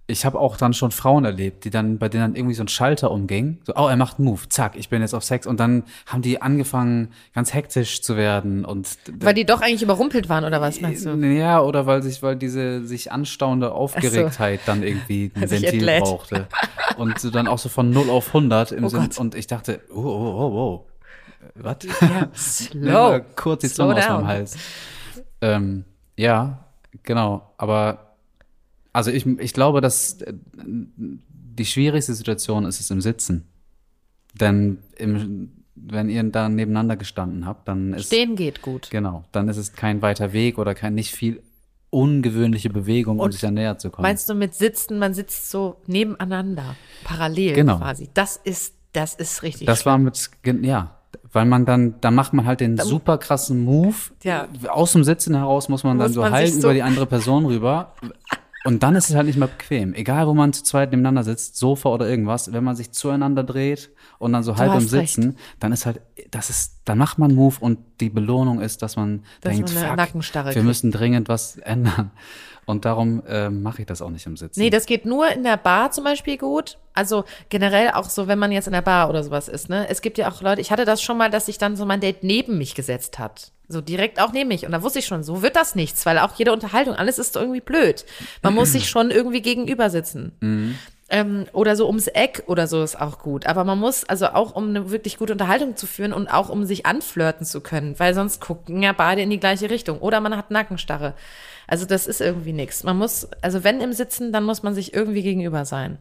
Ich 0.10 0.26
habe 0.26 0.39
auch 0.39 0.56
dann 0.56 0.74
schon 0.74 0.91
Frauen 0.91 1.26
erlebt, 1.26 1.65
die 1.65 1.70
dann 1.70 1.98
bei 1.98 2.08
denen 2.08 2.24
dann 2.24 2.36
irgendwie 2.36 2.56
so 2.56 2.63
ein 2.63 2.70
Schalter 2.70 3.12
umging, 3.12 3.60
so 3.65 3.74
oh 3.76 3.88
er 3.89 3.98
macht 3.98 4.20
einen 4.20 4.28
Move, 4.28 4.48
zack, 4.48 4.78
ich 4.78 4.88
bin 4.88 5.02
jetzt 5.02 5.13
auf 5.13 5.24
Sex 5.24 5.46
und 5.46 5.60
dann 5.60 5.84
haben 6.06 6.22
die 6.22 6.41
angefangen 6.41 7.12
ganz 7.36 7.54
hektisch 7.54 8.02
zu 8.02 8.15
werden 8.15 8.63
und 8.63 8.88
Weil 9.20 9.34
die 9.34 9.46
doch 9.46 9.62
eigentlich 9.62 9.84
überrumpelt 9.84 10.30
waren, 10.30 10.46
oder 10.46 10.62
was 10.62 10.80
meinst 10.80 11.06
du? 11.06 11.10
ja, 11.17 11.62
oder 11.62 11.86
weil 11.86 12.02
sich, 12.04 12.24
weil 12.24 12.38
diese 12.38 12.86
sich 12.86 13.12
anstauende 13.12 13.74
Aufgeregtheit 13.74 14.62
dann 14.65 14.82
irgendwie 14.82 15.32
ein 15.36 15.52
Ventil 15.52 16.00
brauchte. 16.00 16.48
Und 16.98 17.20
so 17.20 17.30
dann 17.30 17.48
auch 17.48 17.60
so 17.60 17.67
von 17.67 17.89
0 17.91 18.10
auf 18.10 18.28
100 18.28 18.72
im 18.72 18.86
Oh 18.86 18.89
Sinn, 18.89 19.02
Gott. 19.02 19.17
und 19.20 19.36
ich 19.36 19.48
dachte, 19.48 19.82
oh, 19.93 20.00
oh, 20.00 20.02
oh, 20.02 20.58
oh. 20.58 20.88
Was? 21.56 21.78
Ja, 22.02 22.30
slow. 22.36 23.22
kurz 23.36 23.62
die 23.62 23.70
Zunge 23.70 23.96
aus 23.98 24.08
meinem 24.08 24.28
Hals. 24.28 24.58
Ähm, 25.41 25.86
ja, 26.15 26.65
genau. 27.04 27.54
Aber, 27.58 28.07
also 28.98 29.12
ich, 29.12 29.26
ich 29.26 29.54
glaube, 29.54 29.80
dass 29.82 30.22
äh, 30.22 30.34
die 30.56 31.66
schwierigste 31.66 32.14
Situation 32.14 32.66
ist 32.66 32.80
es 32.80 32.90
im 32.92 33.02
Sitzen. 33.02 33.48
Denn 34.40 34.80
im, 34.98 35.52
wenn 35.76 36.10
ihr 36.10 36.24
da 36.24 36.50
nebeneinander 36.50 36.96
gestanden 36.98 37.46
habt, 37.46 37.68
dann 37.68 37.94
ist 37.94 38.08
Stehen 38.08 38.36
geht 38.36 38.62
gut. 38.62 38.90
Genau, 38.92 39.24
dann 39.32 39.48
ist 39.50 39.58
es 39.58 39.74
kein 39.74 40.02
weiter 40.02 40.34
Weg 40.34 40.58
oder 40.58 40.74
kein 40.76 40.96
nicht 40.96 41.12
viel 41.16 41.42
ungewöhnliche 41.90 42.70
Bewegung, 42.70 43.20
um 43.20 43.32
sich 43.32 43.42
da 43.42 43.50
näher 43.52 43.78
zu 43.78 43.90
kommen. 43.90 44.04
Meinst 44.04 44.30
du 44.30 44.34
mit 44.36 44.54
Sitzen, 44.54 45.00
man 45.00 45.14
sitzt 45.14 45.50
so 45.50 45.78
nebeneinander, 45.88 46.76
parallel 47.04 47.54
Genau. 47.54 47.78
quasi. 47.78 48.10
Das 48.14 48.36
ist, 48.44 48.74
das 48.94 49.14
ist 49.16 49.42
richtig. 49.44 49.66
das 49.68 49.86
war 49.86 49.98
mit, 49.98 50.30
ja, 50.64 50.98
weil 51.32 51.46
man 51.46 51.66
dann, 51.66 51.96
da 52.02 52.12
macht 52.12 52.34
man 52.34 52.46
halt 52.46 52.60
den 52.60 52.78
super 52.78 53.18
krassen 53.18 53.64
Move. 53.64 53.96
Ja. 54.24 54.48
Aus 54.68 54.92
dem 54.94 55.04
Sitzen 55.04 55.36
heraus 55.36 55.70
muss 55.70 55.84
man 55.84 55.98
dann 55.98 56.08
Muss 56.08 56.16
so 56.16 56.22
man 56.22 56.34
sich 56.46 56.54
so- 56.56 56.60
über 56.68 56.74
die 56.74 56.84
andere 56.84 57.06
Person 57.06 57.46
rüber. 57.46 57.94
Und 58.63 58.84
dann 58.84 58.96
ist 58.96 59.10
es 59.10 59.15
halt 59.15 59.28
nicht 59.28 59.38
mehr 59.38 59.48
bequem. 59.48 59.93
Egal, 59.93 60.28
wo 60.28 60.34
man 60.34 60.52
zu 60.52 60.63
zweit 60.63 60.91
nebeneinander 60.91 61.24
sitzt, 61.24 61.56
Sofa 61.56 61.89
oder 61.89 62.08
irgendwas, 62.10 62.52
wenn 62.52 62.63
man 62.63 62.76
sich 62.76 62.91
zueinander 62.91 63.43
dreht 63.43 63.91
und 64.20 64.34
dann 64.34 64.43
so 64.43 64.58
halb 64.58 64.72
im 64.72 64.76
hast 64.76 64.93
recht. 64.93 65.13
Sitzen, 65.15 65.38
dann 65.60 65.72
ist 65.72 65.86
halt, 65.86 66.02
das 66.32 66.50
ist, 66.50 66.82
dann 66.84 66.98
macht 66.98 67.17
man 67.17 67.30
einen 67.32 67.38
Move 67.38 67.56
und 67.62 67.80
die 68.02 68.10
Belohnung 68.10 68.60
ist, 68.60 68.82
dass 68.82 68.96
man 68.98 69.24
Dass 69.41 69.54
denkt, 69.56 69.74
man 69.74 69.98
fuck, 69.98 70.13
wir 70.34 70.43
kriegt. 70.54 70.65
müssen 70.65 70.91
dringend 70.91 71.30
was 71.30 71.58
ändern. 71.58 72.12
Und 72.68 72.84
darum 72.84 73.24
äh, 73.26 73.50
mache 73.50 73.82
ich 73.82 73.86
das 73.88 74.02
auch 74.02 74.10
nicht 74.10 74.26
im 74.26 74.36
Sitzen. 74.36 74.60
Nee, 74.60 74.70
das 74.70 74.86
geht 74.86 75.06
nur 75.06 75.30
in 75.30 75.44
der 75.44 75.56
Bar 75.56 75.92
zum 75.92 76.04
Beispiel 76.04 76.38
gut. 76.38 76.78
Also 76.94 77.24
generell 77.48 77.92
auch 77.92 78.10
so, 78.10 78.28
wenn 78.28 78.38
man 78.38 78.52
jetzt 78.52 78.68
in 78.68 78.74
der 78.74 78.82
Bar 78.82 79.10
oder 79.10 79.24
sowas 79.24 79.48
ist, 79.48 79.70
ne? 79.70 79.88
Es 79.90 80.02
gibt 80.02 80.18
ja 80.18 80.30
auch 80.30 80.42
Leute, 80.42 80.60
ich 80.60 80.70
hatte 80.70 80.84
das 80.84 81.02
schon 81.02 81.18
mal, 81.18 81.32
dass 81.32 81.46
sich 81.46 81.58
dann 81.58 81.78
so 81.78 81.86
mein 81.86 82.02
Date 82.02 82.26
neben 82.26 82.58
mich 82.58 82.76
gesetzt 82.76 83.20
hat. 83.20 83.54
So 83.70 83.80
direkt 83.80 84.22
auch 84.22 84.34
neben 84.34 84.50
mich. 84.50 84.66
Und 84.66 84.74
da 84.74 84.84
wusste 84.84 85.00
ich 85.00 85.06
schon, 85.06 85.24
so 85.24 85.42
wird 85.42 85.56
das 85.56 85.76
nichts, 85.76 86.06
weil 86.06 86.20
auch 86.20 86.36
jede 86.36 86.52
Unterhaltung, 86.52 86.94
alles 86.96 87.20
ist 87.20 87.38
irgendwie 87.38 87.62
blöd. 87.62 88.06
Man 88.42 88.54
muss 88.54 88.74
sich 88.74 88.90
schon 88.90 89.12
irgendwie 89.12 89.42
gegenüber 89.42 89.90
sitzen. 89.90 90.34
Ähm, 91.10 91.46
oder 91.54 91.78
so 91.78 91.88
ums 91.88 92.08
Eck 92.08 92.44
oder 92.48 92.68
so 92.68 92.84
ist 92.84 93.00
auch 93.00 93.20
gut. 93.20 93.46
Aber 93.46 93.64
man 93.64 93.80
muss, 93.80 94.04
also 94.04 94.28
auch 94.28 94.56
um 94.56 94.68
eine 94.68 94.92
wirklich 94.92 95.18
gute 95.18 95.32
Unterhaltung 95.32 95.78
zu 95.78 95.88
führen 95.88 96.12
und 96.12 96.28
auch 96.28 96.50
um 96.50 96.66
sich 96.66 96.86
anflirten 96.86 97.46
zu 97.46 97.62
können, 97.62 97.98
weil 97.98 98.14
sonst 98.14 98.42
gucken 98.42 98.84
ja 98.84 98.92
beide 98.92 99.22
in 99.22 99.30
die 99.30 99.40
gleiche 99.40 99.70
Richtung. 99.70 100.00
Oder 100.00 100.20
man 100.20 100.36
hat 100.36 100.52
Nackenstarre. 100.52 101.14
Also 101.68 101.86
das 101.86 102.08
ist 102.08 102.22
irgendwie 102.22 102.54
nichts. 102.54 102.84
Man 102.84 102.98
muss, 102.98 103.28
also 103.42 103.64
wenn 103.64 103.82
im 103.82 103.94
Sitzen, 103.94 104.32
dann 104.32 104.46
muss 104.46 104.64
man 104.64 104.74
sich 104.74 104.94
irgendwie 104.94 105.22
gegenüber 105.22 105.66
sein. 105.66 106.00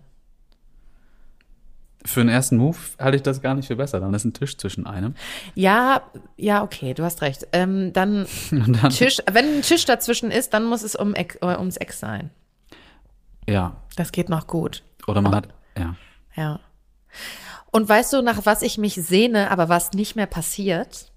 Für 2.04 2.20
den 2.20 2.28
ersten 2.28 2.56
Move 2.56 2.76
halte 3.00 3.16
ich 3.16 3.22
das 3.22 3.42
gar 3.42 3.54
nicht 3.54 3.66
viel 3.66 3.74
besser. 3.74 3.98
Dann 3.98 4.14
ist 4.14 4.24
ein 4.24 4.32
Tisch 4.32 4.56
zwischen 4.56 4.86
einem. 4.86 5.16
Ja, 5.56 6.02
ja, 6.36 6.62
okay, 6.62 6.94
du 6.94 7.02
hast 7.02 7.20
recht. 7.20 7.48
Ähm, 7.52 7.92
dann, 7.92 8.26
dann, 8.52 8.90
Tisch, 8.90 9.18
wenn 9.30 9.56
ein 9.56 9.62
Tisch 9.62 9.84
dazwischen 9.84 10.30
ist, 10.30 10.54
dann 10.54 10.64
muss 10.64 10.82
es 10.82 10.94
um 10.94 11.14
Eck, 11.14 11.38
äh, 11.42 11.56
ums 11.56 11.76
Eck 11.76 11.92
sein. 11.92 12.30
Ja. 13.48 13.76
Das 13.96 14.12
geht 14.12 14.28
noch 14.28 14.46
gut. 14.46 14.84
Oder 15.08 15.20
man 15.20 15.34
hat, 15.34 15.48
ja. 15.76 15.96
Ja. 16.36 16.60
Und 17.72 17.88
weißt 17.88 18.12
du, 18.12 18.22
nach 18.22 18.46
was 18.46 18.62
ich 18.62 18.78
mich 18.78 18.94
sehne, 18.94 19.50
aber 19.50 19.68
was 19.68 19.92
nicht 19.92 20.14
mehr 20.14 20.26
passiert? 20.26 21.12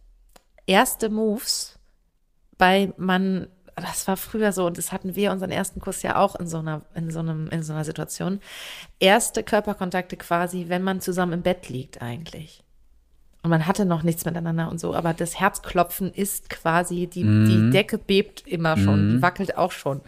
Erste 0.66 1.10
Moves 1.10 1.80
bei 2.58 2.94
man, 2.98 3.48
das 3.80 4.08
war 4.08 4.18
früher 4.18 4.52
so 4.52 4.66
und 4.66 4.78
das 4.78 4.92
hatten 4.92 5.16
wir 5.16 5.32
unseren 5.32 5.52
ersten 5.52 5.80
Kurs 5.80 6.02
ja 6.02 6.16
auch 6.18 6.36
in 6.36 6.48
so 6.48 6.60
einer, 6.60 6.82
in 6.96 7.12
so 7.12 7.20
einem, 7.20 7.48
in 7.50 7.64
so 7.64 7.74
einer 7.74 7.86
Situation. 7.86 8.40
Erste 9.00 9.44
Körperkontakte 9.44 10.18
quasi, 10.18 10.66
wenn 10.68 10.84
man 10.84 11.02
zusammen 11.02 11.34
im 11.34 11.42
Bett 11.42 11.70
liegt 11.70 12.02
eigentlich. 12.02 12.64
Und 13.42 13.52
man 13.52 13.68
hatte 13.68 13.86
noch 13.86 14.04
nichts 14.04 14.26
miteinander 14.26 14.70
und 14.70 14.82
so, 14.82 14.94
aber 14.94 15.14
das 15.14 15.40
Herzklopfen 15.40 16.14
ist 16.14 16.50
quasi, 16.50 17.08
die, 17.08 17.24
die 17.24 17.70
Decke 17.70 17.98
bebt 17.98 18.46
immer 18.46 18.76
schon, 18.76 19.12
die 19.12 19.22
wackelt 19.22 19.58
auch 19.58 19.72
schon. 19.72 20.02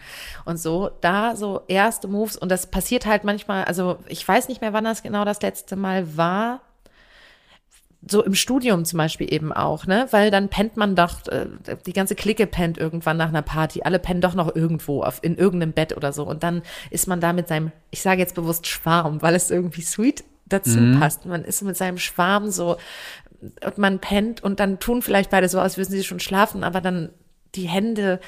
Und 0.44 0.58
so, 0.58 0.90
da 1.00 1.34
so 1.34 1.62
erste 1.66 2.08
Moves 2.08 2.36
und 2.36 2.50
das 2.50 2.66
passiert 2.66 3.06
halt 3.06 3.24
manchmal, 3.24 3.64
also 3.64 3.96
ich 4.06 4.26
weiß 4.26 4.48
nicht 4.48 4.60
mehr, 4.60 4.74
wann 4.74 4.84
das 4.84 5.02
genau 5.02 5.24
das 5.24 5.40
letzte 5.40 5.76
Mal 5.76 6.18
war, 6.18 6.60
so 8.08 8.22
im 8.22 8.34
Studium 8.34 8.84
zum 8.84 8.98
Beispiel 8.98 9.32
eben 9.32 9.52
auch, 9.52 9.86
ne? 9.86 10.08
Weil 10.10 10.30
dann 10.30 10.48
pennt 10.48 10.76
man 10.76 10.96
doch, 10.96 11.26
äh, 11.28 11.46
die 11.86 11.92
ganze 11.92 12.14
Clique 12.14 12.46
pennt 12.46 12.78
irgendwann 12.78 13.16
nach 13.16 13.28
einer 13.28 13.42
Party, 13.42 13.82
alle 13.82 13.98
pennen 13.98 14.20
doch 14.20 14.34
noch 14.34 14.54
irgendwo 14.54 15.02
auf, 15.02 15.20
in 15.22 15.36
irgendeinem 15.36 15.72
Bett 15.72 15.96
oder 15.96 16.12
so. 16.12 16.24
Und 16.26 16.42
dann 16.42 16.62
ist 16.90 17.06
man 17.06 17.20
da 17.20 17.32
mit 17.32 17.48
seinem, 17.48 17.70
ich 17.90 18.02
sage 18.02 18.20
jetzt 18.20 18.34
bewusst 18.34 18.66
Schwarm, 18.66 19.22
weil 19.22 19.34
es 19.34 19.50
irgendwie 19.50 19.82
sweet 19.82 20.24
dazu 20.46 20.78
passt. 20.98 21.24
Man 21.26 21.44
ist 21.44 21.62
mit 21.62 21.76
seinem 21.76 21.98
Schwarm 21.98 22.50
so, 22.50 22.76
und 23.64 23.78
man 23.78 23.98
pennt 23.98 24.42
und 24.42 24.60
dann 24.60 24.78
tun 24.78 25.02
vielleicht 25.02 25.30
beide 25.30 25.48
so, 25.48 25.60
als 25.60 25.76
würden 25.76 25.90
sie 25.90 26.04
schon 26.04 26.20
schlafen, 26.20 26.64
aber 26.64 26.80
dann 26.80 27.10
die 27.54 27.68
Hände, 27.68 28.20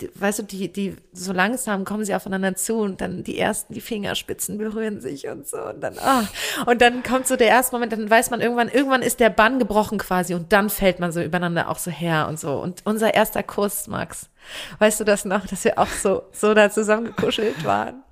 die, 0.00 0.10
weißt 0.14 0.40
du, 0.40 0.42
die, 0.44 0.72
die, 0.72 0.96
so 1.12 1.32
langsam 1.32 1.84
kommen 1.84 2.04
sie 2.04 2.14
aufeinander 2.14 2.54
zu 2.54 2.78
und 2.78 3.00
dann 3.00 3.22
die 3.24 3.38
ersten, 3.38 3.74
die 3.74 3.80
Fingerspitzen 3.80 4.58
berühren 4.58 5.00
sich 5.00 5.28
und 5.28 5.46
so 5.46 5.58
und 5.62 5.80
dann, 5.80 5.98
ah, 5.98 6.24
und 6.66 6.80
dann 6.80 7.02
kommt 7.02 7.26
so 7.26 7.36
der 7.36 7.48
erste 7.48 7.76
Moment, 7.76 7.92
dann 7.92 8.08
weiß 8.08 8.30
man 8.30 8.40
irgendwann, 8.40 8.68
irgendwann 8.68 9.02
ist 9.02 9.20
der 9.20 9.30
Bann 9.30 9.58
gebrochen 9.58 9.98
quasi 9.98 10.34
und 10.34 10.52
dann 10.52 10.70
fällt 10.70 10.98
man 10.98 11.12
so 11.12 11.22
übereinander 11.22 11.68
auch 11.68 11.78
so 11.78 11.90
her 11.90 12.26
und 12.28 12.40
so. 12.40 12.54
Und 12.54 12.82
unser 12.84 13.14
erster 13.14 13.42
Kuss, 13.42 13.86
Max, 13.86 14.28
weißt 14.78 15.00
du 15.00 15.04
das 15.04 15.24
noch, 15.24 15.46
dass 15.46 15.64
wir 15.64 15.78
auch 15.78 15.86
so, 15.86 16.22
so 16.32 16.54
da 16.54 16.70
zusammengekuschelt 16.70 17.64
waren 17.64 18.02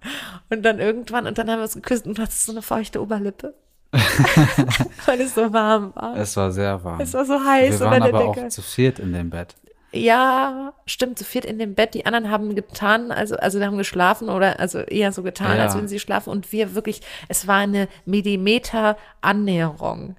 und 0.50 0.62
dann 0.62 0.78
irgendwann, 0.78 1.26
und 1.26 1.38
dann 1.38 1.50
haben 1.50 1.58
wir 1.58 1.64
uns 1.64 1.74
geküsst 1.74 2.06
und 2.06 2.18
du 2.18 2.22
hattest 2.22 2.44
so 2.44 2.52
eine 2.52 2.62
feuchte 2.62 3.00
Oberlippe. 3.02 3.54
Weil 5.06 5.20
es 5.20 5.34
so 5.34 5.52
warm 5.52 5.92
war. 5.96 6.16
Es 6.16 6.36
war 6.36 6.52
sehr 6.52 6.82
warm. 6.84 7.00
Es 7.00 7.12
war 7.12 7.24
so 7.24 7.42
heiß 7.44 7.80
Wir 7.80 7.86
waren 7.86 8.02
der 8.02 8.14
aber 8.14 8.32
Decke. 8.32 8.46
auch 8.46 8.48
zu 8.48 8.62
viert 8.62 9.00
in 9.00 9.12
dem 9.12 9.30
Bett. 9.30 9.56
Ja, 9.92 10.72
stimmt, 10.86 11.18
zu 11.18 11.24
viert 11.24 11.44
in 11.44 11.58
dem 11.58 11.74
Bett. 11.74 11.94
Die 11.94 12.06
anderen 12.06 12.30
haben 12.30 12.54
getan, 12.54 13.10
also, 13.10 13.36
also 13.36 13.58
die 13.58 13.64
haben 13.64 13.76
geschlafen 13.78 14.28
oder 14.28 14.60
also 14.60 14.78
eher 14.78 15.10
so 15.12 15.22
getan, 15.22 15.56
Ja. 15.56 15.64
als 15.64 15.74
würden 15.74 15.88
sie 15.88 15.98
schlafen. 15.98 16.30
Und 16.30 16.52
wir 16.52 16.74
wirklich, 16.74 17.00
es 17.28 17.46
war 17.48 17.56
eine 17.58 17.88
Millimeter 18.04 18.96
Annäherung. 19.20 20.16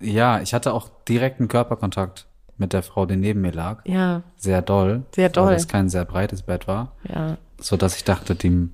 Ja, 0.00 0.40
ich 0.40 0.54
hatte 0.54 0.72
auch 0.72 0.88
direkten 1.08 1.48
Körperkontakt 1.48 2.26
mit 2.58 2.72
der 2.72 2.82
Frau, 2.82 3.04
die 3.06 3.16
neben 3.16 3.40
mir 3.42 3.52
lag. 3.52 3.82
Ja, 3.84 4.22
Sehr 4.36 4.62
doll. 4.62 5.02
Sehr 5.14 5.28
doll. 5.28 5.48
Weil 5.48 5.56
es 5.56 5.68
kein 5.68 5.88
sehr 5.88 6.04
breites 6.04 6.42
Bett 6.42 6.66
war. 6.68 6.92
ja. 7.08 7.36
So 7.58 7.76
dass 7.78 7.96
ich 7.96 8.04
dachte, 8.04 8.34
die, 8.34 8.68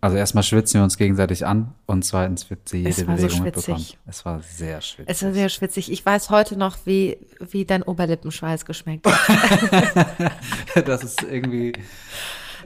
also 0.00 0.16
erstmal 0.16 0.42
schwitzen 0.44 0.80
wir 0.80 0.84
uns 0.84 0.96
gegenseitig 0.96 1.44
an 1.46 1.74
und 1.86 2.04
zweitens 2.04 2.48
wird 2.48 2.68
sie 2.68 2.84
Es 2.86 2.96
jede 2.98 3.10
so 3.10 3.16
Bewegung 3.16 3.38
schwitzig. 3.42 3.68
mitbekommen. 3.68 3.86
Es 4.06 4.24
war 4.24 4.42
sehr 4.42 4.80
schwitzig. 4.80 5.14
Es 5.14 5.22
war 5.22 5.32
sehr 5.32 5.48
schwitzig. 5.48 5.92
Ich 5.92 6.06
weiß 6.06 6.30
heute 6.30 6.56
noch, 6.56 6.78
wie, 6.86 7.18
wie 7.38 7.64
dein 7.64 7.82
Oberlippenschweiß 7.82 8.64
geschmeckt 8.64 9.06
hat. 9.06 10.32
das 10.86 11.04
ist 11.04 11.22
irgendwie 11.22 11.72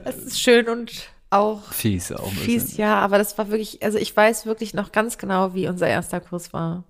Es 0.05 0.15
ist 0.17 0.39
schön 0.41 0.69
und 0.69 1.09
auch 1.29 1.61
fies 1.73 2.11
auch 2.11 2.27
ein 2.31 2.37
fies, 2.37 2.63
bisschen. 2.65 2.79
ja, 2.79 2.99
aber 2.99 3.17
das 3.17 3.37
war 3.37 3.49
wirklich, 3.49 3.83
also 3.83 3.97
ich 3.97 4.15
weiß 4.15 4.45
wirklich 4.45 4.73
noch 4.73 4.91
ganz 4.91 5.17
genau, 5.17 5.53
wie 5.53 5.67
unser 5.67 5.87
erster 5.87 6.21
Kurs 6.21 6.53
war. 6.53 6.83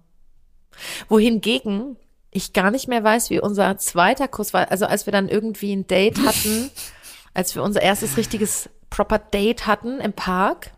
Wohingegen 1.08 1.98
ich 2.32 2.52
gar 2.52 2.70
nicht 2.70 2.88
mehr 2.90 3.04
weiß, 3.04 3.30
wie 3.30 3.40
unser 3.40 3.78
zweiter 3.78 4.28
Kurs 4.28 4.54
war. 4.54 4.70
Also 4.70 4.86
als 4.86 5.06
wir 5.08 5.14
dann 5.14 5.30
irgendwie 5.30 5.72
ein 5.74 5.88
Date 5.88 6.20
hatten, 6.20 6.70
als 7.34 7.56
wir 7.56 7.64
unser 7.64 7.82
erstes 7.82 8.18
richtiges 8.18 8.70
proper 8.96 9.20
Date 9.20 9.68
hatten 9.68 10.00
im 10.00 10.14
Park, 10.14 10.72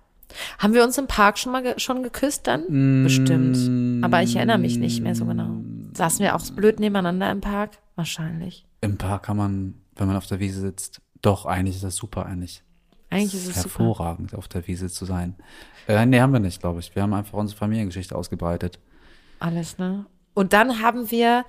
haben 0.58 0.74
wir 0.74 0.84
uns 0.84 0.98
im 0.98 1.08
Park 1.08 1.38
schon 1.38 1.52
mal 1.52 1.62
ge 1.62 1.76
schon 1.78 2.04
geküsst 2.04 2.48
dann? 2.48 3.04
Bestimmt. 3.04 4.04
Aber 4.04 4.24
ich 4.24 4.36
erinnere 4.36 4.58
mich 4.58 4.78
nicht 4.78 5.02
mehr 5.02 5.16
so 5.16 5.26
genau. 5.26 5.58
Saßen 5.94 6.24
wir 6.24 6.36
auch 6.36 6.42
blöd 6.52 6.80
nebeneinander 6.80 7.32
im 7.32 7.42
Park? 7.42 7.72
Wahrscheinlich. 7.96 8.66
Im 8.82 8.98
Park 8.98 9.24
kann 9.24 9.38
man, 9.38 9.76
wenn 9.96 10.08
man 10.08 10.16
auf 10.16 10.28
der 10.28 10.40
Wiese 10.40 10.62
sitzt, 10.62 11.02
doch, 11.22 11.46
eigentlich 11.46 11.76
ist 11.76 11.84
das 11.84 11.96
super, 11.96 12.26
eigentlich. 12.26 12.64
Eigentlich 13.10 13.34
ist 13.36 13.48
es 13.48 13.62
super. 13.64 13.80
hervorragend, 13.80 14.36
auf 14.36 14.48
der 14.48 14.68
Wiese 14.68 14.90
zu 14.90 15.06
sein. 15.06 15.36
Äh, 15.88 16.06
nee, 16.06 16.20
haben 16.20 16.34
wir 16.34 16.40
nicht, 16.40 16.60
glaube 16.60 16.80
ich. 16.80 16.94
Wir 16.94 17.04
haben 17.04 17.14
einfach 17.14 17.38
unsere 17.38 17.58
Familiengeschichte 17.58 18.16
ausgebreitet. 18.16 18.80
Alles, 19.40 19.78
ne? 19.78 20.06
Und 20.34 20.54
dann 20.54 20.82
haben 20.82 21.10
wir, 21.10 21.46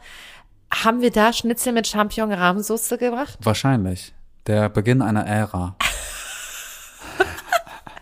haben 0.73 1.03
wir 1.03 1.11
da 1.11 1.33
Schnitzel 1.33 1.73
mit 1.73 1.87
Champignon-Rahmsoße 1.87 2.97
gemacht? 2.97 3.39
Wahrscheinlich. 3.43 4.15
Der 4.47 4.71
Beginn 4.71 5.03
einer 5.03 5.27
Ära. 5.27 5.77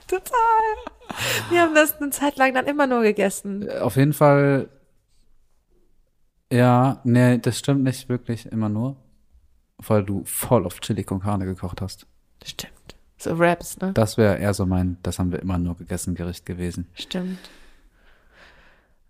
Total. 0.06 1.50
Wir 1.50 1.62
haben 1.62 1.74
das 1.74 2.00
eine 2.00 2.10
Zeit 2.10 2.36
lang 2.36 2.54
dann 2.54 2.66
immer 2.66 2.86
nur 2.86 3.02
gegessen. 3.02 3.68
Auf 3.80 3.96
jeden 3.96 4.12
Fall, 4.12 4.68
ja, 6.52 7.00
nee, 7.04 7.38
das 7.38 7.58
stimmt 7.58 7.82
nicht 7.82 8.08
wirklich 8.08 8.46
immer 8.46 8.68
nur, 8.68 8.96
weil 9.78 10.04
du 10.04 10.24
voll 10.24 10.64
auf 10.64 10.80
Chili 10.80 11.04
con 11.04 11.20
Carne 11.20 11.44
gekocht 11.44 11.80
hast. 11.80 12.06
Stimmt. 12.44 12.72
So 13.18 13.34
Raps, 13.34 13.78
ne? 13.78 13.92
Das 13.94 14.16
wäre 14.16 14.38
eher 14.38 14.54
so 14.54 14.66
mein, 14.66 14.98
das 15.02 15.18
haben 15.18 15.32
wir 15.32 15.40
immer 15.40 15.58
nur 15.58 15.76
gegessen, 15.76 16.14
Gericht 16.14 16.44
gewesen. 16.44 16.86
Stimmt. 16.94 17.38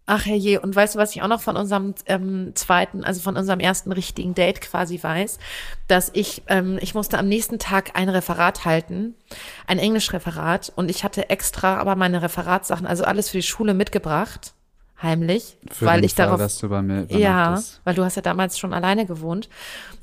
Ach 0.09 0.25
herrje, 0.25 0.61
und 0.61 0.77
weißt 0.77 0.95
du, 0.95 0.99
was 1.01 1.17
ich 1.17 1.23
auch 1.23 1.29
noch 1.29 1.41
von 1.41 1.57
unserem 1.57 1.95
ähm, 2.07 2.53
zweiten, 2.55 3.03
also 3.03 3.21
von 3.21 3.37
unserem 3.37 3.59
ersten 3.59 3.91
richtigen 3.91 4.35
Date 4.35 4.61
quasi 4.61 5.03
weiß, 5.03 5.41
dass 5.89 6.11
ich, 6.15 6.45
ähm, 6.47 6.79
ich 6.81 6.95
musste 6.95 7.19
am 7.19 7.27
nächsten 7.27 7.59
Tag 7.59 7.91
ein 7.95 8.09
Referat 8.09 8.65
halten, 8.65 9.17
ein 9.67 9.81
Englischreferat, 9.81 10.73
und 10.77 10.93
ich 10.93 11.03
hatte 11.03 11.29
extra 11.29 11.79
aber 11.79 11.97
meine 11.97 12.23
Referatssachen, 12.23 12.87
also 12.87 13.03
alles 13.03 13.31
für 13.31 13.39
die 13.39 13.43
Schule 13.43 13.75
mitgebracht, 13.75 14.55
heimlich, 15.03 15.59
Für 15.73 15.87
weil 15.87 16.05
ich 16.05 16.15
Fall, 16.15 16.27
darauf 16.27 16.39
dass 16.39 16.59
du 16.59 16.69
bei 16.69 16.83
mir 16.83 17.07
Ja, 17.09 17.61
weil 17.83 17.95
du 17.97 18.05
hast 18.05 18.15
ja 18.15 18.23
damals 18.23 18.61
schon 18.61 18.73
alleine 18.73 19.07
gewohnt. 19.07 19.49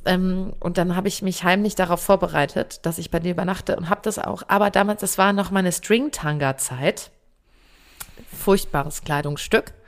Ähm, 0.03 0.51
und 0.59 0.77
dann 0.77 0.97
habe 0.97 1.07
ich 1.07 1.21
mich 1.21 1.45
heimlich 1.45 1.75
darauf 1.75 2.03
vorbereitet, 2.03 2.85
dass 2.85 2.97
ich 2.97 3.09
bei 3.09 3.19
dir 3.19 3.31
übernachte 3.31 3.77
und 3.77 3.89
habe 3.89 4.01
das 4.03 4.19
auch. 4.19 4.43
Aber 4.49 4.69
damals, 4.69 4.99
das 4.99 5.17
war 5.17 5.31
noch 5.31 5.49
meine 5.49 5.71
String-Tanga-Zeit. 5.71 7.09
Furchtbares 8.31 9.03
Kleidungsstück 9.03 9.73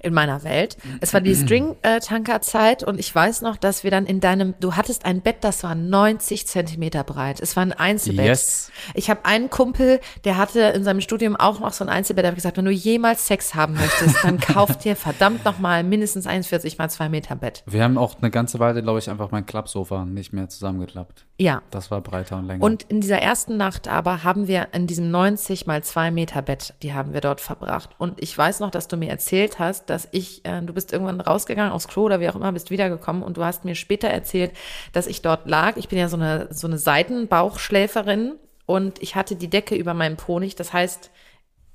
in 0.00 0.14
meiner 0.14 0.44
Welt. 0.44 0.76
Es 1.00 1.12
war 1.14 1.20
die 1.20 1.34
String-Tanker-Zeit 1.34 2.82
und 2.82 2.98
ich 2.98 3.14
weiß 3.14 3.42
noch, 3.42 3.56
dass 3.56 3.84
wir 3.84 3.90
dann 3.90 4.06
in 4.06 4.20
deinem, 4.20 4.54
du 4.60 4.74
hattest 4.74 5.04
ein 5.04 5.20
Bett, 5.20 5.36
das 5.40 5.62
war 5.62 5.74
90 5.74 6.46
Zentimeter 6.46 7.04
breit. 7.04 7.40
Es 7.40 7.56
war 7.56 7.62
ein 7.62 7.72
Einzelbett. 7.72 8.26
Yes. 8.26 8.70
Ich 8.94 9.10
habe 9.10 9.24
einen 9.24 9.50
Kumpel, 9.50 10.00
der 10.24 10.36
hatte 10.36 10.60
in 10.60 10.84
seinem 10.84 11.00
Studium 11.00 11.36
auch 11.36 11.60
noch 11.60 11.72
so 11.72 11.84
ein 11.84 11.88
Einzelbett. 11.88 12.24
Da 12.24 12.28
habe 12.28 12.34
ich 12.34 12.42
gesagt, 12.42 12.56
wenn 12.56 12.64
du 12.64 12.70
jemals 12.70 13.26
Sex 13.26 13.54
haben 13.54 13.74
möchtest, 13.74 14.24
dann 14.24 14.38
kauf 14.38 14.76
dir 14.78 14.96
verdammt 14.96 15.44
nochmal 15.44 15.84
mindestens 15.84 16.26
1,40 16.26 16.76
mal 16.78 16.90
2 16.90 17.08
Meter 17.08 17.36
Bett. 17.36 17.62
Wir 17.66 17.82
haben 17.82 17.98
auch 17.98 18.16
eine 18.20 18.30
ganze 18.30 18.58
Weile, 18.58 18.82
glaube 18.82 18.98
ich, 18.98 19.10
einfach 19.10 19.30
mein 19.30 19.46
Klappsofa 19.46 20.04
nicht 20.04 20.32
mehr 20.32 20.48
zusammengeklappt. 20.48 21.26
Ja. 21.38 21.62
Das 21.70 21.90
war 21.90 22.00
breiter 22.00 22.36
und 22.38 22.46
länger. 22.46 22.64
Und 22.64 22.84
in 22.84 23.00
dieser 23.00 23.18
ersten 23.18 23.56
Nacht 23.56 23.88
aber 23.88 24.24
haben 24.24 24.48
wir 24.48 24.68
in 24.72 24.86
diesem 24.86 25.10
90 25.10 25.66
mal 25.66 25.82
2 25.82 26.10
Meter 26.10 26.42
Bett, 26.42 26.74
die 26.82 26.94
haben 26.94 27.12
wir 27.12 27.20
dort 27.20 27.40
verbracht. 27.40 27.90
Und 27.98 28.22
ich 28.22 28.36
weiß 28.36 28.60
noch, 28.60 28.70
dass 28.70 28.88
du 28.88 28.96
mir 28.96 29.10
erzählt 29.10 29.58
hast, 29.58 29.85
dass 29.90 30.08
ich, 30.12 30.44
äh, 30.44 30.62
du 30.62 30.72
bist 30.72 30.92
irgendwann 30.92 31.20
rausgegangen 31.20 31.72
aufs 31.72 31.88
Klo 31.88 32.04
oder 32.04 32.20
wie 32.20 32.28
auch 32.28 32.36
immer, 32.36 32.52
bist 32.52 32.70
wiedergekommen 32.70 33.22
und 33.22 33.36
du 33.36 33.44
hast 33.44 33.64
mir 33.64 33.74
später 33.74 34.08
erzählt, 34.08 34.52
dass 34.92 35.06
ich 35.06 35.22
dort 35.22 35.48
lag. 35.48 35.76
Ich 35.76 35.88
bin 35.88 35.98
ja 35.98 36.08
so 36.08 36.16
eine, 36.16 36.48
so 36.52 36.66
eine 36.66 36.78
Seitenbauchschläferin 36.78 38.34
und 38.66 39.02
ich 39.02 39.14
hatte 39.14 39.36
die 39.36 39.48
Decke 39.48 39.74
über 39.74 39.94
meinem 39.94 40.16
Po 40.16 40.38
nicht. 40.40 40.58
Das 40.60 40.72
heißt, 40.72 41.10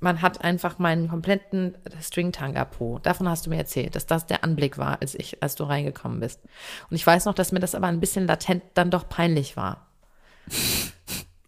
man 0.02 0.20
hat 0.20 0.42
einfach 0.42 0.78
meinen 0.78 1.08
kompletten 1.08 1.76
Stringtanga-Po. 2.00 2.98
Davon 2.98 3.28
hast 3.28 3.46
du 3.46 3.50
mir 3.50 3.56
erzählt, 3.56 3.94
dass 3.94 4.06
das 4.06 4.26
der 4.26 4.42
Anblick 4.42 4.76
war, 4.76 5.00
als 5.00 5.14
ich, 5.14 5.42
als 5.42 5.54
du 5.54 5.64
reingekommen 5.64 6.20
bist. 6.20 6.40
Und 6.90 6.96
ich 6.96 7.06
weiß 7.06 7.24
noch, 7.24 7.34
dass 7.34 7.52
mir 7.52 7.60
das 7.60 7.74
aber 7.74 7.86
ein 7.86 8.00
bisschen 8.00 8.26
latent 8.26 8.64
dann 8.74 8.90
doch 8.90 9.08
peinlich 9.08 9.56
war. 9.56 9.86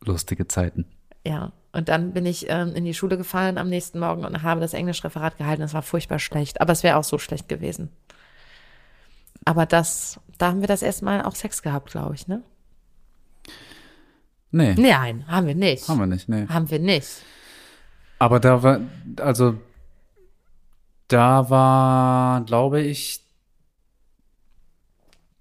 Lustige 0.01 0.47
Zeiten. 0.47 0.87
Ja. 1.27 1.53
Und 1.73 1.89
dann 1.89 2.13
bin 2.13 2.25
ich 2.25 2.47
ähm, 2.49 2.75
in 2.75 2.85
die 2.85 2.95
Schule 2.95 3.17
gefallen 3.17 3.59
am 3.59 3.69
nächsten 3.69 3.99
Morgen 3.99 4.25
und 4.25 4.43
habe 4.43 4.61
das 4.61 4.75
Englischreferat 4.75 5.39
gehalten. 5.39 5.63
Das 5.63 5.75
war 5.75 5.83
furchtbar 5.83 6.21
schlecht. 6.21 6.61
Aber 6.61 6.73
es 6.73 6.85
wäre 6.85 6.97
auch 6.97 7.05
so 7.05 7.19
schlecht 7.19 7.49
gewesen. 7.49 7.91
Aber 9.45 9.67
das, 9.67 10.21
da 10.39 10.49
haben 10.49 10.61
wir 10.61 10.69
das 10.69 10.83
erste 10.83 11.05
Mal 11.05 11.23
auch 11.23 11.35
Sex 11.35 11.63
gehabt, 11.63 11.91
glaube 11.91 12.15
ich, 12.15 12.29
ne? 12.29 12.43
Nee, 14.53 14.75
Nein, 14.79 15.27
haben 15.27 15.49
wir 15.49 15.57
nicht. 15.57 15.89
haben 15.89 15.99
wir 15.99 16.07
nicht, 16.07 16.29
nee. 16.29 16.47
Haben 16.47 16.71
wir 16.71 16.79
nicht. 16.79 17.09
Aber 18.21 18.39
da 18.39 18.63
war, 18.63 18.81
also, 19.19 19.59
da 21.09 21.51
war, 21.51 22.43
glaube 22.43 22.81
ich, 22.81 23.21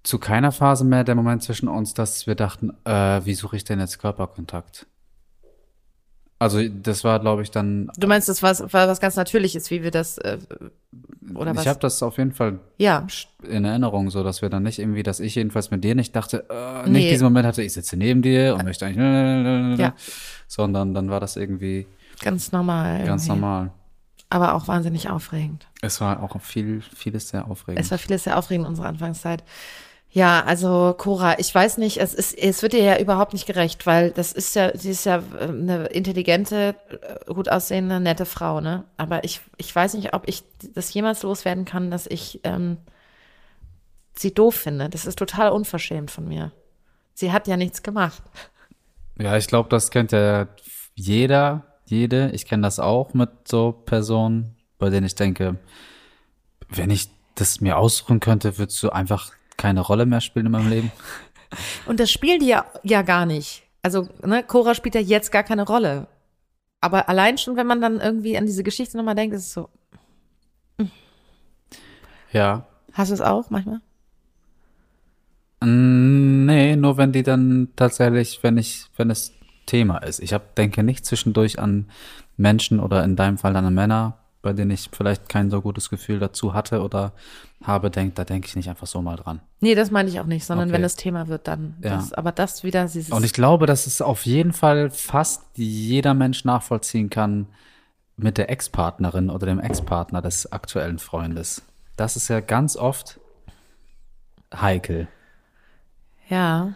zu 0.02 0.18
keiner 0.18 0.50
Phase 0.50 0.84
mehr 0.84 1.04
der 1.04 1.14
Moment 1.14 1.44
zwischen 1.44 1.68
uns, 1.68 1.94
dass 1.94 2.26
wir 2.26 2.34
dachten, 2.34 2.72
äh, 2.84 3.24
wie 3.24 3.34
suche 3.34 3.56
ich 3.56 3.62
denn 3.62 3.78
jetzt 3.78 4.00
Körperkontakt? 4.00 4.86
Also, 6.44 6.60
das 6.68 7.04
war, 7.04 7.20
glaube 7.20 7.42
ich, 7.42 7.50
dann, 7.50 7.90
Du 7.96 8.06
meinst, 8.06 8.28
das 8.28 8.42
war, 8.42 8.56
war 8.72 8.86
was 8.88 9.00
ganz 9.00 9.16
Natürliches, 9.16 9.70
wie 9.70 9.82
wir 9.82 9.90
das, 9.90 10.18
äh, 10.18 10.38
oder 11.34 11.54
was? 11.56 11.62
ich 11.62 11.68
habe 11.68 11.80
das 11.80 12.02
auf 12.02 12.18
jeden 12.18 12.32
Fall 12.32 12.60
ja. 12.76 13.06
in 13.48 13.64
Erinnerung, 13.64 14.10
so 14.10 14.22
dass 14.22 14.42
wir 14.42 14.50
dann 14.50 14.62
nicht 14.62 14.78
irgendwie, 14.78 15.02
dass 15.02 15.20
ich 15.20 15.34
jedenfalls 15.34 15.70
mit 15.70 15.82
dir 15.84 15.94
nicht 15.94 16.14
dachte, 16.14 16.44
äh, 16.50 16.82
nicht 16.88 17.04
Nee. 17.04 17.10
diesen 17.10 17.24
Moment 17.24 17.46
hatte, 17.46 17.62
ich 17.62 17.72
sitze 17.72 17.96
neben 17.96 18.20
dir 18.22 18.54
und 18.54 18.64
möchte 18.64 18.84
eigentlich, 18.86 19.78
Ja. 19.80 19.94
sondern 20.46 20.92
dann 20.92 21.08
war 21.10 21.20
das 21.20 21.36
irgendwie 21.36 21.86
Ganz 22.20 22.52
normal. 22.52 23.04
ganz 23.04 23.26
irgendwie. 23.26 23.40
normal. 23.40 23.72
Aber 24.30 24.54
auch 24.54 24.68
wahnsinnig 24.68 25.08
aufregend. 25.10 25.66
Es 25.80 26.00
war 26.00 26.22
auch 26.22 26.40
viel, 26.40 26.82
vieles 26.94 27.28
sehr 27.28 27.48
aufregend. 27.48 27.80
Es 27.84 27.90
war 27.90 27.98
vieles 27.98 28.24
sehr 28.24 28.36
aufregend 28.38 28.64
in 28.66 28.70
unserer 28.70 28.88
Anfangszeit. 28.88 29.44
Ja, 30.14 30.44
also 30.44 30.94
Cora, 30.96 31.40
ich 31.40 31.52
weiß 31.52 31.78
nicht, 31.78 31.96
es 31.96 32.14
ist, 32.14 32.38
es 32.38 32.62
wird 32.62 32.72
dir 32.72 32.84
ja 32.84 33.00
überhaupt 33.00 33.32
nicht 33.32 33.46
gerecht, 33.46 33.84
weil 33.84 34.12
das 34.12 34.32
ist 34.32 34.54
ja, 34.54 34.70
sie 34.78 34.90
ist 34.90 35.04
ja 35.06 35.24
äh, 35.40 35.48
eine 35.48 35.86
intelligente, 35.86 36.76
äh, 36.88 37.34
gut 37.34 37.48
aussehende, 37.48 37.98
nette 37.98 38.24
Frau, 38.24 38.60
ne? 38.60 38.84
Aber 38.96 39.24
ich, 39.24 39.40
ich 39.56 39.74
weiß 39.74 39.94
nicht, 39.94 40.14
ob 40.14 40.28
ich 40.28 40.44
das 40.72 40.94
jemals 40.94 41.24
loswerden 41.24 41.64
kann, 41.64 41.90
dass 41.90 42.06
ich 42.06 42.38
ähm, 42.44 42.76
sie 44.14 44.32
doof 44.32 44.54
finde. 44.54 44.88
Das 44.88 45.04
ist 45.04 45.18
total 45.18 45.50
unverschämt 45.50 46.12
von 46.12 46.28
mir. 46.28 46.52
Sie 47.14 47.32
hat 47.32 47.48
ja 47.48 47.56
nichts 47.56 47.82
gemacht. 47.82 48.22
Ja, 49.18 49.36
ich 49.36 49.48
glaube, 49.48 49.68
das 49.68 49.90
kennt 49.90 50.12
ja 50.12 50.46
jeder, 50.94 51.64
jede. 51.86 52.30
Ich 52.30 52.46
kenne 52.46 52.62
das 52.62 52.78
auch 52.78 53.14
mit 53.14 53.30
so 53.48 53.72
Personen, 53.72 54.54
bei 54.78 54.90
denen 54.90 55.06
ich 55.06 55.16
denke, 55.16 55.58
wenn 56.68 56.90
ich 56.90 57.08
das 57.34 57.60
mir 57.60 57.78
aussuchen 57.78 58.20
könnte, 58.20 58.58
würdest 58.58 58.80
du 58.80 58.90
einfach 58.90 59.32
keine 59.56 59.80
Rolle 59.80 60.06
mehr 60.06 60.20
spielen 60.20 60.46
in 60.46 60.52
meinem 60.52 60.70
Leben. 60.70 60.92
Und 61.86 62.00
das 62.00 62.10
spielen 62.10 62.40
die 62.40 62.46
ja, 62.48 62.66
ja 62.82 63.02
gar 63.02 63.26
nicht. 63.26 63.62
Also, 63.82 64.08
ne, 64.24 64.42
Cora 64.42 64.74
spielt 64.74 64.94
ja 64.94 65.00
jetzt 65.00 65.30
gar 65.30 65.42
keine 65.42 65.64
Rolle. 65.66 66.06
Aber 66.80 67.08
allein 67.08 67.38
schon, 67.38 67.56
wenn 67.56 67.66
man 67.66 67.80
dann 67.80 68.00
irgendwie 68.00 68.36
an 68.36 68.46
diese 68.46 68.62
Geschichte 68.62 68.96
nochmal 68.96 69.14
denkt, 69.14 69.34
ist 69.34 69.42
es 69.46 69.52
so, 69.52 69.68
Ja. 72.32 72.66
hast 72.92 73.10
du 73.10 73.14
es 73.14 73.20
auch 73.20 73.48
manchmal? 73.50 73.80
Mm, 75.60 76.44
Nee, 76.46 76.76
nur 76.76 76.98
wenn 76.98 77.12
die 77.12 77.22
dann 77.22 77.68
tatsächlich, 77.76 78.42
wenn 78.42 78.58
ich, 78.58 78.86
wenn 78.96 79.08
es 79.10 79.32
Thema 79.66 79.98
ist. 79.98 80.20
Ich 80.20 80.34
hab, 80.34 80.54
denke 80.56 80.82
nicht 80.82 81.06
zwischendurch 81.06 81.58
an 81.58 81.88
Menschen 82.36 82.80
oder 82.80 83.02
in 83.02 83.16
deinem 83.16 83.38
Fall 83.38 83.54
dann 83.54 83.64
an 83.64 83.72
Männer, 83.74 84.18
bei 84.44 84.52
denen 84.52 84.70
ich 84.70 84.90
vielleicht 84.92 85.28
kein 85.28 85.50
so 85.50 85.60
gutes 85.60 85.90
Gefühl 85.90 86.20
dazu 86.20 86.54
hatte 86.54 86.82
oder 86.82 87.12
habe, 87.64 87.90
denkt, 87.90 88.18
da 88.18 88.24
denke 88.24 88.46
ich 88.46 88.54
nicht 88.54 88.68
einfach 88.68 88.86
so 88.86 89.02
mal 89.02 89.16
dran. 89.16 89.40
Nee, 89.60 89.74
das 89.74 89.90
meine 89.90 90.08
ich 90.08 90.20
auch 90.20 90.26
nicht, 90.26 90.44
sondern 90.44 90.68
Okay. 90.68 90.74
wenn 90.74 90.82
das 90.82 90.94
Thema 90.96 91.26
wird, 91.28 91.48
dann. 91.48 91.74
Ja. 91.82 91.96
Das, 91.96 92.12
aber 92.12 92.30
das 92.30 92.62
wieder, 92.62 92.84
dieses. 92.84 93.10
Und 93.10 93.24
ich 93.24 93.32
glaube, 93.32 93.66
dass 93.66 93.86
es 93.86 94.00
auf 94.02 94.26
jeden 94.26 94.52
Fall 94.52 94.90
fast 94.90 95.42
jeder 95.54 96.14
Mensch 96.14 96.44
nachvollziehen 96.44 97.10
kann 97.10 97.48
mit 98.16 98.38
der 98.38 98.50
Ex-Partnerin 98.50 99.30
oder 99.30 99.46
dem 99.46 99.58
Ex-Partner 99.58 100.22
des 100.22 100.52
aktuellen 100.52 100.98
Freundes. 100.98 101.62
Das 101.96 102.16
ist 102.16 102.28
ja 102.28 102.40
ganz 102.40 102.76
oft 102.76 103.18
heikel, 104.54 105.08
ja. 106.28 106.74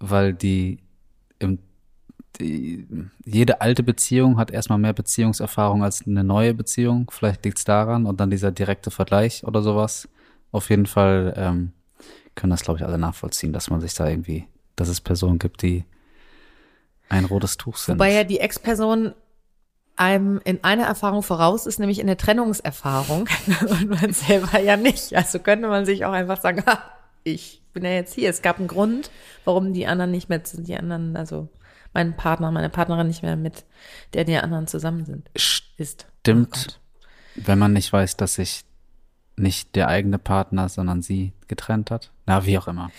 weil 0.00 0.32
die, 0.34 0.78
im, 1.38 1.58
die 2.38 2.86
jede 3.24 3.60
alte 3.60 3.82
Beziehung 3.82 4.38
hat 4.38 4.50
erstmal 4.50 4.78
mehr 4.78 4.92
Beziehungserfahrung 4.92 5.82
als 5.82 6.06
eine 6.06 6.24
neue 6.24 6.54
Beziehung. 6.54 7.10
Vielleicht 7.10 7.44
liegt 7.44 7.58
es 7.58 7.64
daran 7.64 8.06
und 8.06 8.20
dann 8.20 8.30
dieser 8.30 8.50
direkte 8.50 8.90
Vergleich 8.90 9.44
oder 9.44 9.62
sowas. 9.62 10.08
Auf 10.52 10.70
jeden 10.70 10.86
Fall 10.86 11.34
ähm, 11.36 11.72
können 12.34 12.50
das, 12.50 12.62
glaube 12.62 12.78
ich, 12.78 12.84
alle 12.84 12.98
nachvollziehen, 12.98 13.52
dass 13.52 13.70
man 13.70 13.80
sich 13.80 13.94
da 13.94 14.08
irgendwie, 14.08 14.46
dass 14.76 14.88
es 14.88 15.00
Personen 15.00 15.38
gibt, 15.38 15.62
die 15.62 15.84
ein 17.08 17.24
rotes 17.24 17.56
Tuch 17.56 17.76
sind. 17.76 17.96
Wobei 17.96 18.12
ja 18.12 18.24
die 18.24 18.40
Ex-Person 18.40 19.14
einem 19.96 20.40
in 20.44 20.62
einer 20.62 20.84
Erfahrung 20.84 21.22
voraus 21.22 21.66
ist, 21.66 21.78
nämlich 21.78 21.98
in 21.98 22.06
der 22.06 22.18
Trennungserfahrung. 22.18 23.28
Und 23.68 23.88
man 23.88 24.12
selber 24.12 24.60
ja 24.60 24.76
nicht. 24.76 25.14
Also 25.14 25.38
könnte 25.38 25.68
man 25.68 25.86
sich 25.86 26.04
auch 26.04 26.12
einfach 26.12 26.40
sagen, 26.40 26.62
ha, 26.66 26.82
ich 27.24 27.62
bin 27.72 27.84
ja 27.84 27.90
jetzt 27.90 28.14
hier. 28.14 28.30
Es 28.30 28.42
gab 28.42 28.58
einen 28.58 28.68
Grund, 28.68 29.10
warum 29.44 29.72
die 29.72 29.86
anderen 29.86 30.10
nicht 30.10 30.28
mehr, 30.28 30.40
die 30.40 30.76
anderen, 30.76 31.16
also 31.16 31.48
mein 31.96 32.14
Partner, 32.14 32.50
meine 32.50 32.68
Partnerin 32.68 33.06
nicht 33.06 33.22
mehr 33.22 33.36
mit 33.36 33.64
der 34.12 34.24
die 34.24 34.36
anderen 34.36 34.66
zusammen 34.66 35.06
sind. 35.06 35.30
Ist. 35.78 36.06
Stimmt, 36.20 36.78
Oh 36.78 36.86
wenn 37.36 37.58
man 37.58 37.72
nicht 37.72 37.92
weiß, 37.92 38.16
dass 38.16 38.34
sich 38.34 38.64
nicht 39.36 39.76
der 39.76 39.88
eigene 39.88 40.18
Partner, 40.18 40.68
sondern 40.68 41.02
sie 41.02 41.32
getrennt 41.48 41.90
hat. 41.90 42.10
Na, 42.26 42.46
wie 42.46 42.58
auch 42.58 42.68
immer. 42.68 42.90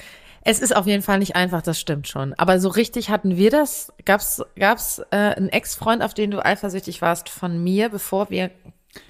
Es 0.42 0.60
ist 0.60 0.76
auf 0.76 0.86
jeden 0.86 1.02
Fall 1.04 1.20
nicht 1.20 1.36
einfach, 1.36 1.62
das 1.62 1.80
stimmt 1.80 2.08
schon. 2.08 2.34
Aber 2.36 2.60
so 2.60 2.70
richtig 2.70 3.10
hatten 3.10 3.36
wir 3.36 3.50
das. 3.50 3.92
Gab's 4.06 4.44
gab's 4.58 5.00
äh, 5.12 5.18
einen 5.18 5.50
Ex-Freund, 5.50 6.04
auf 6.04 6.14
den 6.14 6.32
du 6.32 6.44
eifersüchtig 6.44 7.02
warst 7.02 7.30
von 7.30 7.64
mir, 7.64 7.90
bevor 7.90 8.30
wir 8.30 8.52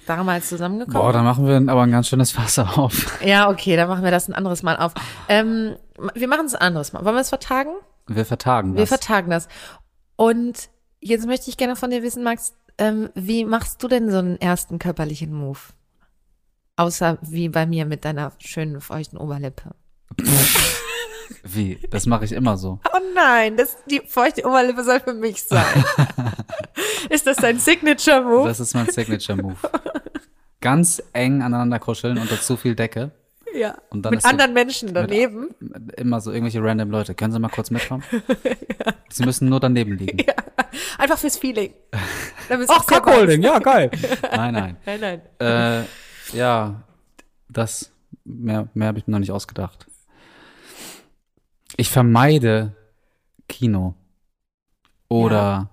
damals 0.06 0.48
zusammengekommen 0.48 1.00
Boah, 1.00 1.12
da 1.12 1.22
machen 1.22 1.46
wir 1.46 1.56
aber 1.56 1.82
ein 1.82 1.90
ganz 1.90 2.08
schönes 2.08 2.36
Wasser 2.36 2.78
auf. 2.78 3.22
Ja, 3.24 3.50
okay, 3.50 3.76
dann 3.76 3.88
machen 3.88 4.04
wir 4.04 4.10
das 4.10 4.28
ein 4.28 4.34
anderes 4.34 4.62
Mal 4.62 4.76
auf. 4.76 4.92
Ähm, 5.28 5.76
wir 6.14 6.28
machen 6.28 6.46
es 6.46 6.54
ein 6.54 6.62
anderes 6.62 6.92
Mal. 6.92 7.04
Wollen 7.04 7.14
wir 7.14 7.20
es 7.20 7.28
vertagen? 7.28 7.70
Wir 8.08 8.24
vertagen 8.24 8.74
Wir 8.74 8.80
das. 8.80 8.88
vertagen 8.88 9.30
das. 9.30 9.48
Und 10.16 10.70
jetzt 11.00 11.26
möchte 11.26 11.50
ich 11.50 11.56
gerne 11.56 11.76
von 11.76 11.90
dir 11.90 12.02
wissen, 12.02 12.22
Max, 12.22 12.54
ähm, 12.78 13.10
wie 13.14 13.44
machst 13.44 13.82
du 13.82 13.88
denn 13.88 14.10
so 14.10 14.18
einen 14.18 14.40
ersten 14.40 14.78
körperlichen 14.78 15.32
Move? 15.32 15.58
Außer 16.76 17.18
wie 17.22 17.48
bei 17.48 17.66
mir 17.66 17.86
mit 17.86 18.04
deiner 18.04 18.32
schönen 18.38 18.80
feuchten 18.80 19.18
Oberlippe. 19.18 19.74
wie? 21.42 21.80
Das 21.90 22.06
mache 22.06 22.24
ich 22.24 22.32
immer 22.32 22.56
so. 22.56 22.80
Oh 22.94 23.00
nein, 23.14 23.56
das, 23.56 23.76
die 23.90 24.00
feuchte 24.06 24.46
Oberlippe 24.46 24.84
soll 24.84 25.00
für 25.00 25.14
mich 25.14 25.42
sein. 25.42 25.84
Ist 27.10 27.26
das 27.26 27.36
dein 27.38 27.58
Signature 27.58 28.22
Move? 28.22 28.48
Das 28.48 28.60
ist 28.60 28.74
mein 28.74 28.90
Signature 28.90 29.40
Move. 29.40 29.56
Ganz 30.60 31.02
eng 31.12 31.42
aneinander 31.42 31.78
kuscheln 31.78 32.18
unter 32.18 32.40
zu 32.40 32.56
viel 32.56 32.74
Decke. 32.74 33.12
Ja. 33.54 33.76
Und 33.90 34.02
dann 34.02 34.10
Mit 34.10 34.18
ist 34.18 34.24
so- 34.24 34.30
anderen 34.30 34.52
Menschen 34.52 34.92
daneben. 34.94 35.50
Immer 35.96 36.20
so 36.20 36.30
irgendwelche 36.32 36.62
random 36.62 36.90
Leute. 36.90 37.14
Können 37.14 37.32
Sie 37.32 37.38
mal 37.38 37.48
kurz 37.48 37.70
mitkommen? 37.70 38.02
Sie 39.10 39.24
müssen 39.24 39.48
nur 39.48 39.60
daneben 39.60 39.96
liegen. 39.96 40.24
Einfach 40.98 41.18
fürs 41.18 41.36
Feeling. 41.38 41.72
Ach, 42.68 42.86
Cuckolding, 42.86 43.42
ja, 43.42 43.58
geil. 43.58 43.90
Nein, 44.22 44.54
nein. 44.54 44.76
Nein, 44.86 45.00
nein. 45.00 45.20
Äh, 45.38 46.36
ja, 46.36 46.82
das, 47.48 47.92
mehr, 48.24 48.68
mehr 48.74 48.88
habe 48.88 48.98
ich 48.98 49.06
mir 49.06 49.12
noch 49.12 49.18
nicht 49.20 49.32
ausgedacht. 49.32 49.86
Ich 51.76 51.90
vermeide 51.90 52.74
Kino. 53.48 53.94
Oder, 55.08 55.70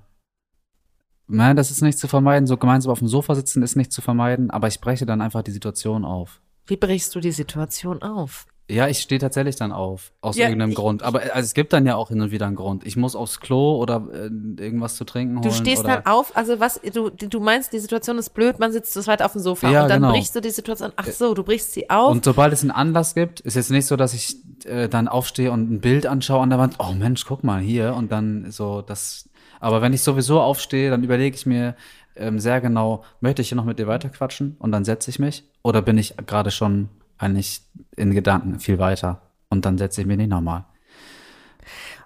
nein, 1.27 1.55
das 1.55 1.71
ist 1.71 1.81
nicht 1.81 1.99
zu 1.99 2.07
vermeiden. 2.07 2.47
So 2.47 2.55
gemeinsam 2.57 2.91
auf 2.91 2.99
dem 2.99 3.07
Sofa 3.07 3.35
sitzen 3.35 3.63
ist 3.63 3.75
nicht 3.75 3.91
zu 3.91 4.01
vermeiden, 4.01 4.49
aber 4.49 4.67
ich 4.67 4.79
breche 4.79 5.05
dann 5.05 5.21
einfach 5.21 5.41
die 5.43 5.51
Situation 5.51 6.05
auf. 6.05 6.41
Wie 6.67 6.77
brichst 6.77 7.13
du 7.15 7.19
die 7.19 7.31
Situation 7.31 8.01
auf? 8.01 8.45
Ja, 8.67 8.87
ich 8.87 8.97
stehe 8.97 9.19
tatsächlich 9.19 9.57
dann 9.57 9.71
auf, 9.71 10.11
aus 10.21 10.37
Ja, 10.37 10.45
irgendeinem 10.47 10.71
ich- 10.71 10.75
Grund. 10.75 11.03
Aber 11.03 11.19
also, 11.21 11.45
es 11.45 11.53
gibt 11.53 11.71
dann 11.71 11.85
ja 11.85 11.95
auch 11.95 12.07
hin 12.09 12.19
und 12.19 12.31
wieder 12.31 12.47
einen 12.47 12.55
Grund. 12.55 12.83
Ich 12.83 12.97
muss 12.97 13.15
aufs 13.15 13.39
Klo 13.39 13.75
oder 13.79 14.07
äh, 14.11 14.25
irgendwas 14.59 14.95
zu 14.95 15.03
trinken 15.05 15.35
holen. 15.35 15.43
Du 15.43 15.51
stehst 15.53 15.83
oder, 15.83 15.97
dann 15.97 16.05
auf, 16.07 16.35
also 16.35 16.59
was, 16.59 16.81
du, 16.81 17.11
du 17.11 17.39
meinst, 17.39 17.73
die 17.73 17.77
Situation 17.79 18.17
ist 18.17 18.31
blöd, 18.31 18.57
man 18.57 18.71
sitzt 18.71 18.93
zu 18.93 19.01
zweit 19.03 19.21
auf 19.21 19.33
dem 19.33 19.41
Sofa 19.41 19.69
Ja, 19.69 19.83
und 19.83 19.89
dann 19.89 20.01
genau. 20.01 20.13
brichst 20.13 20.35
du 20.35 20.41
die 20.41 20.49
Situation, 20.49 20.91
ach 20.95 21.05
so, 21.05 21.35
du 21.35 21.43
brichst 21.43 21.73
sie 21.73 21.91
auf. 21.91 22.11
Und 22.11 22.25
sobald 22.25 22.53
es 22.53 22.63
einen 22.63 22.71
Anlass 22.71 23.13
gibt, 23.13 23.39
ist 23.41 23.53
jetzt 23.53 23.69
nicht 23.69 23.85
so, 23.85 23.97
dass 23.97 24.15
ich 24.15 24.37
äh, 24.65 24.89
dann 24.89 25.07
aufstehe 25.07 25.51
und 25.51 25.71
ein 25.71 25.79
Bild 25.79 26.07
anschaue 26.07 26.41
an 26.41 26.49
der 26.49 26.57
Wand. 26.57 26.77
Oh 26.79 26.93
Mensch, 26.93 27.23
guck 27.27 27.43
mal 27.43 27.61
hier 27.61 27.93
und 27.93 28.11
dann 28.11 28.49
so 28.49 28.81
das. 28.81 29.29
Aber 29.59 29.83
wenn 29.83 29.93
ich 29.93 30.01
sowieso 30.01 30.41
aufstehe, 30.41 30.89
dann 30.89 31.03
überlege 31.03 31.35
ich 31.35 31.45
mir, 31.45 31.75
ähm, 32.15 32.39
sehr 32.39 32.61
genau, 32.61 33.03
möchte 33.19 33.41
ich 33.41 33.49
hier 33.49 33.55
noch 33.55 33.65
mit 33.65 33.79
dir 33.79 33.87
weiterquatschen 33.87 34.55
und 34.59 34.71
dann 34.71 34.85
setze 34.85 35.09
ich 35.09 35.19
mich 35.19 35.43
oder 35.63 35.81
bin 35.81 35.97
ich 35.97 36.15
gerade 36.25 36.51
schon 36.51 36.89
eigentlich 37.17 37.61
in 37.95 38.13
Gedanken 38.13 38.59
viel 38.59 38.79
weiter 38.79 39.21
und 39.49 39.65
dann 39.65 39.77
setze 39.77 40.01
ich 40.01 40.07
mich 40.07 40.17
nicht 40.17 40.29
nochmal. 40.29 40.65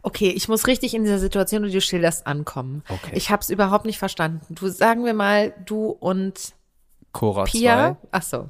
Okay, 0.02 0.30
ich 0.30 0.48
muss 0.48 0.68
richtig 0.68 0.94
in 0.94 1.04
dieser 1.04 1.20
Situation, 1.20 1.64
die 1.64 1.72
du 1.72 1.82
schilderst, 1.82 2.26
ankommen. 2.26 2.84
Okay. 2.88 3.12
Ich 3.16 3.32
habe 3.32 3.42
es 3.42 3.50
überhaupt 3.50 3.86
nicht 3.86 3.98
verstanden. 3.98 4.56
Du 4.56 4.70
sagen 4.70 5.04
wir 5.04 5.14
mal, 5.14 5.54
du 5.66 5.90
und 5.90 6.54
Cora 7.12 7.44
Pia, 7.44 7.98
2 8.02 8.08
ach 8.12 8.24
so, 8.24 8.50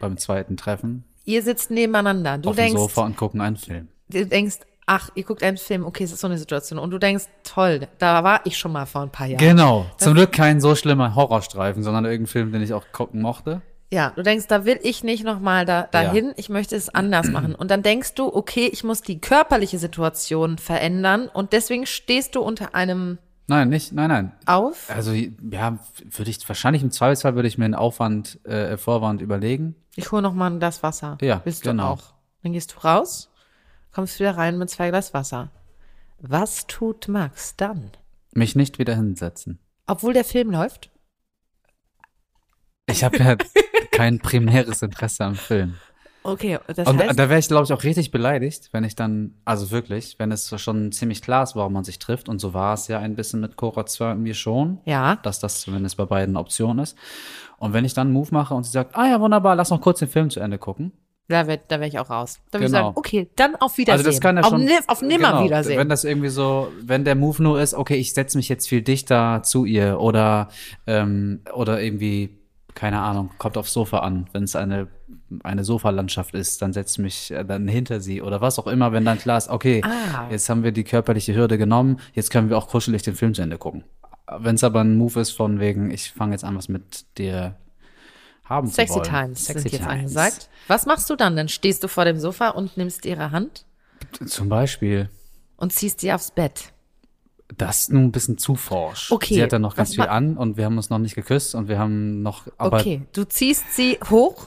beim 0.00 0.16
zweiten 0.16 0.56
Treffen 0.56 1.04
ihr 1.30 1.42
sitzt 1.42 1.70
nebeneinander. 1.70 2.38
Du 2.38 2.50
auf 2.50 2.56
dem 2.56 2.66
denkst, 2.66 2.80
Sofa 2.80 3.04
und 3.04 3.16
gucken 3.16 3.40
einen 3.40 3.56
Film. 3.56 3.88
du 4.08 4.26
denkst, 4.26 4.58
ach, 4.86 5.10
ihr 5.14 5.24
guckt 5.24 5.42
einen 5.42 5.56
Film, 5.56 5.84
okay, 5.84 6.04
es 6.04 6.12
ist 6.12 6.20
so 6.20 6.26
eine 6.26 6.38
Situation. 6.38 6.78
Und 6.78 6.90
du 6.90 6.98
denkst, 6.98 7.24
toll, 7.44 7.88
da 7.98 8.24
war 8.24 8.40
ich 8.44 8.58
schon 8.58 8.72
mal 8.72 8.86
vor 8.86 9.02
ein 9.02 9.10
paar 9.10 9.26
Jahren. 9.26 9.38
Genau. 9.38 9.86
Zum 9.98 10.14
Glück 10.14 10.32
kein 10.32 10.60
so 10.60 10.74
schlimmer 10.74 11.14
Horrorstreifen, 11.14 11.82
sondern 11.82 12.04
irgendein 12.04 12.26
Film, 12.26 12.52
den 12.52 12.62
ich 12.62 12.72
auch 12.72 12.84
gucken 12.92 13.22
mochte. 13.22 13.62
Ja, 13.92 14.12
du 14.14 14.22
denkst, 14.22 14.46
da 14.46 14.64
will 14.64 14.78
ich 14.82 15.02
nicht 15.02 15.24
nochmal 15.24 15.64
da, 15.64 15.82
dahin, 15.82 16.32
ich 16.36 16.48
möchte 16.48 16.76
es 16.76 16.88
anders 16.88 17.28
machen. 17.30 17.54
Und 17.54 17.70
dann 17.70 17.82
denkst 17.82 18.14
du, 18.14 18.34
okay, 18.34 18.68
ich 18.72 18.84
muss 18.84 19.02
die 19.02 19.20
körperliche 19.20 19.78
Situation 19.78 20.58
verändern 20.58 21.28
und 21.28 21.52
deswegen 21.52 21.86
stehst 21.86 22.36
du 22.36 22.40
unter 22.40 22.74
einem 22.74 23.18
Nein, 23.50 23.68
nicht, 23.68 23.92
nein, 23.92 24.08
nein. 24.08 24.32
auf. 24.46 24.88
Also 24.88 25.12
ja, 25.12 25.78
würde 26.08 26.30
ich 26.30 26.48
wahrscheinlich 26.48 26.84
im 26.84 26.92
Zweifelsfall 26.92 27.34
würde 27.34 27.48
ich 27.48 27.58
mir 27.58 27.64
einen 27.64 27.74
Aufwand, 27.74 28.38
äh, 28.46 28.76
Vorwand 28.76 29.20
überlegen. 29.22 29.74
Ich 29.96 30.12
hole 30.12 30.22
nochmal 30.22 30.52
ein 30.52 30.60
Glas 30.60 30.84
Wasser. 30.84 31.18
Ja, 31.20 31.40
Willst 31.42 31.62
genau. 31.62 31.82
du 31.82 31.92
auch. 31.94 32.14
Dann 32.44 32.52
gehst 32.52 32.74
du 32.74 32.86
raus, 32.86 33.28
kommst 33.92 34.18
wieder 34.20 34.36
rein 34.36 34.58
mit 34.58 34.70
zwei 34.70 34.90
Glas 34.90 35.14
Wasser. 35.14 35.50
Was 36.18 36.66
tut 36.66 37.08
Max 37.08 37.56
dann? 37.56 37.90
Mich 38.32 38.54
nicht 38.54 38.78
wieder 38.78 38.94
hinsetzen. 38.94 39.58
Obwohl 39.86 40.12
der 40.12 40.24
Film 40.24 40.50
läuft? 40.50 40.90
Ich 42.86 43.02
habe 43.02 43.16
ja 43.18 43.36
kein 43.92 44.18
primäres 44.18 44.82
Interesse 44.82 45.24
am 45.24 45.34
Film. 45.34 45.76
Okay, 46.22 46.58
das 46.66 46.86
Und 46.86 46.98
heißt, 46.98 47.18
da 47.18 47.30
wäre 47.30 47.38
ich, 47.38 47.48
glaube 47.48 47.64
ich, 47.64 47.72
auch 47.72 47.82
richtig 47.82 48.10
beleidigt, 48.10 48.68
wenn 48.72 48.84
ich 48.84 48.94
dann, 48.94 49.40
also 49.46 49.70
wirklich, 49.70 50.18
wenn 50.18 50.30
es 50.30 50.52
schon 50.60 50.92
ziemlich 50.92 51.22
klar 51.22 51.44
ist, 51.44 51.56
warum 51.56 51.72
man 51.72 51.84
sich 51.84 51.98
trifft. 51.98 52.28
Und 52.28 52.40
so 52.40 52.52
war 52.52 52.74
es 52.74 52.88
ja 52.88 52.98
ein 52.98 53.16
bisschen 53.16 53.40
mit 53.40 53.56
Cora 53.56 53.86
2 53.86 54.12
und 54.12 54.22
mir 54.22 54.34
schon, 54.34 54.80
ja, 54.84 55.16
dass 55.16 55.40
das 55.40 55.62
zumindest 55.62 55.96
bei 55.96 56.04
beiden 56.04 56.36
Optionen 56.36 56.82
ist. 56.82 56.96
Und 57.56 57.72
wenn 57.72 57.86
ich 57.86 57.94
dann 57.94 58.08
einen 58.08 58.14
Move 58.14 58.28
mache 58.32 58.52
und 58.52 58.64
sie 58.64 58.70
sagt, 58.70 58.96
ah 58.96 59.06
ja, 59.06 59.20
wunderbar, 59.20 59.56
lass 59.56 59.70
noch 59.70 59.80
kurz 59.80 60.00
den 60.00 60.08
Film 60.08 60.28
zu 60.28 60.40
Ende 60.40 60.58
gucken. 60.58 60.92
Da 61.30 61.46
wäre 61.46 61.60
da 61.68 61.80
wär 61.80 61.86
ich 61.88 61.98
auch 61.98 62.10
raus. 62.10 62.38
Da 62.50 62.58
würde 62.58 62.66
ich 62.66 62.72
Genau. 62.72 62.84
sagen, 62.88 62.96
okay, 62.98 63.28
dann 63.36 63.56
auf 63.56 63.78
Wiedersehen. 63.78 63.98
Also 64.06 64.10
das 64.10 64.20
kann 64.20 64.36
ja 64.36 64.42
auf, 64.42 64.50
schon. 64.50 64.64
ni- 64.64 64.72
auf 64.86 65.00
nimmer 65.02 65.28
genau, 65.30 65.44
Wiedersehen. 65.44 65.78
Wenn 65.78 65.88
das 65.88 66.04
irgendwie 66.04 66.28
so, 66.28 66.70
wenn 66.82 67.04
der 67.04 67.14
Move 67.14 67.42
nur 67.42 67.60
ist, 67.60 67.74
okay, 67.74 67.94
ich 67.96 68.12
setze 68.12 68.36
mich 68.36 68.48
jetzt 68.48 68.68
viel 68.68 68.82
dichter 68.82 69.42
zu 69.42 69.64
ihr 69.64 69.98
oder 70.00 70.48
ähm, 70.86 71.40
oder 71.54 71.80
irgendwie 71.82 72.36
keine 72.74 73.00
Ahnung, 73.00 73.30
kommt 73.38 73.56
aufs 73.58 73.72
Sofa 73.72 73.98
an. 73.98 74.26
Wenn 74.32 74.44
es 74.44 74.54
eine 74.56 74.88
eine 75.42 75.64
Sofalandschaft 75.64 76.34
ist, 76.34 76.60
dann 76.62 76.72
setze 76.72 76.94
ich 76.94 76.98
mich 77.04 77.30
äh, 77.32 77.44
dann 77.44 77.66
hinter 77.68 78.00
sie 78.00 78.20
oder 78.22 78.40
was 78.40 78.58
auch 78.58 78.66
immer, 78.66 78.92
wenn 78.92 79.04
dann 79.04 79.18
klar 79.18 79.38
ist, 79.38 79.48
okay, 79.48 79.80
Ah. 79.84 80.26
jetzt 80.30 80.48
haben 80.48 80.62
wir 80.64 80.72
die 80.72 80.84
körperliche 80.84 81.34
Hürde 81.34 81.56
genommen, 81.58 81.98
jetzt 82.14 82.30
können 82.30 82.48
wir 82.48 82.56
auch 82.58 82.68
kuschelig 82.68 83.02
den 83.02 83.14
Film 83.14 83.34
zu 83.34 83.42
Ende 83.42 83.58
gucken. 83.58 83.84
Wenn 84.38 84.54
es 84.54 84.64
aber 84.64 84.80
ein 84.80 84.96
Move 84.96 85.20
ist 85.20 85.30
von 85.32 85.58
wegen, 85.60 85.90
ich 85.90 86.10
fange 86.12 86.32
jetzt 86.32 86.44
an, 86.44 86.56
was 86.56 86.68
mit 86.68 87.04
dir 87.18 87.54
haben 88.50 88.68
Sexy 88.68 88.92
zu 88.92 88.98
wollen. 89.00 89.08
Times 89.08 89.44
Sexy 89.46 89.62
sind 89.62 89.72
jetzt 89.72 89.82
Times. 89.82 89.92
angesagt. 90.00 90.50
Was 90.68 90.84
machst 90.84 91.08
du 91.08 91.16
dann? 91.16 91.36
Dann 91.36 91.48
stehst 91.48 91.82
du 91.82 91.88
vor 91.88 92.04
dem 92.04 92.18
Sofa 92.18 92.48
und 92.50 92.76
nimmst 92.76 93.06
ihre 93.06 93.30
Hand 93.30 93.64
Zum 94.26 94.48
Beispiel. 94.50 95.08
und 95.56 95.72
ziehst 95.72 96.00
sie 96.00 96.12
aufs 96.12 96.30
Bett. 96.32 96.72
Das 97.56 97.82
ist 97.82 97.92
nun 97.92 98.04
ein 98.04 98.12
bisschen 98.12 98.38
zu 98.38 98.54
forsch. 98.54 99.10
Okay, 99.10 99.34
Sie 99.34 99.42
hat 99.42 99.52
dann 99.52 99.62
noch 99.62 99.74
ganz 99.74 99.94
viel 99.94 100.04
an 100.06 100.36
und 100.36 100.56
wir 100.56 100.64
haben 100.66 100.76
uns 100.76 100.88
noch 100.90 100.98
nicht 100.98 101.14
geküsst 101.16 101.54
und 101.54 101.66
wir 101.68 101.78
haben 101.78 102.22
noch, 102.22 102.46
aber 102.58 102.78
okay, 102.78 103.02
du 103.12 103.24
ziehst 103.24 103.74
sie 103.74 103.98
hoch. 104.08 104.46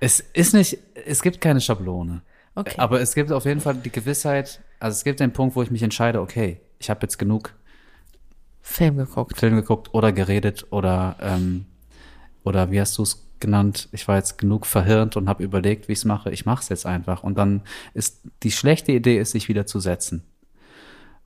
es 0.00 0.20
ist 0.20 0.54
nicht, 0.54 0.78
es 1.06 1.20
gibt 1.22 1.40
keine 1.40 1.60
Schablone. 1.60 2.22
Okay. 2.54 2.74
Aber 2.78 3.00
es 3.00 3.14
gibt 3.14 3.30
auf 3.32 3.44
jeden 3.44 3.60
Fall 3.60 3.74
die 3.74 3.90
Gewissheit, 3.92 4.60
also 4.80 4.96
es 4.96 5.04
gibt 5.04 5.20
den 5.20 5.32
Punkt, 5.32 5.56
wo 5.56 5.62
ich 5.62 5.70
mich 5.70 5.82
entscheide, 5.82 6.20
okay, 6.20 6.60
ich 6.78 6.88
habe 6.90 7.00
jetzt 7.02 7.18
genug 7.18 7.54
Film 8.62 8.96
geguckt. 8.96 9.38
Film 9.38 9.56
geguckt 9.56 9.92
oder 9.94 10.12
geredet 10.12 10.66
oder, 10.70 11.16
ähm, 11.20 11.66
oder 12.48 12.70
wie 12.70 12.80
hast 12.80 12.96
du 12.98 13.02
es 13.02 13.26
genannt? 13.40 13.88
Ich 13.92 14.08
war 14.08 14.16
jetzt 14.16 14.38
genug 14.38 14.66
verhirnt 14.66 15.16
und 15.16 15.28
habe 15.28 15.44
überlegt, 15.44 15.88
wie 15.88 15.92
ich 15.92 15.98
es 15.98 16.04
mache. 16.04 16.30
Ich 16.30 16.46
mache 16.46 16.62
es 16.62 16.68
jetzt 16.68 16.86
einfach. 16.86 17.22
Und 17.22 17.36
dann 17.36 17.62
ist 17.94 18.22
die 18.42 18.50
schlechte 18.50 18.92
Idee, 18.92 19.18
ist, 19.18 19.32
sich 19.32 19.48
wieder 19.48 19.66
zu 19.66 19.80
setzen. 19.80 20.24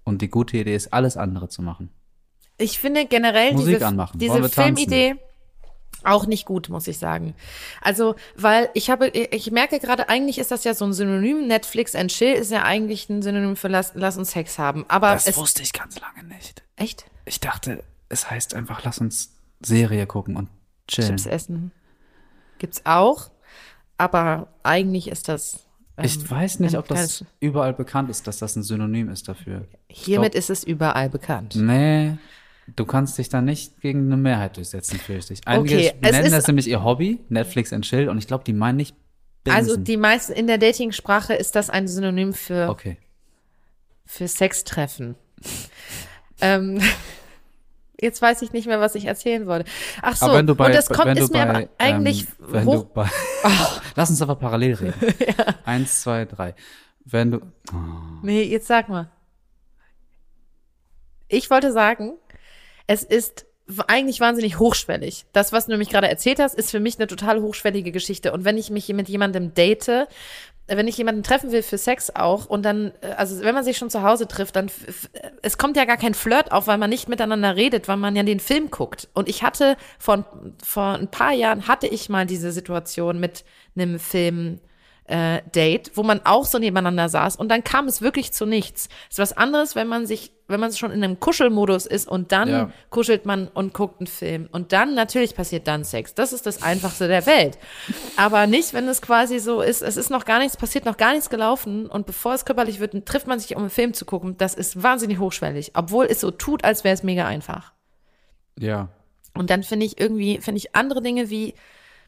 Und 0.04 0.20
die 0.20 0.28
gute 0.28 0.56
Idee 0.56 0.74
ist, 0.74 0.92
alles 0.92 1.16
andere 1.16 1.48
zu 1.48 1.62
machen. 1.62 1.90
Ich 2.58 2.78
finde 2.78 3.06
generell 3.06 3.52
Musik 3.52 3.76
diese, 3.76 3.86
anmachen. 3.86 4.18
diese? 4.18 4.48
Filmidee 4.48 5.16
auch 6.04 6.26
nicht 6.26 6.46
gut, 6.46 6.68
muss 6.68 6.88
ich 6.88 6.98
sagen. 6.98 7.34
Also, 7.80 8.16
weil 8.34 8.70
ich 8.74 8.90
habe, 8.90 9.08
ich 9.08 9.50
merke 9.52 9.78
gerade, 9.78 10.08
eigentlich 10.08 10.38
ist 10.38 10.50
das 10.50 10.64
ja 10.64 10.74
so 10.74 10.84
ein 10.84 10.92
Synonym. 10.92 11.46
Netflix 11.46 11.94
and 11.94 12.10
Chill 12.10 12.32
ist 12.32 12.50
ja 12.50 12.62
eigentlich 12.64 13.08
ein 13.08 13.22
Synonym 13.22 13.56
für 13.56 13.68
Lass, 13.68 13.92
lass 13.94 14.16
uns 14.16 14.32
Sex 14.32 14.58
haben. 14.58 14.84
Aber 14.88 15.14
es, 15.14 15.36
wusste 15.36 15.62
ich 15.62 15.72
ganz 15.72 16.00
lange 16.00 16.24
nicht. 16.24 16.62
echt? 16.76 17.04
Ich 17.24 17.38
dachte, 17.38 17.84
es 18.08 18.28
heißt 18.30 18.54
einfach, 18.54 18.82
lass 18.82 18.98
uns 18.98 19.34
Serie 19.60 20.06
gucken 20.06 20.36
und 20.36 20.48
chillen. 20.92 21.08
Chips 21.16 21.26
essen. 21.26 21.72
Gibt's 22.58 22.82
auch. 22.84 23.30
Aber 23.98 24.48
eigentlich 24.62 25.08
ist 25.08 25.28
das. 25.28 25.60
ähm, 25.96 26.04
Ich 26.04 26.30
weiß 26.30 26.60
nicht, 26.60 26.76
ob 26.76 26.88
das 26.88 27.24
überall 27.40 27.72
bekannt 27.74 28.10
ist, 28.10 28.26
dass 28.26 28.38
das 28.38 28.56
ein 28.56 28.62
Synonym 28.62 29.08
ist 29.10 29.28
dafür. 29.28 29.66
Hiermit 29.88 30.32
glaub- 30.32 30.38
ist 30.38 30.50
es 30.50 30.64
überall 30.64 31.08
bekannt. 31.10 31.54
Nee, 31.56 32.16
du 32.76 32.84
kannst 32.84 33.18
dich 33.18 33.28
da 33.28 33.40
nicht 33.40 33.80
gegen 33.80 34.06
eine 34.06 34.16
Mehrheit 34.16 34.56
durchsetzen, 34.56 34.98
fürchte 34.98 35.32
ich. 35.34 35.40
Einige 35.46 35.74
Okay, 35.76 35.92
nennen 36.00 36.24
ist- 36.26 36.32
das 36.32 36.46
nämlich 36.46 36.68
ihr 36.68 36.82
Hobby, 36.82 37.20
Netflix 37.28 37.72
and 37.72 37.84
Chill, 37.84 38.08
und 38.08 38.18
ich 38.18 38.26
glaube, 38.26 38.44
die 38.44 38.52
meinen 38.52 38.76
nicht 38.76 38.96
Binsen. 39.44 39.58
Also 39.58 39.76
die 39.76 39.96
meisten 39.96 40.32
in 40.32 40.46
der 40.46 40.58
Dating-Sprache 40.58 41.34
ist 41.34 41.54
das 41.56 41.68
ein 41.70 41.88
Synonym 41.88 42.32
für, 42.32 42.68
Okay. 42.70 42.96
für 44.06 44.28
Sextreffen. 44.28 45.16
ähm, 46.40 46.80
jetzt 48.02 48.20
weiß 48.20 48.42
ich 48.42 48.52
nicht 48.52 48.66
mehr, 48.66 48.80
was 48.80 48.94
ich 48.94 49.06
erzählen 49.06 49.46
wollte. 49.46 49.70
Ach 50.02 50.16
so, 50.16 50.32
wenn 50.32 50.46
du 50.46 50.54
bei, 50.54 50.66
und 50.66 50.74
das 50.74 50.88
kommt, 50.88 51.18
ist 51.18 51.32
mir 51.32 51.46
bei, 51.46 51.50
aber 51.50 51.68
eigentlich 51.78 52.22
ähm, 52.22 52.46
wenn 52.48 52.66
hoch. 52.66 52.82
du 52.82 52.92
bei, 52.92 53.08
lass 53.94 54.10
uns 54.10 54.20
aber 54.20 54.34
parallel 54.34 54.74
reden. 54.74 55.14
Eins, 55.64 56.02
zwei, 56.02 56.24
drei. 56.26 56.54
Wenn 57.04 57.30
du, 57.30 57.40
Nee, 58.22 58.42
jetzt 58.42 58.66
sag 58.66 58.88
mal. 58.88 59.10
Ich 61.28 61.48
wollte 61.48 61.72
sagen, 61.72 62.12
es 62.86 63.02
ist 63.02 63.46
eigentlich 63.86 64.20
wahnsinnig 64.20 64.58
hochschwellig. 64.58 65.24
Das, 65.32 65.52
was 65.52 65.66
du 65.66 65.72
nämlich 65.72 65.88
gerade 65.88 66.08
erzählt 66.08 66.38
hast, 66.40 66.54
ist 66.54 66.70
für 66.70 66.80
mich 66.80 66.98
eine 66.98 67.06
total 67.06 67.40
hochschwellige 67.40 67.92
Geschichte. 67.92 68.32
Und 68.32 68.44
wenn 68.44 68.58
ich 68.58 68.70
mich 68.70 68.88
mit 68.88 69.08
jemandem 69.08 69.54
date, 69.54 70.08
wenn 70.66 70.88
ich 70.88 70.96
jemanden 70.96 71.22
treffen 71.22 71.52
will 71.52 71.62
für 71.62 71.78
Sex 71.78 72.14
auch 72.14 72.46
und 72.46 72.64
dann, 72.64 72.92
äh, 73.00 73.08
also 73.16 73.40
wenn 73.42 73.54
man 73.54 73.64
sich 73.64 73.76
schon 73.76 73.90
zu 73.90 74.02
Hause 74.02 74.28
trifft, 74.28 74.56
dann, 74.56 74.70
es 75.42 75.58
kommt 75.58 75.76
ja 75.76 75.84
gar 75.84 75.96
kein 75.96 76.14
Flirt 76.14 76.52
auf, 76.52 76.66
weil 76.66 76.78
man 76.78 76.90
nicht 76.90 77.08
miteinander 77.08 77.56
redet, 77.56 77.88
weil 77.88 77.96
man 77.96 78.16
ja 78.16 78.22
den 78.22 78.40
Film 78.40 78.70
guckt. 78.70 79.08
Und 79.14 79.28
ich 79.28 79.42
hatte 79.42 79.76
vor, 79.98 80.24
vor 80.62 80.94
ein 80.94 81.08
paar 81.08 81.32
Jahren 81.32 81.68
hatte 81.68 81.86
ich 81.86 82.08
mal 82.08 82.26
diese 82.26 82.52
Situation 82.52 83.20
mit 83.20 83.44
einem 83.76 83.98
Film, 83.98 84.60
äh, 85.06 85.42
Date, 85.54 85.90
wo 85.96 86.02
man 86.04 86.20
auch 86.24 86.44
so 86.44 86.58
nebeneinander 86.58 87.08
saß 87.08 87.36
und 87.36 87.48
dann 87.48 87.64
kam 87.64 87.86
es 87.88 88.02
wirklich 88.02 88.32
zu 88.32 88.46
nichts. 88.46 88.88
ist 89.10 89.18
was 89.18 89.36
anderes, 89.36 89.74
wenn 89.74 89.88
man 89.88 90.06
sich, 90.06 90.32
wenn 90.46 90.60
man 90.60 90.72
schon 90.72 90.92
in 90.92 91.02
einem 91.02 91.18
Kuschelmodus 91.18 91.86
ist 91.86 92.06
und 92.08 92.30
dann 92.30 92.48
Ja. 92.48 92.70
kuschelt 92.90 93.26
man 93.26 93.48
und 93.48 93.74
guckt 93.74 94.00
einen 94.00 94.06
Film 94.06 94.48
und 94.52 94.72
dann 94.72 94.94
natürlich 94.94 95.34
passiert 95.34 95.66
dann 95.66 95.84
Sex. 95.84 96.14
Das 96.14 96.32
ist 96.32 96.46
das 96.46 96.62
Einfachste 96.62 97.08
der 97.08 97.26
Welt. 97.26 97.58
Aber 98.16 98.46
nicht, 98.46 98.74
wenn 98.74 98.86
es 98.86 99.02
quasi 99.02 99.40
so 99.40 99.60
ist, 99.60 99.82
es 99.82 99.96
ist 99.96 100.08
noch 100.10 100.24
gar 100.24 100.38
nichts 100.38 100.56
passiert, 100.56 100.84
noch 100.84 100.96
gar 100.96 101.12
nichts 101.12 101.30
gelaufen 101.30 101.86
und 101.86 102.06
bevor 102.06 102.34
es 102.34 102.44
körperlich 102.44 102.78
wird, 102.78 103.04
trifft 103.04 103.26
man 103.26 103.40
sich, 103.40 103.56
um 103.56 103.62
einen 103.62 103.70
Film 103.70 103.94
zu 103.94 104.04
gucken. 104.04 104.36
Das 104.38 104.54
ist 104.54 104.82
wahnsinnig 104.82 105.18
hochschwellig, 105.18 105.72
obwohl 105.74 106.06
es 106.06 106.20
so 106.20 106.30
tut, 106.30 106.64
als 106.64 106.84
wäre 106.84 106.94
es 106.94 107.02
mega 107.02 107.26
einfach. 107.26 107.72
ja. 108.58 108.88
Und 109.34 109.48
dann 109.48 109.62
finde 109.62 109.86
ich 109.86 109.98
irgendwie, 109.98 110.42
finde 110.42 110.58
ich 110.58 110.76
andere 110.76 111.00
Dinge 111.00 111.30
wie 111.30 111.54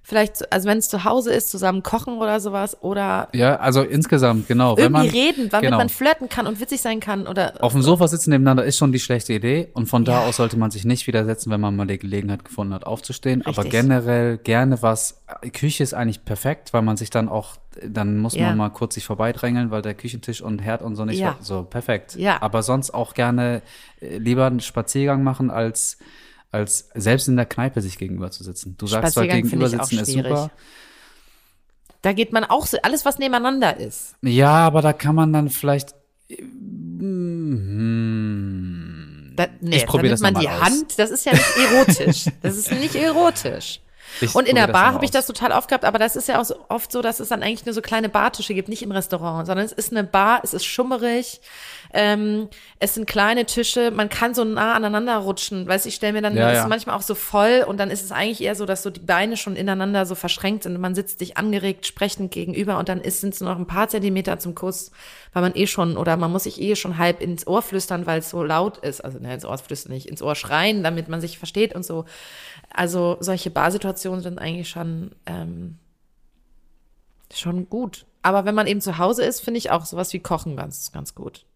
vielleicht, 0.06 0.52
also 0.52 0.68
wenn 0.68 0.76
es 0.78 0.88
zu 0.90 1.04
Hause 1.04 1.32
ist, 1.32 1.48
zusammen 1.50 1.82
kochen 1.82 2.18
oder 2.18 2.38
sowas 2.38 2.76
oder 2.82 3.28
Ja, 3.32 3.56
also 3.56 3.80
insgesamt, 3.82 4.46
genau. 4.46 4.76
wenn 4.76 4.84
irgendwie 4.94 5.06
man, 5.06 5.08
reden, 5.08 5.48
damit 5.48 5.64
genau. 5.68 5.78
man 5.78 5.88
flirten 5.88 6.28
kann 6.28 6.46
und 6.46 6.60
witzig 6.60 6.82
sein 6.82 7.00
kann 7.00 7.26
oder 7.26 7.54
Auf 7.60 7.72
dem 7.72 7.80
Sofa 7.80 8.06
sitzen 8.06 8.28
nebeneinander 8.30 8.64
ist 8.64 8.76
schon 8.76 8.92
die 8.92 9.00
schlechte 9.00 9.32
Idee 9.32 9.68
und 9.72 9.86
von 9.86 10.04
da 10.04 10.20
Ja. 10.20 10.28
aus 10.28 10.36
sollte 10.36 10.58
man 10.58 10.70
sich 10.70 10.84
nicht 10.84 11.06
widersetzen, 11.06 11.50
wenn 11.50 11.60
man 11.60 11.74
mal 11.74 11.86
die 11.86 11.98
Gelegenheit 11.98 12.44
gefunden 12.44 12.74
hat, 12.74 12.86
aufzustehen. 12.86 13.40
Aber 13.46 13.64
Richtig. 13.64 13.72
generell 13.72 14.36
gerne 14.36 14.82
was. 14.82 15.22
Küche 15.54 15.82
ist 15.82 15.94
eigentlich 15.94 16.24
perfekt, 16.26 16.74
weil 16.74 16.82
man 16.82 16.98
sich 16.98 17.08
dann 17.08 17.30
auch, 17.30 17.56
dann 17.82 18.18
muss 18.18 18.34
Ja. 18.34 18.48
man 18.48 18.58
mal 18.58 18.68
kurz 18.68 18.94
sich 18.96 19.06
vorbeidrängeln, 19.06 19.70
weil 19.70 19.80
der 19.80 19.94
Küchentisch 19.94 20.42
und 20.42 20.58
Herd 20.60 20.82
und 20.82 20.96
so 20.96 21.06
nicht 21.06 21.18
Ja. 21.18 21.36
so 21.40 21.62
perfekt. 21.62 22.14
Ja. 22.16 22.42
Aber 22.42 22.62
sonst 22.62 22.90
auch 22.92 23.14
gerne 23.14 23.62
äh, 24.02 24.18
lieber 24.18 24.44
einen 24.46 24.60
Spaziergang 24.60 25.22
machen 25.24 25.50
als 25.50 25.96
als 26.54 26.88
selbst 26.94 27.26
in 27.28 27.36
der 27.36 27.46
Kneipe 27.46 27.80
sich 27.82 27.98
gegenüber 27.98 28.30
zu 28.30 28.44
sitzen. 28.44 28.76
Du 28.78 28.86
sagst 28.86 29.14
zwar 29.14 29.26
gegenüber 29.26 29.68
sitzen 29.68 29.98
ist 29.98 30.12
super. 30.12 30.50
da 32.02 32.12
geht 32.12 32.32
man 32.32 32.44
auch 32.44 32.66
so, 32.66 32.78
alles 32.82 33.04
was 33.04 33.18
nebeneinander 33.18 33.76
ist. 33.78 34.14
Ja, 34.22 34.50
aber 34.66 34.80
da 34.80 34.92
kann 34.92 35.14
man 35.16 35.32
dann 35.32 35.50
vielleicht. 35.50 35.94
hm, 38.04 39.32
Da, 39.36 39.46
nee, 39.60 39.76
Ich 39.76 39.82
da 39.82 39.86
probier 39.88 40.02
nimmt 40.10 40.12
das 40.12 40.20
man 40.20 40.34
die 40.40 40.48
aus. 40.48 40.60
Hand, 40.60 40.98
das 40.98 41.10
ist 41.10 41.26
ja 41.26 41.32
nicht 41.32 41.56
erotisch. 41.72 42.24
Das 42.42 42.56
ist 42.56 42.70
nicht 42.72 42.94
erotisch. 42.94 43.80
Ich 44.20 44.34
und 44.34 44.48
in 44.48 44.56
der 44.56 44.68
Bar 44.68 44.94
habe 44.94 45.04
ich 45.04 45.10
das 45.10 45.26
total 45.26 45.52
oft 45.52 45.68
gehabt, 45.68 45.84
aber 45.84 45.98
das 45.98 46.16
ist 46.16 46.28
ja 46.28 46.40
auch 46.40 46.44
so, 46.44 46.56
oft 46.68 46.90
so, 46.92 47.02
dass 47.02 47.20
es 47.20 47.28
dann 47.28 47.42
eigentlich 47.42 47.64
nur 47.66 47.74
so 47.74 47.82
kleine 47.82 48.08
Bartische 48.08 48.54
gibt, 48.54 48.68
nicht 48.68 48.82
im 48.82 48.92
Restaurant, 48.92 49.46
sondern 49.46 49.64
es 49.64 49.72
ist 49.72 49.92
eine 49.92 50.04
Bar, 50.04 50.40
es 50.42 50.54
ist 50.54 50.64
schummerig, 50.64 51.40
ähm, 51.92 52.48
es 52.78 52.94
sind 52.94 53.06
kleine 53.06 53.46
Tische, 53.46 53.90
man 53.90 54.08
kann 54.08 54.34
so 54.34 54.44
nah 54.44 54.74
aneinander 54.74 55.16
rutschen, 55.18 55.66
weißt 55.66 55.86
ich 55.86 55.94
stelle 55.94 56.12
mir 56.12 56.22
dann, 56.22 56.36
Ja, 56.36 56.48
das 56.50 56.58
ja. 56.58 56.68
manchmal 56.68 56.96
auch 56.96 57.02
so 57.02 57.14
voll 57.14 57.64
und 57.66 57.78
dann 57.78 57.90
ist 57.90 58.04
es 58.04 58.12
eigentlich 58.12 58.42
eher 58.42 58.54
so, 58.54 58.66
dass 58.66 58.82
so 58.82 58.90
die 58.90 59.00
Beine 59.00 59.36
schon 59.36 59.56
ineinander 59.56 60.06
so 60.06 60.14
verschränkt 60.14 60.64
sind 60.64 60.74
und 60.74 60.80
man 60.80 60.94
sitzt 60.94 61.18
sich 61.18 61.36
angeregt 61.36 61.86
sprechend 61.86 62.32
gegenüber 62.32 62.78
und 62.78 62.88
dann 62.88 63.02
sind 63.04 63.34
es 63.34 63.40
noch 63.40 63.58
ein 63.58 63.66
paar 63.66 63.88
Zentimeter 63.88 64.38
zum 64.38 64.54
Kuss, 64.54 64.90
weil 65.32 65.42
man 65.42 65.54
eh 65.54 65.66
schon, 65.66 65.96
oder 65.96 66.16
man 66.16 66.32
muss 66.32 66.44
sich 66.44 66.60
eh 66.60 66.76
schon 66.76 66.98
halb 66.98 67.20
ins 67.20 67.46
Ohr 67.46 67.62
flüstern, 67.62 68.06
weil 68.06 68.20
es 68.20 68.30
so 68.30 68.42
laut 68.42 68.78
ist, 68.78 69.04
also 69.04 69.18
ne, 69.18 69.34
ins 69.34 69.44
Ohr 69.44 69.58
flüstern 69.58 69.92
nicht, 69.92 70.08
ins 70.08 70.22
Ohr 70.22 70.34
schreien, 70.34 70.82
damit 70.82 71.08
man 71.08 71.20
sich 71.20 71.38
versteht 71.38 71.74
und 71.74 71.84
so. 71.84 72.04
Also 72.74 73.16
solche 73.20 73.50
Barsituationen 73.50 74.20
sind 74.20 74.38
eigentlich 74.40 74.68
schon, 74.68 75.12
ähm, 75.26 75.78
schon 77.32 77.70
gut. 77.70 78.04
Aber 78.22 78.44
wenn 78.44 78.54
man 78.54 78.66
eben 78.66 78.80
zu 78.80 78.98
Hause 78.98 79.24
ist, 79.24 79.40
finde 79.40 79.58
ich 79.58 79.70
auch 79.70 79.84
sowas 79.84 80.12
wie 80.12 80.18
Kochen 80.18 80.56
ganz, 80.56 80.90
ganz 80.90 81.14
gut. 81.14 81.46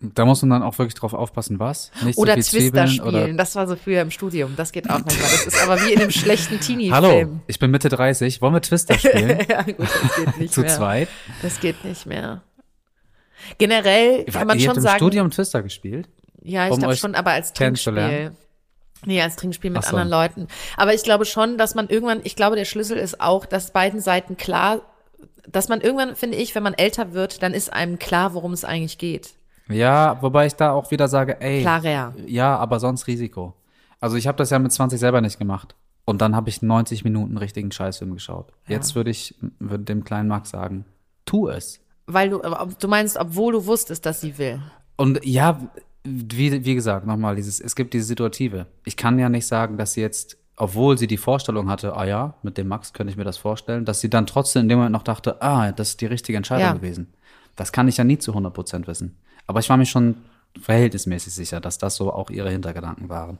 Da 0.00 0.24
muss 0.24 0.42
man 0.42 0.50
dann 0.50 0.62
auch 0.64 0.76
wirklich 0.78 0.94
drauf 0.94 1.14
aufpassen, 1.14 1.60
was? 1.60 1.92
Nicht 2.02 2.18
Oder 2.18 2.32
so 2.32 2.40
Twister 2.40 2.58
Zwiebeln 2.58 2.88
spielen. 2.88 3.36
Das 3.36 3.54
war 3.54 3.68
so 3.68 3.76
früher 3.76 4.02
im 4.02 4.10
Studium. 4.10 4.56
Das 4.56 4.72
geht 4.72 4.90
auch 4.90 4.98
manchmal. 4.98 5.30
Das 5.30 5.46
ist 5.46 5.62
aber 5.62 5.80
wie 5.80 5.92
in 5.92 6.00
einem 6.00 6.10
schlechten 6.10 6.58
Teenie-Film. 6.58 6.94
Hallo, 6.94 7.40
ich 7.46 7.60
bin 7.60 7.70
Mitte 7.70 7.88
30. 7.88 8.42
Wollen 8.42 8.54
wir 8.54 8.62
Twister 8.62 8.98
spielen? 8.98 9.38
ja, 9.48 9.62
gut, 9.62 9.78
das 9.78 10.16
geht 10.16 10.38
nicht 10.38 10.54
Zu 10.54 10.62
mehr. 10.62 10.70
zweit? 10.70 11.08
Das 11.42 11.60
geht 11.60 11.84
nicht 11.84 12.04
mehr. 12.06 12.42
Generell 13.58 14.24
kann 14.24 14.48
man 14.48 14.58
Ihr 14.58 14.62
schon 14.62 14.70
habt 14.70 14.76
im 14.78 14.82
sagen. 14.82 14.96
Studium 14.96 15.30
Twister 15.30 15.62
gespielt? 15.62 16.08
Ja, 16.42 16.66
ich 16.66 16.72
um 16.72 16.78
glaube 16.80 16.96
schon, 16.96 17.14
aber 17.14 17.30
als? 17.30 17.52
Trinkspiel. 17.52 18.32
Nee, 19.04 19.20
als 19.20 19.36
Trinkspiel 19.36 19.70
mit 19.70 19.82
so. 19.84 19.96
anderen 19.96 20.08
Leuten. 20.08 20.48
Aber 20.76 20.94
ich 20.94 21.02
glaube 21.02 21.24
schon, 21.24 21.58
dass 21.58 21.74
man 21.74 21.88
irgendwann, 21.88 22.20
ich 22.24 22.36
glaube, 22.36 22.56
der 22.56 22.64
Schlüssel 22.64 22.96
ist 22.96 23.20
auch, 23.20 23.46
dass 23.46 23.72
beiden 23.72 24.00
Seiten 24.00 24.36
klar, 24.36 24.80
dass 25.48 25.68
man 25.68 25.80
irgendwann, 25.80 26.14
finde 26.14 26.36
ich, 26.36 26.54
wenn 26.54 26.62
man 26.62 26.74
älter 26.74 27.12
wird, 27.12 27.42
dann 27.42 27.52
ist 27.52 27.72
einem 27.72 27.98
klar, 27.98 28.34
worum 28.34 28.52
es 28.52 28.64
eigentlich 28.64 28.98
geht. 28.98 29.34
Ja, 29.68 30.20
wobei 30.22 30.46
ich 30.46 30.54
da 30.54 30.72
auch 30.72 30.90
wieder 30.90 31.08
sage, 31.08 31.40
ey, 31.40 31.62
Klarer. 31.62 32.14
ja, 32.26 32.56
aber 32.56 32.78
sonst 32.80 33.06
Risiko. 33.06 33.54
Also 34.00 34.16
ich 34.16 34.26
habe 34.26 34.38
das 34.38 34.50
ja 34.50 34.58
mit 34.58 34.72
20 34.72 34.98
selber 34.98 35.20
nicht 35.20 35.38
gemacht. 35.38 35.74
Und 36.04 36.20
dann 36.20 36.34
habe 36.34 36.48
ich 36.48 36.62
90 36.62 37.04
Minuten 37.04 37.38
richtigen 37.38 37.70
Scheißfilm 37.70 38.14
geschaut. 38.14 38.52
Jetzt 38.66 38.96
würde 38.96 39.10
ich 39.10 39.36
würde 39.60 39.84
dem 39.84 40.02
kleinen 40.02 40.28
Max 40.28 40.50
sagen, 40.50 40.84
tu 41.24 41.48
es. 41.48 41.80
Weil 42.06 42.30
du, 42.30 42.42
du 42.80 42.88
meinst, 42.88 43.16
obwohl 43.16 43.52
du 43.52 43.66
wusstest, 43.66 44.04
dass 44.04 44.20
sie 44.20 44.36
will. 44.36 44.60
Und 44.96 45.24
ja, 45.24 45.60
wie, 46.04 46.64
wie 46.64 46.74
gesagt, 46.74 47.06
nochmal, 47.06 47.36
dieses, 47.36 47.60
es 47.60 47.76
gibt 47.76 47.94
diese 47.94 48.04
Situative. 48.04 48.66
Ich 48.84 48.96
kann 48.96 49.18
ja 49.18 49.28
nicht 49.28 49.46
sagen, 49.46 49.76
dass 49.78 49.92
sie 49.92 50.00
jetzt, 50.00 50.36
obwohl 50.56 50.98
sie 50.98 51.06
die 51.06 51.16
Vorstellung 51.16 51.68
hatte, 51.70 51.96
ah 51.96 52.04
ja, 52.04 52.34
mit 52.42 52.58
dem 52.58 52.68
Max 52.68 52.92
könnte 52.92 53.10
ich 53.10 53.16
mir 53.16 53.24
das 53.24 53.36
vorstellen, 53.36 53.84
dass 53.84 54.00
sie 54.00 54.10
dann 54.10 54.26
trotzdem 54.26 54.62
in 54.62 54.68
dem 54.68 54.78
Moment 54.78 54.92
noch 54.92 55.02
dachte, 55.04 55.40
ah, 55.42 55.72
das 55.72 55.90
ist 55.90 56.00
die 56.00 56.06
richtige 56.06 56.36
Entscheidung 56.36 56.64
Ja. 56.66 56.72
gewesen. 56.72 57.12
Das 57.56 57.72
kann 57.72 57.88
ich 57.88 57.96
ja 57.98 58.04
nie 58.04 58.18
zu 58.18 58.32
100 58.32 58.52
Prozent 58.52 58.86
wissen. 58.86 59.18
Aber 59.46 59.60
ich 59.60 59.68
war 59.68 59.76
mir 59.76 59.86
schon 59.86 60.16
verhältnismäßig 60.60 61.32
sicher, 61.32 61.60
dass 61.60 61.78
das 61.78 61.96
so 61.96 62.12
auch 62.12 62.30
ihre 62.30 62.50
Hintergedanken 62.50 63.08
waren. 63.08 63.38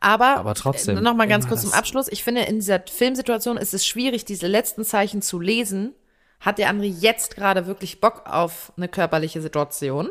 Aber, 0.00 0.36
Aber 0.38 0.54
trotzdem, 0.54 0.98
äh, 0.98 1.00
noch 1.00 1.14
mal 1.14 1.28
ganz 1.28 1.46
kurz 1.46 1.62
zum 1.62 1.72
Abschluss. 1.72 2.08
Ich 2.08 2.24
finde, 2.24 2.42
in 2.42 2.56
dieser 2.56 2.80
Filmsituation 2.80 3.56
ist 3.56 3.74
es 3.74 3.86
schwierig, 3.86 4.24
diese 4.24 4.46
letzten 4.46 4.84
Zeichen 4.84 5.22
zu 5.22 5.38
lesen. 5.38 5.94
Hat 6.40 6.58
der 6.58 6.70
andere 6.70 6.86
jetzt 6.86 7.36
gerade 7.36 7.66
wirklich 7.66 8.00
Bock 8.00 8.22
auf 8.26 8.72
eine 8.76 8.88
körperliche 8.88 9.42
Situation? 9.42 10.08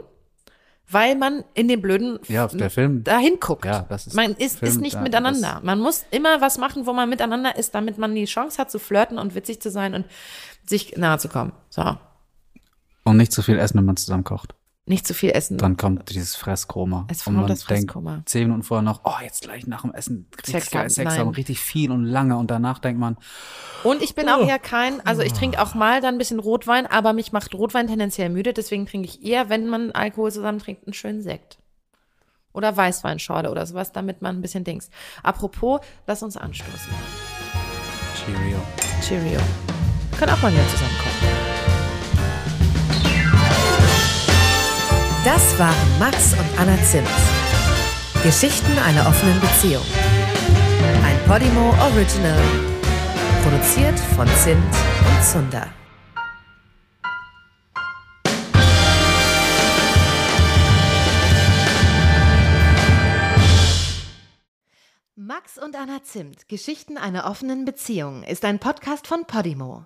Weil 0.92 1.16
man 1.16 1.44
in 1.54 1.68
den 1.68 1.82
blöden 1.82 2.20
Ja, 2.28 2.48
der 2.48 2.70
Film- 2.72 3.04
dahin 3.04 3.40
guckt. 3.40 3.66
Ja, 3.66 3.86
das 3.90 4.08
ist- 4.08 4.16
man 4.16 4.34
ist, 4.34 4.58
Film- 4.60 4.72
ist 4.72 4.82
nicht 4.82 4.94
ja, 4.96 5.02
miteinander. 5.02 5.60
Man 5.64 5.80
muss 5.80 6.04
immer 6.10 6.42
was 6.42 6.58
machen, 6.58 6.86
wo 6.88 6.94
man 6.94 7.08
miteinander 7.10 7.56
ist, 7.58 7.76
damit 7.76 7.98
man 8.00 8.16
die 8.16 8.26
Chance 8.26 8.58
hat 8.58 8.72
zu 8.72 8.80
flirten 8.80 9.20
und 9.20 9.36
witzig 9.36 9.62
zu 9.62 9.70
sein 9.70 9.94
und 9.94 10.06
sich 10.66 10.98
nahe 10.98 11.20
zu 11.20 11.30
kommen. 11.30 11.52
So. 11.70 11.96
Und 13.04 13.18
nicht 13.18 13.32
zu 13.32 13.42
viel 13.44 13.60
essen, 13.60 13.78
wenn 13.78 13.86
man 13.86 13.98
zusammen 13.98 14.24
kocht. 14.24 14.56
Nicht 14.90 15.06
zu 15.06 15.14
viel 15.14 15.30
essen. 15.30 15.60
Dann 15.60 15.78
kommt 15.78 16.10
dieses 16.10 16.36
Fresskoma. 16.36 17.06
Es 17.10 17.20
und 17.20 17.26
kommt 17.26 17.38
man 17.38 17.48
das 17.48 17.64
denkt 17.66 17.92
Fresskoma. 17.92 18.24
zehn 18.26 18.48
Minuten 18.48 18.64
vorher 18.64 18.82
noch, 18.82 19.02
oh, 19.04 19.14
jetzt 19.24 19.44
gleich 19.44 19.68
nach 19.68 19.84
dem 19.84 19.94
Essen 19.94 20.28
Sex 20.44 20.72
geil 20.72 20.82
haben. 20.82 20.90
Sex 20.90 21.16
haben, 21.16 21.30
richtig 21.30 21.60
viel 21.60 21.92
und 21.92 22.06
lange. 22.06 22.36
Und 22.38 22.50
danach 22.50 22.80
denkt 22.80 23.00
man, 23.00 23.16
Und 23.84 24.02
ich 24.02 24.16
bin 24.16 24.28
auch 24.30 24.40
eher 24.40 24.58
kein, 24.58 25.06
also 25.06 25.22
ich 25.22 25.34
trinke 25.34 25.62
auch 25.62 25.76
mal 25.76 26.02
dann 26.02 26.16
ein 26.16 26.18
bisschen 26.18 26.40
Rotwein, 26.40 26.88
aber 26.88 27.14
mich 27.14 27.32
macht 27.32 27.54
Rotwein 27.54 27.86
tendenziell 27.86 28.30
müde, 28.30 28.52
deswegen 28.52 28.88
trinke 28.88 29.08
ich 29.08 29.24
eher, 29.24 29.50
wenn 29.50 29.68
man 29.68 29.92
Alkohol 29.92 30.32
zusammen 30.32 30.58
trinkt, 30.58 30.88
einen 30.88 30.94
schönen 30.94 31.22
Sekt. 31.22 31.60
Oder 32.52 32.76
Weißweinschorle 32.76 33.52
oder 33.52 33.68
sowas, 33.68 33.92
damit 33.92 34.24
man 34.24 34.38
ein 34.38 34.42
bisschen 34.42 34.64
Dings. 34.64 34.90
Apropos, 35.22 35.82
lass 36.08 36.24
uns 36.24 36.36
anstoßen. 36.36 36.92
Cheerio. 38.26 38.58
Cheerio. 39.08 39.40
Wir 40.10 40.18
können 40.18 40.32
auch 40.32 40.42
mal 40.42 40.52
wieder 40.52 40.68
zusammen 40.68 40.98
Das 45.32 45.60
waren 45.60 46.00
Max 46.00 46.34
und 46.34 46.60
Anna 46.60 46.76
Zimt. 46.82 47.08
Geschichten 48.24 48.76
einer 48.80 49.08
offenen 49.08 49.40
Beziehung. 49.40 49.86
Ein 51.06 51.20
Podimo 51.28 51.70
Original. 51.84 52.42
Produziert 53.44 54.00
von 54.16 54.28
Zimt 54.28 54.64
und 54.66 55.24
Zunder. 55.24 55.68
Max 65.16 65.60
und 65.60 65.76
Anna 65.76 66.02
Zimt, 66.02 66.50
Geschichten 66.50 66.98
einer 66.98 67.30
offenen 67.30 67.66
Beziehung, 67.66 68.24
ist 68.24 68.44
ein 68.46 68.58
Podcast 68.58 69.06
von 69.06 69.26
Podimo. 69.26 69.86